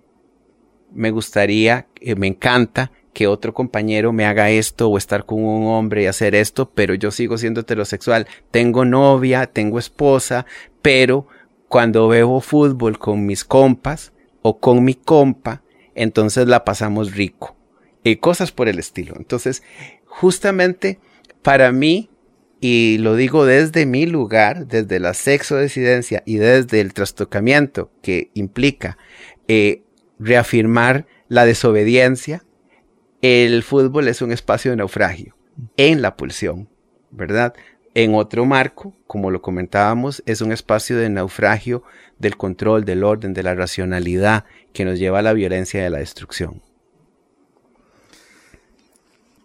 me 0.93 1.11
gustaría, 1.11 1.89
eh, 2.01 2.14
me 2.14 2.29
encanta 2.29 2.93
que 3.12 3.27
otro 3.27 3.55
compañero 3.55 4.12
me 4.12 4.25
haga 4.25 4.51
esto 4.51 4.89
o 4.89 4.97
estar 4.97 5.27
con 5.27 5.43
un 5.43 5.66
hombre 5.66 6.05
y 6.05 6.07
hacer 6.07 6.37
esto, 6.37 6.71
pero 6.71 6.95
yo 6.95 7.11
sigo 7.11 7.39
siendo 7.39 7.62
heterosexual. 7.62 8.29
Tengo 8.53 8.85
novia, 8.85 9.47
tengo 9.47 9.81
esposa, 9.81 10.47
pero 10.81 11.27
cuando 11.66 12.07
veo 12.07 12.41
fútbol 12.41 13.01
con 13.01 13.27
mis 13.27 13.45
compas 13.45 14.12
o 14.43 14.61
con 14.61 14.85
mi 14.85 14.95
compa, 14.95 15.62
entonces 15.97 16.47
la 16.47 16.64
pasamos 16.64 17.16
rico. 17.16 17.57
Y 18.05 18.16
cosas 18.16 18.53
por 18.53 18.69
el 18.69 18.79
estilo. 18.79 19.14
Entonces, 19.16 19.64
justamente 20.07 21.01
para 21.43 21.73
mí, 21.73 22.11
y 22.61 22.98
lo 22.98 23.14
digo 23.14 23.46
desde 23.46 23.86
mi 23.86 24.06
lugar, 24.06 24.66
desde 24.66 24.98
la 24.98 25.14
sexodesidencia 25.14 26.22
y 26.26 26.36
desde 26.36 26.80
el 26.80 26.92
trastocamiento 26.92 27.90
que 28.02 28.30
implica 28.34 28.98
eh, 29.46 29.82
reafirmar 30.18 31.06
la 31.28 31.44
desobediencia, 31.44 32.44
el 33.22 33.62
fútbol 33.62 34.09
es 34.09 34.22
un 34.22 34.32
espacio 34.32 34.72
de 34.72 34.78
naufragio 34.78 35.36
en 35.76 36.02
la 36.02 36.16
pulsión, 36.16 36.68
¿verdad? 37.11 37.54
En 37.94 38.14
otro 38.14 38.44
marco, 38.44 38.94
como 39.06 39.30
lo 39.30 39.42
comentábamos, 39.42 40.22
es 40.26 40.40
un 40.40 40.52
espacio 40.52 40.96
de 40.96 41.11
naufragio 41.11 41.82
del 42.18 42.36
control, 42.36 42.84
del 42.84 43.04
orden, 43.04 43.34
de 43.34 43.42
la 43.42 43.54
racionalidad 43.54 44.44
que 44.72 44.84
nos 44.84 44.98
lleva 44.98 45.20
a 45.20 45.22
la 45.22 45.32
violencia 45.32 45.82
y 45.82 45.84
a 45.84 45.90
la 45.90 45.98
destrucción. 45.98 46.62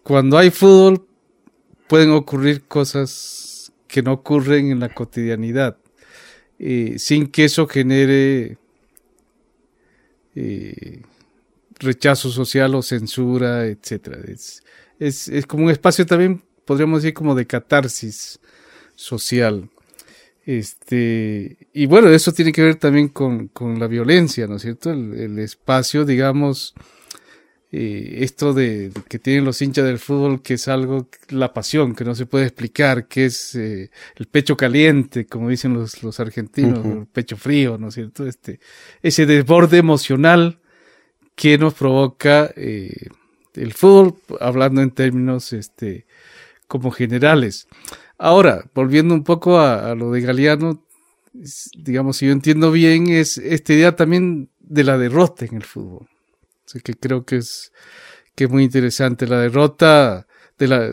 Cuando 0.02 0.36
hay 0.36 0.50
fútbol 0.50 1.06
pueden 1.88 2.10
ocurrir 2.10 2.64
cosas 2.64 3.72
que 3.88 4.02
no 4.02 4.12
ocurren 4.12 4.70
en 4.70 4.80
la 4.80 4.92
cotidianidad, 4.92 5.76
eh, 6.58 6.94
sin 6.98 7.28
que 7.28 7.44
eso 7.44 7.66
genere 7.66 8.58
eh, 10.34 11.02
rechazo 11.78 12.30
social 12.30 12.74
o 12.74 12.82
censura, 12.82 13.66
etcétera. 13.66 14.18
Es, 14.98 15.28
es, 15.28 15.46
como 15.46 15.64
un 15.64 15.70
espacio 15.70 16.06
también, 16.06 16.42
podríamos 16.64 17.02
decir, 17.02 17.14
como 17.14 17.34
de 17.34 17.46
catarsis 17.46 18.40
social. 18.94 19.68
Este, 20.46 21.56
y 21.72 21.86
bueno, 21.86 22.08
eso 22.10 22.32
tiene 22.32 22.52
que 22.52 22.62
ver 22.62 22.76
también 22.76 23.08
con, 23.08 23.48
con 23.48 23.78
la 23.78 23.86
violencia, 23.86 24.46
¿no 24.46 24.56
es 24.56 24.62
cierto? 24.62 24.90
El 24.90 25.38
espacio, 25.38 26.04
digamos, 26.04 26.74
eh, 27.76 28.22
esto 28.22 28.54
de, 28.54 28.90
de 28.90 29.02
que 29.08 29.18
tienen 29.18 29.44
los 29.44 29.60
hinchas 29.60 29.84
del 29.84 29.98
fútbol, 29.98 30.42
que 30.42 30.54
es 30.54 30.68
algo, 30.68 31.08
la 31.30 31.52
pasión, 31.52 31.96
que 31.96 32.04
no 32.04 32.14
se 32.14 32.24
puede 32.24 32.44
explicar, 32.44 33.08
que 33.08 33.24
es 33.24 33.56
eh, 33.56 33.90
el 34.14 34.26
pecho 34.26 34.56
caliente, 34.56 35.26
como 35.26 35.48
dicen 35.48 35.74
los, 35.74 36.04
los 36.04 36.20
argentinos, 36.20 36.86
el 36.86 37.06
pecho 37.06 37.36
frío, 37.36 37.76
¿no 37.76 37.88
es 37.88 37.94
cierto? 37.94 38.28
Este, 38.28 38.60
ese 39.02 39.26
desborde 39.26 39.78
emocional 39.78 40.60
que 41.34 41.58
nos 41.58 41.74
provoca 41.74 42.52
eh, 42.54 43.08
el 43.54 43.72
fútbol, 43.72 44.14
hablando 44.38 44.80
en 44.80 44.92
términos 44.92 45.52
este, 45.52 46.06
como 46.68 46.92
generales. 46.92 47.66
Ahora, 48.18 48.70
volviendo 48.72 49.14
un 49.14 49.24
poco 49.24 49.58
a, 49.58 49.90
a 49.90 49.96
lo 49.96 50.12
de 50.12 50.20
Galeano, 50.20 50.84
digamos, 51.76 52.18
si 52.18 52.26
yo 52.26 52.32
entiendo 52.32 52.70
bien, 52.70 53.08
es 53.08 53.36
esta 53.36 53.72
idea 53.72 53.96
también 53.96 54.48
de 54.60 54.84
la 54.84 54.96
derrota 54.96 55.44
en 55.44 55.56
el 55.56 55.64
fútbol. 55.64 56.06
Así 56.66 56.80
que 56.80 56.94
creo 56.94 57.24
que 57.24 57.36
es, 57.36 57.72
que 58.34 58.44
es 58.44 58.50
muy 58.50 58.64
interesante. 58.64 59.26
La 59.26 59.40
derrota 59.40 60.26
de 60.58 60.68
la, 60.68 60.86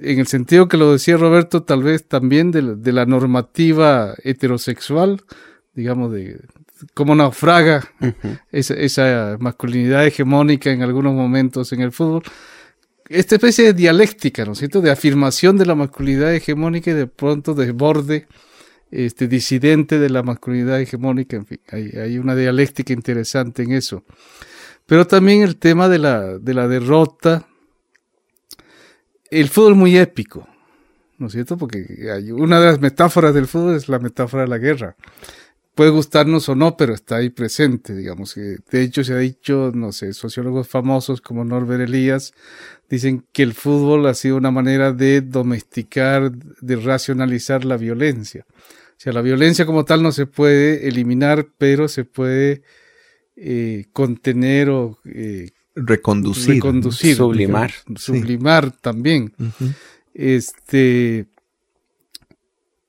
en 0.00 0.18
el 0.18 0.26
sentido 0.26 0.68
que 0.68 0.76
lo 0.76 0.92
decía 0.92 1.16
Roberto, 1.16 1.62
tal 1.62 1.82
vez 1.82 2.06
también 2.08 2.50
de, 2.50 2.62
la- 2.62 2.74
de 2.74 2.92
la 2.92 3.06
normativa 3.06 4.14
heterosexual, 4.24 5.22
digamos, 5.74 6.12
de 6.12 6.40
cómo 6.94 7.14
naufraga 7.14 7.88
esa, 8.50 8.74
esa 8.74 9.36
masculinidad 9.38 10.04
hegemónica 10.06 10.70
en 10.70 10.82
algunos 10.82 11.14
momentos 11.14 11.72
en 11.72 11.80
el 11.80 11.92
fútbol. 11.92 12.22
Esta 13.08 13.34
especie 13.36 13.66
de 13.66 13.72
dialéctica, 13.74 14.44
¿no 14.44 14.52
es 14.52 14.58
cierto? 14.58 14.80
De 14.80 14.90
afirmación 14.90 15.58
de 15.58 15.66
la 15.66 15.74
masculinidad 15.74 16.34
hegemónica 16.34 16.90
y 16.90 16.94
de 16.94 17.06
pronto 17.06 17.54
desborde 17.54 18.26
este, 18.90 19.28
disidente 19.28 19.98
de 19.98 20.08
la 20.10 20.22
masculinidad 20.22 20.80
hegemónica. 20.80 21.36
En 21.36 21.46
fin, 21.46 21.60
hay, 21.70 21.90
hay 21.90 22.18
una 22.18 22.34
dialéctica 22.34 22.92
interesante 22.92 23.62
en 23.62 23.72
eso. 23.72 24.04
Pero 24.86 25.06
también 25.06 25.42
el 25.42 25.56
tema 25.56 25.88
de 25.88 25.98
la, 25.98 26.38
de 26.38 26.54
la 26.54 26.68
derrota. 26.68 27.46
El 29.30 29.48
fútbol 29.48 29.76
muy 29.76 29.96
épico, 29.96 30.46
¿no 31.18 31.28
es 31.28 31.32
cierto? 31.32 31.56
Porque 31.56 31.86
una 32.32 32.60
de 32.60 32.66
las 32.66 32.80
metáforas 32.80 33.32
del 33.32 33.46
fútbol 33.46 33.76
es 33.76 33.88
la 33.88 33.98
metáfora 33.98 34.42
de 34.42 34.48
la 34.48 34.58
guerra 34.58 34.96
puede 35.74 35.90
gustarnos 35.90 36.48
o 36.48 36.54
no, 36.54 36.76
pero 36.76 36.94
está 36.94 37.16
ahí 37.16 37.30
presente, 37.30 37.94
digamos. 37.94 38.34
que 38.34 38.58
De 38.70 38.82
hecho, 38.82 39.04
se 39.04 39.14
ha 39.14 39.18
dicho, 39.18 39.72
no 39.74 39.92
sé, 39.92 40.12
sociólogos 40.12 40.68
famosos 40.68 41.20
como 41.20 41.44
Norbert 41.44 41.82
Elias 41.82 42.34
dicen 42.88 43.24
que 43.32 43.42
el 43.42 43.54
fútbol 43.54 44.06
ha 44.06 44.14
sido 44.14 44.36
una 44.36 44.50
manera 44.50 44.92
de 44.92 45.22
domesticar, 45.22 46.30
de 46.32 46.76
racionalizar 46.76 47.64
la 47.64 47.76
violencia. 47.76 48.44
O 48.50 49.02
sea, 49.02 49.12
la 49.12 49.22
violencia 49.22 49.66
como 49.66 49.84
tal 49.84 50.02
no 50.02 50.12
se 50.12 50.26
puede 50.26 50.88
eliminar, 50.88 51.48
pero 51.58 51.88
se 51.88 52.04
puede 52.04 52.62
eh, 53.36 53.86
contener 53.92 54.70
o 54.70 54.98
eh, 55.04 55.50
Reconducir. 55.74 56.54
reconducir. 56.54 57.16
Sublimar. 57.16 57.72
Sublimar 57.96 58.72
también. 58.72 59.32
Este, 60.14 61.26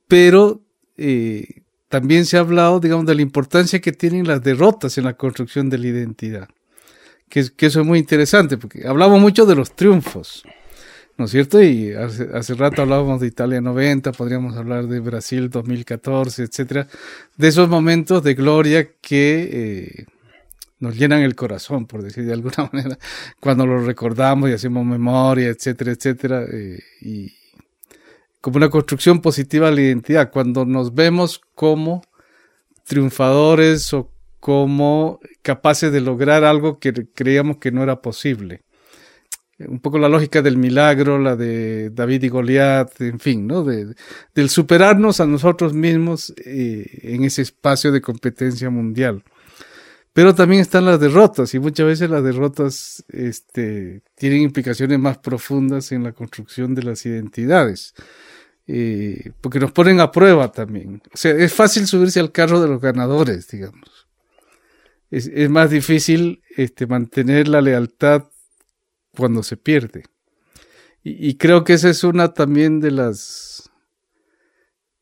pero 0.08 0.62
eh, 0.98 1.62
también 1.89 2.26
se 2.26 2.38
ha 2.38 2.41
hablado, 2.41 2.80
digamos, 2.80 3.06
de 3.06 3.16
la 3.16 3.22
importancia 3.22 3.80
que 3.82 3.91
tienen 3.91 4.28
las 4.28 4.44
derrotas 4.44 4.98
en 4.98 5.06
la 5.06 5.14
construcción 5.14 5.70
de 5.70 5.78
la 5.78 5.88
identidad. 5.88 6.50
Que, 7.30 7.39
es- 7.39 7.52
que 7.52 7.68
eso 7.68 7.82
es 7.82 7.88
muy 7.88 8.00
interesante, 8.00 8.58
porque 8.58 8.86
hablamos 8.88 9.20
mucho 9.22 9.46
de 9.46 9.56
los 9.56 9.76
triunfos, 9.76 10.44
¿no 11.18 11.26
es 11.26 11.32
cierto? 11.32 11.64
Y 11.64 11.94
hace, 11.94 12.28
hace 12.34 12.54
rato 12.54 12.82
hablábamos 12.82 13.22
de 13.22 13.28
Italia 13.28 13.62
90, 13.62 14.12
podríamos 14.12 14.56
hablar 14.56 14.88
de 14.88 15.00
Brasil 15.00 15.50
2014, 15.50 16.44
etcétera, 16.44 16.88
de 17.38 17.48
esos 17.48 17.70
momentos 17.70 18.24
de 18.24 18.34
gloria 18.36 18.89
que 19.02 19.50
eh, 19.52 20.06
nos 20.84 20.97
llenan 20.97 21.21
el 21.21 21.34
corazón, 21.36 21.86
por 21.88 22.03
decir 22.03 22.25
de 22.25 22.34
alguna 22.34 22.69
manera, 22.73 22.97
cuando 23.39 23.65
los 23.65 23.86
recordamos 23.86 24.49
y 24.49 24.53
hacemos 24.53 24.86
memoria, 24.86 25.47
etcétera, 25.47 25.91
etcétera, 25.93 26.45
eh, 26.51 26.79
y 27.01 27.31
como 28.41 28.57
una 28.57 28.69
construcción 28.69 29.21
positiva 29.21 29.69
de 29.69 29.75
la 29.75 29.81
identidad, 29.81 30.29
cuando 30.29 30.65
nos 30.65 30.93
vemos 30.93 31.39
como 31.55 32.01
triunfadores 32.86 33.93
o 33.93 34.11
como 34.41 35.21
capaces 35.41 35.93
de 35.93 36.01
lograr 36.01 36.43
algo 36.43 36.77
que 36.77 36.91
creíamos 37.13 37.57
que 37.57 37.71
no 37.71 37.81
era 37.81 38.01
posible. 38.01 38.61
Un 39.59 39.79
poco 39.79 39.97
la 39.97 40.09
lógica 40.09 40.41
del 40.41 40.57
milagro, 40.57 41.17
la 41.19 41.38
de 41.38 41.89
David 41.91 42.23
y 42.23 42.27
Goliat, 42.29 42.99
en 42.99 43.19
fin, 43.19 43.47
¿no? 43.47 43.63
De- 43.63 43.95
del 44.36 44.49
superarnos 44.49 45.21
a 45.21 45.25
nosotros 45.25 45.73
mismos 45.73 46.34
eh, 46.43 46.86
en 47.03 47.23
ese 47.23 47.43
espacio 47.43 47.93
de 47.93 48.01
competencia 48.01 48.69
mundial. 48.69 49.23
Pero 50.14 50.36
también 50.36 50.61
están 50.61 50.86
las 50.86 50.99
derrotas 50.99 51.53
y 51.55 51.59
muchas 51.59 51.88
veces 51.88 52.09
las 52.09 52.24
derrotas 52.24 53.03
este, 53.09 54.03
tienen 54.16 54.43
implicaciones 54.43 54.99
más 54.99 55.18
profundas 55.18 55.91
en 55.91 56.03
la 56.03 56.11
construcción 56.11 56.76
de 56.76 56.84
las 56.84 57.03
identidades. 57.07 57.95
Eh, 58.68 59.32
porque 59.41 59.59
nos 59.59 59.72
ponen 59.72 59.99
a 59.99 60.11
prueba 60.11 60.51
también. 60.51 61.01
O 61.14 61.18
sea, 61.18 61.32
es 61.32 61.51
fácil 61.51 61.88
subirse 61.88 62.20
al 62.20 62.32
carro 62.32 62.61
de 62.61 62.68
los 62.68 62.80
ganadores, 62.80 63.47
digamos. 63.47 64.07
Es, 65.09 65.49
más 65.49 65.70
difícil 65.70 66.41
este, 66.55 66.88
mantener 66.88 67.47
la 67.47 67.61
lealtad 67.61 68.24
cuando 69.16 69.43
se 69.43 69.57
pierde. 69.57 70.05
Y 71.03 71.36
creo 71.36 71.66
que 71.66 71.74
esa 71.74 71.89
es 71.89 72.03
una 72.05 72.34
también 72.34 72.80
de 72.80 72.89
las 72.89 73.53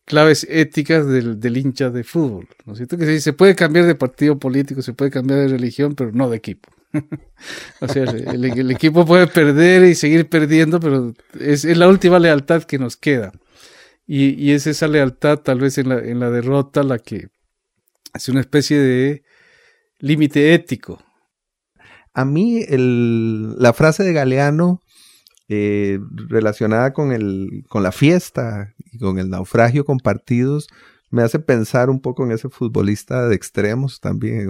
claves 0.06 0.46
éticas 0.50 1.08
del, 1.08 1.40
del 1.40 1.58
hincha 1.58 1.90
de 1.90 2.04
fútbol. 2.04 2.48
¿No 2.66 2.74
es 2.74 2.78
cierto? 2.78 2.98
Que 2.98 3.06
se, 3.06 3.22
se 3.22 3.34
puede 3.34 3.56
cambiar 3.56 3.86
de 3.86 3.96
partido 3.96 4.38
político, 4.40 4.82
se 4.82 4.94
puede 4.94 5.12
cambiar 5.12 5.40
de 5.40 5.48
religión, 5.48 5.96
pero 5.96 6.12
no 6.12 6.30
de 6.30 6.38
equipo. 6.38 6.70
o 7.82 7.88
sea, 7.88 8.04
el, 8.04 8.72
equipo 8.72 9.06
puede 9.06 9.28
perder 9.28 9.86
y 9.86 9.96
seguir 9.96 10.28
perdiendo, 10.28 10.80
pero 10.80 11.14
es, 11.40 11.66
es 11.66 11.78
la 11.78 11.88
última 11.88 12.20
lealtad 12.20 12.64
que 12.64 12.80
nos 12.80 12.98
queda. 12.98 13.32
Y, 14.06 14.52
es 14.52 14.68
esa 14.68 14.90
lealtad, 14.90 15.40
tal 15.40 15.60
vez 15.60 15.78
en 15.78 15.88
la, 15.88 16.00
en 16.00 16.20
la 16.20 16.30
derrota, 16.30 16.84
la 16.84 17.00
que 17.00 17.30
hace 18.12 18.32
una 18.32 18.42
especie 18.42 18.78
de 18.78 19.24
límite 20.00 20.54
ético. 20.54 21.02
A 22.14 22.26
mí 22.26 22.66
el- 22.68 23.56
la 23.58 23.72
frase 23.72 24.04
de 24.04 24.12
Galeano 24.12 24.81
eh, 25.52 26.00
relacionada 26.30 26.94
con, 26.94 27.12
el, 27.12 27.66
con 27.70 27.84
la 27.84 27.92
fiesta 27.92 28.74
y 28.92 28.98
con 28.98 29.20
el 29.20 29.30
naufragio 29.30 29.86
compartidos 29.86 30.68
me 31.12 31.24
hace 31.24 31.40
pensar 31.40 31.90
un 31.90 32.00
poco 32.00 32.24
en 32.24 32.32
ese 32.32 32.50
futbolista 32.50 33.28
de 33.28 33.36
extremos 33.36 34.00
también, 34.00 34.50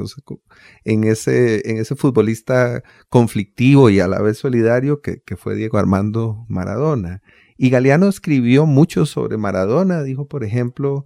en 0.85 1.03
ese, 1.03 1.69
en 1.69 1.77
ese 1.77 1.95
futbolista 1.95 2.83
conflictivo 3.09 3.89
y 3.89 3.99
a 3.99 4.07
la 4.07 4.21
vez 4.21 4.37
solidario 4.37 5.01
que, 5.01 5.21
que 5.23 5.35
fue 5.35 5.55
Diego 5.55 5.79
Armando 5.79 6.45
Maradona. 6.47 7.23
Y 7.57 7.71
Galeano 7.71 8.07
escribió 8.07 8.67
mucho 8.67 9.07
sobre 9.07 9.37
Maradona, 9.37 10.03
dijo 10.03 10.27
por 10.27 10.43
ejemplo 10.43 11.05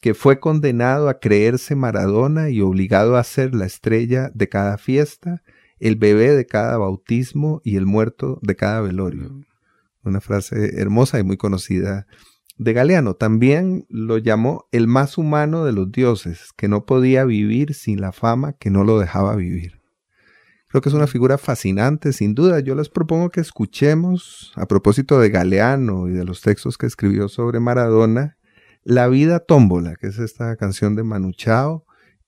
que 0.00 0.14
fue 0.14 0.40
condenado 0.40 1.08
a 1.08 1.20
creerse 1.20 1.76
Maradona 1.76 2.50
y 2.50 2.60
obligado 2.60 3.16
a 3.16 3.24
ser 3.24 3.54
la 3.54 3.66
estrella 3.66 4.30
de 4.34 4.48
cada 4.48 4.78
fiesta, 4.78 5.42
el 5.82 5.96
bebé 5.96 6.34
de 6.34 6.46
cada 6.46 6.78
bautismo 6.78 7.60
y 7.64 7.76
el 7.76 7.86
muerto 7.86 8.38
de 8.40 8.54
cada 8.54 8.80
velorio. 8.80 9.40
Una 10.04 10.20
frase 10.20 10.80
hermosa 10.80 11.18
y 11.18 11.24
muy 11.24 11.36
conocida 11.36 12.06
de 12.56 12.72
Galeano. 12.72 13.14
También 13.14 13.84
lo 13.88 14.18
llamó 14.18 14.68
el 14.70 14.86
más 14.86 15.18
humano 15.18 15.64
de 15.64 15.72
los 15.72 15.90
dioses, 15.90 16.52
que 16.56 16.68
no 16.68 16.86
podía 16.86 17.24
vivir 17.24 17.74
sin 17.74 18.00
la 18.00 18.12
fama 18.12 18.52
que 18.52 18.70
no 18.70 18.84
lo 18.84 19.00
dejaba 19.00 19.34
vivir. 19.34 19.80
Creo 20.68 20.82
que 20.82 20.88
es 20.88 20.94
una 20.94 21.08
figura 21.08 21.36
fascinante, 21.36 22.12
sin 22.12 22.36
duda. 22.36 22.60
Yo 22.60 22.76
les 22.76 22.88
propongo 22.88 23.30
que 23.30 23.40
escuchemos, 23.40 24.52
a 24.54 24.66
propósito 24.66 25.18
de 25.18 25.30
Galeano 25.30 26.08
y 26.08 26.12
de 26.12 26.24
los 26.24 26.42
textos 26.42 26.78
que 26.78 26.86
escribió 26.86 27.28
sobre 27.28 27.58
Maradona, 27.58 28.38
La 28.84 29.08
vida 29.08 29.40
tómbola, 29.40 29.96
que 29.96 30.06
es 30.06 30.20
esta 30.20 30.56
canción 30.56 30.94
de 30.94 31.02
Manu 31.02 31.32
Chao, 31.32 31.86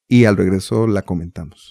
y 0.09 0.25
al 0.25 0.37
regreso 0.37 0.89
la 0.89 1.03
comentamos. 1.03 1.71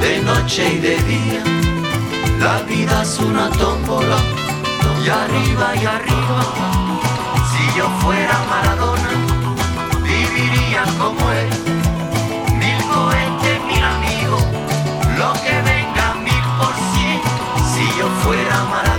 de 0.00 0.22
noche 0.22 0.74
y 0.74 0.78
de 0.78 0.96
día. 1.02 1.42
La 2.38 2.62
vida 2.62 3.02
es 3.02 3.18
una 3.18 3.50
tómbola, 3.50 4.18
y 5.04 5.08
arriba 5.08 5.74
y 5.74 5.86
arriba. 5.86 6.42
Si 7.50 7.78
yo 7.78 7.88
fuera 8.00 8.36
Maradona, 8.48 9.10
viviría 10.02 10.82
como 10.98 11.30
él. 11.32 11.48
Mil 12.62 12.80
cohetes, 12.94 13.58
mil 13.66 13.84
amigos, 13.96 14.44
lo 15.18 15.32
que 15.42 15.54
venga 15.70 16.14
mil 16.26 16.44
por 16.58 16.74
cien. 16.92 17.20
Si 17.72 17.84
yo 17.98 18.08
fuera 18.22 18.64
Maradona, 18.64 18.97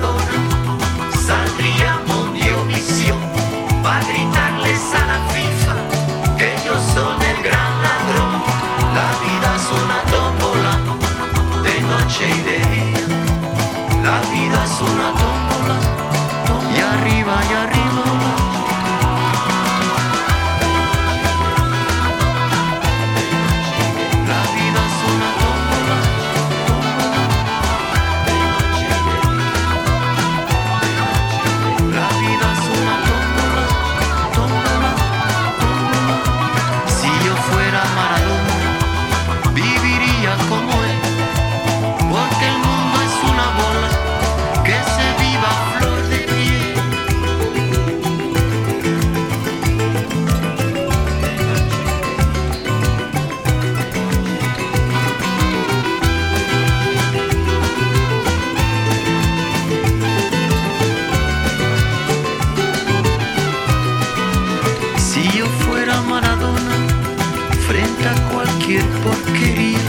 porquería, 68.78 69.80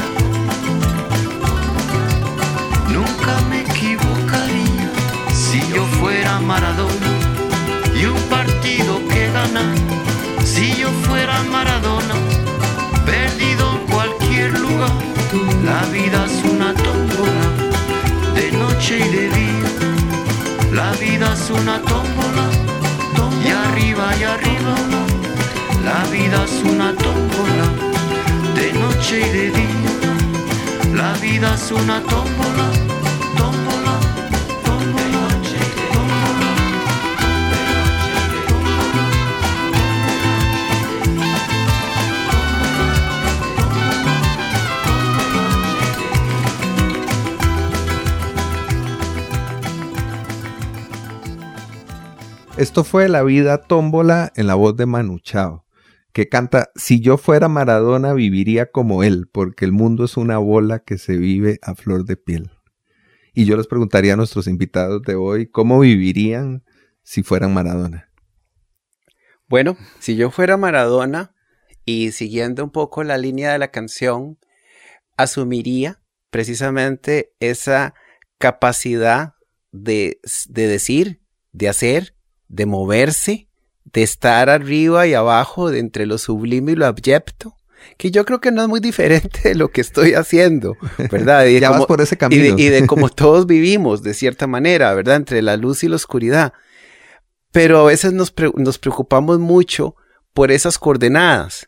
nunca 2.88 3.40
me 3.50 3.60
equivocaría. 3.60 4.90
Si 5.34 5.60
yo 5.74 5.84
fuera 6.00 6.40
Maradona 6.40 7.10
y 7.94 8.06
un 8.06 8.20
partido 8.30 9.06
que 9.08 9.30
ganar, 9.32 9.74
si 10.44 10.74
yo 10.76 10.88
fuera 11.06 11.42
Maradona, 11.42 12.14
perdido 13.04 13.72
en 13.72 13.92
cualquier 13.92 14.58
lugar, 14.58 14.92
la 15.62 15.82
vida 15.92 16.24
es 16.24 16.50
una 16.50 16.72
tómbola, 16.72 17.46
de 18.34 18.52
noche 18.52 18.98
y 18.98 19.08
de 19.16 19.28
día. 19.28 19.70
La 20.72 20.92
vida 20.92 21.34
es 21.34 21.50
una 21.50 21.80
tómbola, 21.82 22.46
y 23.44 23.48
arriba 23.50 24.16
y 24.18 24.22
arriba. 24.22 24.74
La 25.84 26.04
vida 26.10 26.44
es 26.44 26.62
una 26.64 26.94
tómbola, 26.94 27.89
de 28.60 28.72
noche 28.74 29.20
y 29.20 29.28
de 29.30 29.50
día. 29.50 30.94
La 30.94 31.14
vida 31.14 31.54
es 31.54 31.72
una 31.72 32.02
tómbola, 32.02 32.66
tómbola, 33.38 33.94
tómbola. 34.64 35.20
Esto 52.58 52.84
fue 52.84 53.08
La 53.08 53.22
vida 53.22 53.56
tómbola 53.56 54.32
en 54.36 54.46
la 54.46 54.54
voz 54.54 54.76
de 54.76 54.84
Manu 54.84 55.18
Chao, 55.20 55.64
que 56.12 56.28
canta 56.28 56.70
Si 56.74 57.00
yo 57.00 57.16
fuera 57.16 57.48
Maradona 57.48 58.12
viviría 58.12 58.70
como 58.70 59.02
él, 59.02 59.28
porque 59.30 59.64
el 59.64 59.72
mundo 59.72 60.04
es 60.04 60.16
una 60.16 60.38
bola 60.38 60.80
que 60.80 60.98
se 60.98 61.16
vive 61.16 61.58
a 61.62 61.74
flor 61.74 62.04
de 62.04 62.16
piel. 62.16 62.50
Y 63.32 63.44
yo 63.44 63.56
les 63.56 63.66
preguntaría 63.66 64.14
a 64.14 64.16
nuestros 64.16 64.46
invitados 64.46 65.02
de 65.02 65.14
hoy, 65.14 65.46
¿cómo 65.46 65.80
vivirían 65.80 66.64
si 67.02 67.22
fueran 67.22 67.54
Maradona? 67.54 68.10
Bueno, 69.48 69.76
si 69.98 70.16
yo 70.16 70.30
fuera 70.30 70.56
Maradona 70.56 71.34
y 71.84 72.12
siguiendo 72.12 72.64
un 72.64 72.70
poco 72.70 73.04
la 73.04 73.18
línea 73.18 73.52
de 73.52 73.58
la 73.58 73.70
canción, 73.70 74.38
asumiría 75.16 76.02
precisamente 76.30 77.32
esa 77.40 77.94
capacidad 78.38 79.34
de, 79.72 80.20
de 80.48 80.66
decir, 80.66 81.20
de 81.52 81.68
hacer, 81.68 82.16
de 82.48 82.66
moverse, 82.66 83.49
de 83.92 84.02
estar 84.02 84.48
arriba 84.50 85.06
y 85.06 85.14
abajo, 85.14 85.70
de 85.70 85.78
entre 85.80 86.06
lo 86.06 86.18
sublime 86.18 86.72
y 86.72 86.76
lo 86.76 86.86
abyecto, 86.86 87.54
que 87.96 88.10
yo 88.10 88.24
creo 88.24 88.40
que 88.40 88.50
no 88.52 88.62
es 88.62 88.68
muy 88.68 88.80
diferente 88.80 89.40
de 89.50 89.54
lo 89.54 89.68
que 89.68 89.80
estoy 89.80 90.14
haciendo, 90.14 90.76
¿verdad? 91.10 91.46
Y 91.46 91.54
de 91.54 91.60
Ya 91.60 91.70
vas 91.70 91.78
cómo- 91.78 91.86
por 91.88 92.00
ese 92.00 92.14
y 92.14 92.18
camino. 92.18 92.56
de, 92.56 92.62
y 92.62 92.68
de 92.68 92.86
cómo 92.86 93.08
todos 93.08 93.46
vivimos, 93.46 94.02
de 94.02 94.14
cierta 94.14 94.46
manera, 94.46 94.92
¿verdad? 94.94 95.16
Entre 95.16 95.42
la 95.42 95.56
luz 95.56 95.82
y 95.84 95.88
la 95.88 95.96
oscuridad. 95.96 96.52
Pero 97.52 97.80
a 97.80 97.84
veces 97.84 98.12
nos, 98.12 98.30
pre- 98.30 98.52
nos 98.54 98.78
preocupamos 98.78 99.38
mucho 99.38 99.96
por 100.34 100.52
esas 100.52 100.78
coordenadas, 100.78 101.66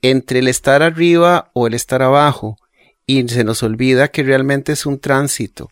entre 0.00 0.38
el 0.38 0.48
estar 0.48 0.82
arriba 0.82 1.50
o 1.52 1.66
el 1.66 1.74
estar 1.74 2.02
abajo, 2.02 2.56
y 3.04 3.28
se 3.28 3.44
nos 3.44 3.62
olvida 3.62 4.08
que 4.08 4.22
realmente 4.22 4.72
es 4.72 4.86
un 4.86 4.98
tránsito. 5.00 5.70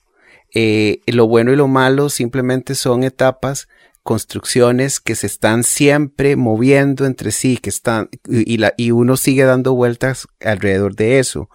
Eh, 0.54 1.00
lo 1.06 1.26
bueno 1.26 1.52
y 1.52 1.56
lo 1.56 1.68
malo 1.68 2.08
simplemente 2.08 2.74
son 2.74 3.02
etapas, 3.02 3.68
construcciones 4.06 5.00
que 5.00 5.16
se 5.16 5.26
están 5.26 5.64
siempre 5.64 6.36
moviendo 6.36 7.04
entre 7.06 7.32
sí, 7.32 7.58
que 7.58 7.68
están, 7.70 8.08
y, 8.28 8.56
la- 8.56 8.72
y 8.76 8.92
uno 8.92 9.16
sigue 9.16 9.42
dando 9.44 9.74
vueltas 9.74 10.28
alrededor 10.40 10.94
de 10.94 11.18
eso. 11.18 11.50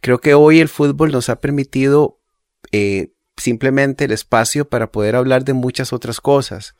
Creo 0.00 0.18
que 0.20 0.34
hoy 0.34 0.60
el 0.60 0.68
fútbol 0.68 1.10
nos 1.10 1.28
ha 1.28 1.40
permitido 1.40 2.20
eh, 2.72 3.12
simplemente 3.36 4.04
el 4.04 4.12
espacio 4.12 4.68
para 4.68 4.92
poder 4.92 5.16
hablar 5.16 5.44
de 5.44 5.52
muchas 5.52 5.92
otras 5.92 6.20
cosas. 6.20 6.76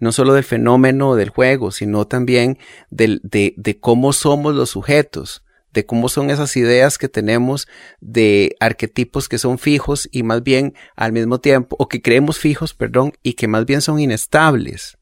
No 0.00 0.10
solo 0.10 0.32
del 0.34 0.44
fenómeno 0.44 1.14
del 1.14 1.28
juego, 1.30 1.70
sino 1.70 2.06
también 2.06 2.58
del- 2.90 3.20
de, 3.22 3.54
de 3.56 3.78
cómo 3.78 4.12
somos 4.12 4.54
los 4.54 4.70
sujetos, 4.70 5.44
de 5.78 5.86
cómo 5.86 6.08
son 6.08 6.28
esas 6.28 6.56
ideas 6.56 6.98
que 6.98 7.08
tenemos 7.08 7.68
de 8.00 8.56
arquetipos 8.58 9.28
que 9.28 9.38
son 9.38 9.58
fijos 9.58 10.08
y 10.10 10.24
más 10.24 10.42
bien 10.42 10.74
al 10.96 11.12
mismo 11.12 11.38
tiempo, 11.38 11.76
o 11.78 11.86
que 11.86 12.02
creemos 12.02 12.40
fijos, 12.40 12.74
perdón, 12.74 13.12
y 13.22 13.34
que 13.34 13.46
más 13.46 13.64
bien 13.64 13.80
son 13.80 14.00
inestables. 14.00 14.98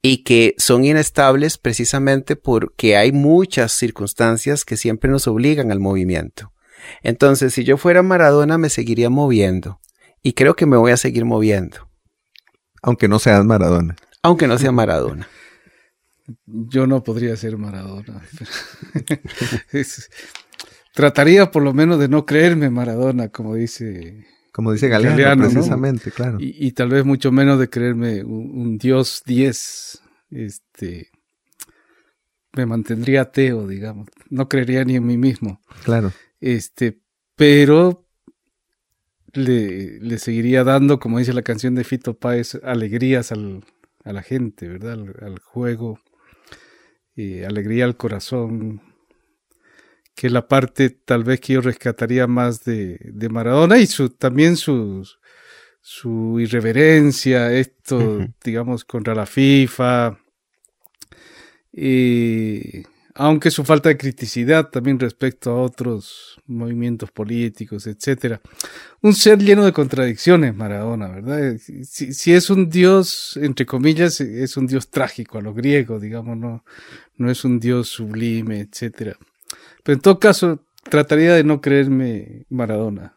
Y 0.00 0.22
que 0.22 0.54
son 0.58 0.84
inestables 0.84 1.58
precisamente 1.58 2.36
porque 2.36 2.96
hay 2.96 3.10
muchas 3.10 3.72
circunstancias 3.72 4.64
que 4.64 4.76
siempre 4.76 5.10
nos 5.10 5.26
obligan 5.26 5.72
al 5.72 5.80
movimiento. 5.80 6.52
Entonces, 7.02 7.52
si 7.52 7.64
yo 7.64 7.76
fuera 7.76 8.04
Maradona, 8.04 8.58
me 8.58 8.70
seguiría 8.70 9.10
moviendo. 9.10 9.80
Y 10.22 10.34
creo 10.34 10.54
que 10.54 10.66
me 10.66 10.76
voy 10.76 10.92
a 10.92 10.96
seguir 10.96 11.24
moviendo, 11.24 11.88
Aunque 12.80 13.08
no 13.08 13.18
seas 13.18 13.44
Maradona. 13.44 13.96
aunque 14.22 14.46
no 14.46 14.56
sea 14.56 14.70
Maradona. 14.70 15.28
Yo 16.46 16.86
no 16.86 17.02
podría 17.02 17.36
ser 17.36 17.56
Maradona. 17.56 18.22
Es- 19.72 20.10
trataría 20.94 21.50
por 21.50 21.62
lo 21.62 21.72
menos 21.72 21.98
de 21.98 22.08
no 22.08 22.26
creerme 22.26 22.70
Maradona, 22.70 23.28
como 23.28 23.54
dice, 23.54 24.26
Como 24.52 24.72
dice 24.72 24.88
Galeano, 24.88 25.16
Galeano, 25.16 25.44
¿no? 25.44 25.50
precisamente, 25.50 26.10
claro. 26.10 26.38
y, 26.40 26.66
y 26.66 26.72
tal 26.72 26.88
vez 26.90 27.04
mucho 27.04 27.32
menos 27.32 27.58
de 27.58 27.68
creerme 27.70 28.24
un, 28.24 28.50
un 28.58 28.78
Dios 28.78 29.22
10. 29.24 30.02
Este, 30.30 31.08
me 32.52 32.66
mantendría 32.66 33.22
ateo, 33.22 33.66
digamos. 33.66 34.08
No 34.28 34.48
creería 34.48 34.84
ni 34.84 34.96
en 34.96 35.06
mí 35.06 35.16
mismo. 35.16 35.60
Claro. 35.84 36.12
Este, 36.40 37.00
pero 37.36 38.06
le, 39.32 40.00
le 40.00 40.18
seguiría 40.18 40.64
dando, 40.64 40.98
como 40.98 41.18
dice 41.18 41.32
la 41.32 41.42
canción 41.42 41.74
de 41.74 41.84
Fito 41.84 42.14
Páez, 42.18 42.56
alegrías 42.64 43.30
al, 43.32 43.64
a 44.04 44.12
la 44.12 44.22
gente, 44.22 44.68
¿verdad? 44.68 44.92
Al, 44.94 45.14
al 45.22 45.38
juego. 45.38 45.98
Eh, 47.20 47.46
alegría 47.46 47.84
al 47.84 47.96
corazón, 47.96 48.80
que 50.14 50.28
es 50.28 50.32
la 50.32 50.48
parte 50.48 50.90
tal 50.90 51.24
vez 51.24 51.40
que 51.40 51.54
yo 51.54 51.60
rescataría 51.60 52.26
más 52.26 52.64
de, 52.64 52.98
de 53.00 53.28
Maradona 53.28 53.78
y 53.78 53.86
su, 53.86 54.10
también 54.10 54.56
su, 54.56 55.06
su 55.80 56.38
irreverencia, 56.40 57.52
esto, 57.52 58.26
digamos, 58.44 58.84
contra 58.84 59.14
la 59.14 59.26
FIFA, 59.26 60.18
y 61.72 62.82
aunque 63.14 63.50
su 63.50 63.64
falta 63.64 63.88
de 63.88 63.96
criticidad 63.96 64.68
también 64.70 64.98
respecto 64.98 65.50
a 65.50 65.60
otros 65.60 66.40
movimientos 66.46 67.10
políticos, 67.10 67.86
etcétera. 67.86 68.40
Un 69.02 69.14
ser 69.14 69.38
lleno 69.38 69.64
de 69.64 69.72
contradicciones, 69.72 70.54
Maradona, 70.54 71.08
¿verdad? 71.08 71.56
Si, 71.58 72.32
es 72.32 72.50
un 72.50 72.68
dios, 72.70 73.38
entre 73.42 73.66
comillas, 73.66 74.20
es 74.20 74.56
un 74.56 74.66
dios 74.66 74.90
trágico 74.90 75.38
a 75.38 75.42
lo 75.42 75.54
griego, 75.54 75.98
digamos, 75.98 76.36
no, 76.36 76.64
no 77.16 77.30
es 77.30 77.44
un 77.44 77.58
dios 77.58 77.88
sublime, 77.88 78.60
etcétera. 78.60 79.16
Pero 79.82 79.94
en 79.94 80.00
todo 80.02 80.18
caso, 80.18 80.64
trataría 80.88 81.34
de 81.34 81.44
no 81.44 81.60
creerme 81.60 82.46
Maradona. 82.48 83.14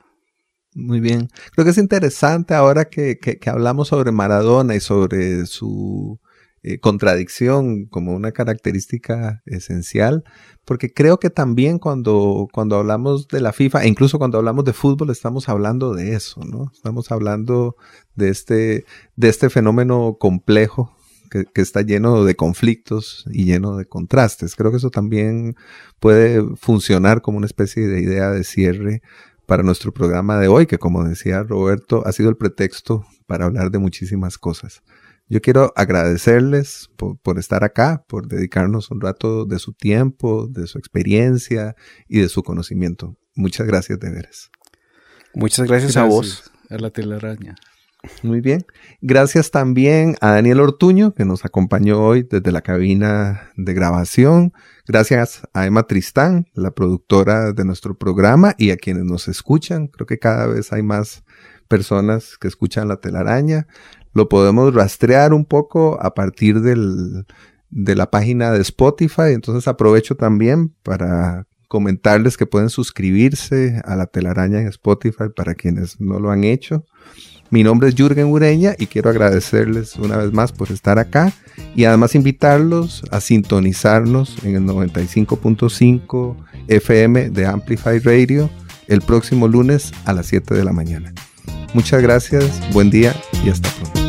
Muy 0.76 1.00
bien. 1.02 1.30
Creo 1.52 1.66
que 1.66 1.72
es 1.72 1.78
interesante 1.78 2.56
ahora 2.56 2.86
que- 2.86 3.20
que 3.20 3.50
hablamos 3.50 3.90
sobre 3.90 4.12
Maradona 4.12 4.76
y 4.76 4.80
sobre 4.80 5.46
su 5.46 6.20
eh, 6.66 6.80
contradicción 6.80 7.88
como 7.88 8.14
una 8.14 8.32
característica 8.32 9.42
esencial, 9.46 10.24
porque 10.64 10.94
creo 10.94 11.20
que 11.20 11.30
también 11.30 11.78
cuando, 11.78 12.48
cuando 12.54 12.78
hablamos 12.78 13.28
de 13.28 13.42
la 13.42 13.52
FIFA, 13.52 13.84
e 13.84 13.90
incluso 13.90 14.18
cuando 14.18 14.38
hablamos 14.38 14.64
de 14.64 14.72
fútbol, 14.72 15.10
estamos 15.10 15.50
hablando 15.50 15.94
de 15.94 16.16
eso, 16.16 16.40
¿no? 16.46 16.72
Estamos 16.74 17.12
hablando 17.12 17.76
de 18.16 18.30
este, 18.30 18.86
de 19.18 19.28
este 19.28 19.50
fenómeno 19.50 20.16
complejo 20.18 20.96
que, 21.30 21.44
que 21.54 21.62
está 21.62 21.82
lleno 21.82 22.24
de 22.24 22.36
conflictos 22.36 23.26
y 23.30 23.44
lleno 23.44 23.76
de 23.76 23.86
contrastes. 23.86 24.56
Creo 24.56 24.72
que 24.72 24.78
eso 24.78 24.90
también 24.90 25.56
puede 26.00 26.42
funcionar 26.56 27.22
como 27.22 27.40
una 27.40 27.48
especie 27.48 27.88
de 27.88 28.00
idea 28.00 28.30
de 28.30 28.46
cierre 28.46 29.02
para 29.46 29.64
nuestro 29.64 29.94
programa 29.94 30.40
de 30.40 30.48
hoy, 30.48 30.66
que 30.66 30.78
como 30.78 31.04
decía 31.04 31.44
Roberto, 31.44 32.04
ha 32.06 32.12
sido 32.14 32.30
el 32.30 32.38
pretexto 32.38 33.06
para 33.28 33.46
hablar 33.46 33.70
de 33.72 33.80
muchísimas 33.80 34.38
cosas. 34.38 34.82
Yo 35.34 35.42
quiero 35.42 35.74
agradecerles 35.76 36.92
por, 36.96 37.18
por 37.18 37.40
estar 37.40 37.64
acá, 37.64 38.06
por 38.08 38.28
dedicarnos 38.28 38.92
un 38.92 39.02
rato 39.02 39.46
de 39.46 39.58
su 39.58 39.74
tiempo, 39.74 40.46
de 40.46 40.68
su 40.68 40.78
experiencia 40.78 41.76
y 42.08 42.20
de 42.20 42.30
su 42.30 42.44
conocimiento. 42.44 43.18
Muchas 43.34 43.66
gracias 43.66 44.00
de 44.00 44.12
veras. 44.12 44.52
Muchas 45.34 45.68
gracias, 45.68 45.98
a 45.98 46.04
vos. 46.04 46.52
A 46.70 46.78
la 46.78 46.92
telaraña. 46.92 47.56
Muy 48.22 48.42
bien. 48.42 48.64
Gracias 49.02 49.50
también 49.50 50.18
a 50.22 50.34
Daniel 50.34 50.60
Ortuño, 50.60 51.16
que 51.16 51.26
nos 51.26 51.46
acompañó 51.46 52.06
hoy 52.06 52.28
desde 52.30 52.52
la 52.52 52.62
cabina 52.62 53.50
de 53.56 53.74
grabación. 53.74 54.54
Gracias 54.88 55.42
a 55.52 55.66
Emma 55.66 55.88
Tristán, 55.88 56.46
la 56.54 56.70
productora 56.70 57.54
de 57.54 57.66
nuestro 57.66 57.98
programa, 57.98 58.54
y 58.60 58.70
a 58.70 58.78
quienes 58.78 59.06
nos 59.06 59.28
escuchan. 59.28 59.88
Creo 59.88 60.06
que 60.06 60.20
cada 60.20 60.46
vez 60.46 60.72
hay 60.72 60.84
más 60.84 61.24
personas 61.68 62.38
que 62.38 62.48
escuchan 62.48 62.88
la 62.88 62.98
telaraña. 62.98 63.66
Lo 64.14 64.30
podemos 64.30 64.74
rastrear 64.74 65.34
un 65.34 65.46
poco 65.46 65.98
a 66.02 66.14
partir 66.14 66.62
del, 66.62 67.26
de 67.70 67.96
la 67.96 68.10
página 68.12 68.52
de 68.52 68.62
Spotify. 68.62 69.32
Entonces 69.34 69.68
aprovecho 69.68 70.16
también 70.16 70.74
para 70.84 71.48
comentarles 71.68 72.38
que 72.38 72.46
pueden 72.46 72.70
suscribirse 72.70 73.82
a 73.86 73.96
la 73.96 74.06
telaraña 74.06 74.60
en 74.62 74.68
Spotify 74.68 75.26
para 75.36 75.56
quienes 75.56 76.00
no 76.00 76.20
lo 76.20 76.30
han 76.30 76.44
hecho. 76.44 76.86
Mi 77.50 77.64
nombre 77.64 77.90
es 77.90 77.96
Jürgen 77.96 78.28
Ureña 78.28 78.76
y 78.78 78.88
quiero 78.88 79.10
agradecerles 79.10 79.96
una 79.96 80.18
vez 80.18 80.32
más 80.34 80.52
por 80.52 80.72
estar 80.72 80.98
acá 81.00 81.34
y 81.76 81.86
además 81.86 82.16
invitarlos 82.16 83.04
a 83.12 83.20
sintonizarnos 83.22 84.44
en 84.44 84.56
el 84.56 84.64
95.5 84.64 86.36
FM 86.68 87.30
de 87.30 87.46
Amplify 87.46 88.00
Radio 88.00 88.50
el 88.88 89.02
próximo 89.02 89.48
lunes 89.48 89.92
a 90.06 90.14
las 90.14 90.28
7 90.28 90.54
de 90.54 90.64
la 90.64 90.74
mañana. 90.74 91.14
Muchas 91.74 92.02
gracias, 92.02 92.62
buen 92.72 92.90
día 92.90 93.16
y 93.44 93.50
hasta 93.50 93.70
pronto. 93.70 94.03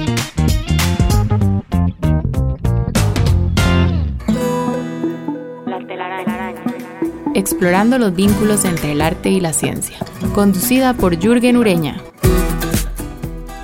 Explorando 7.44 7.98
los 7.98 8.14
vínculos 8.14 8.64
entre 8.64 8.92
el 8.92 9.02
arte 9.02 9.28
y 9.28 9.38
la 9.38 9.52
ciencia. 9.52 9.98
Conducida 10.34 10.94
por 10.94 11.18
Jürgen 11.20 11.58
Ureña. 11.58 11.98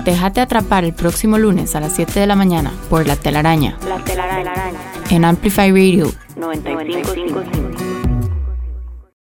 Déjate 0.05 0.39
atrapar 0.39 0.83
el 0.85 0.93
próximo 0.93 1.39
lunes 1.39 1.75
a 1.75 1.79
las 1.79 1.95
7 1.95 2.19
de 2.19 2.27
la 2.27 2.35
mañana 2.35 2.71
por 2.91 3.07
La 3.07 3.15
Telaraña. 3.15 3.79
En 5.09 5.25
Amplify 5.25 5.71
Radio 5.71 6.11
95.5. 6.37 7.70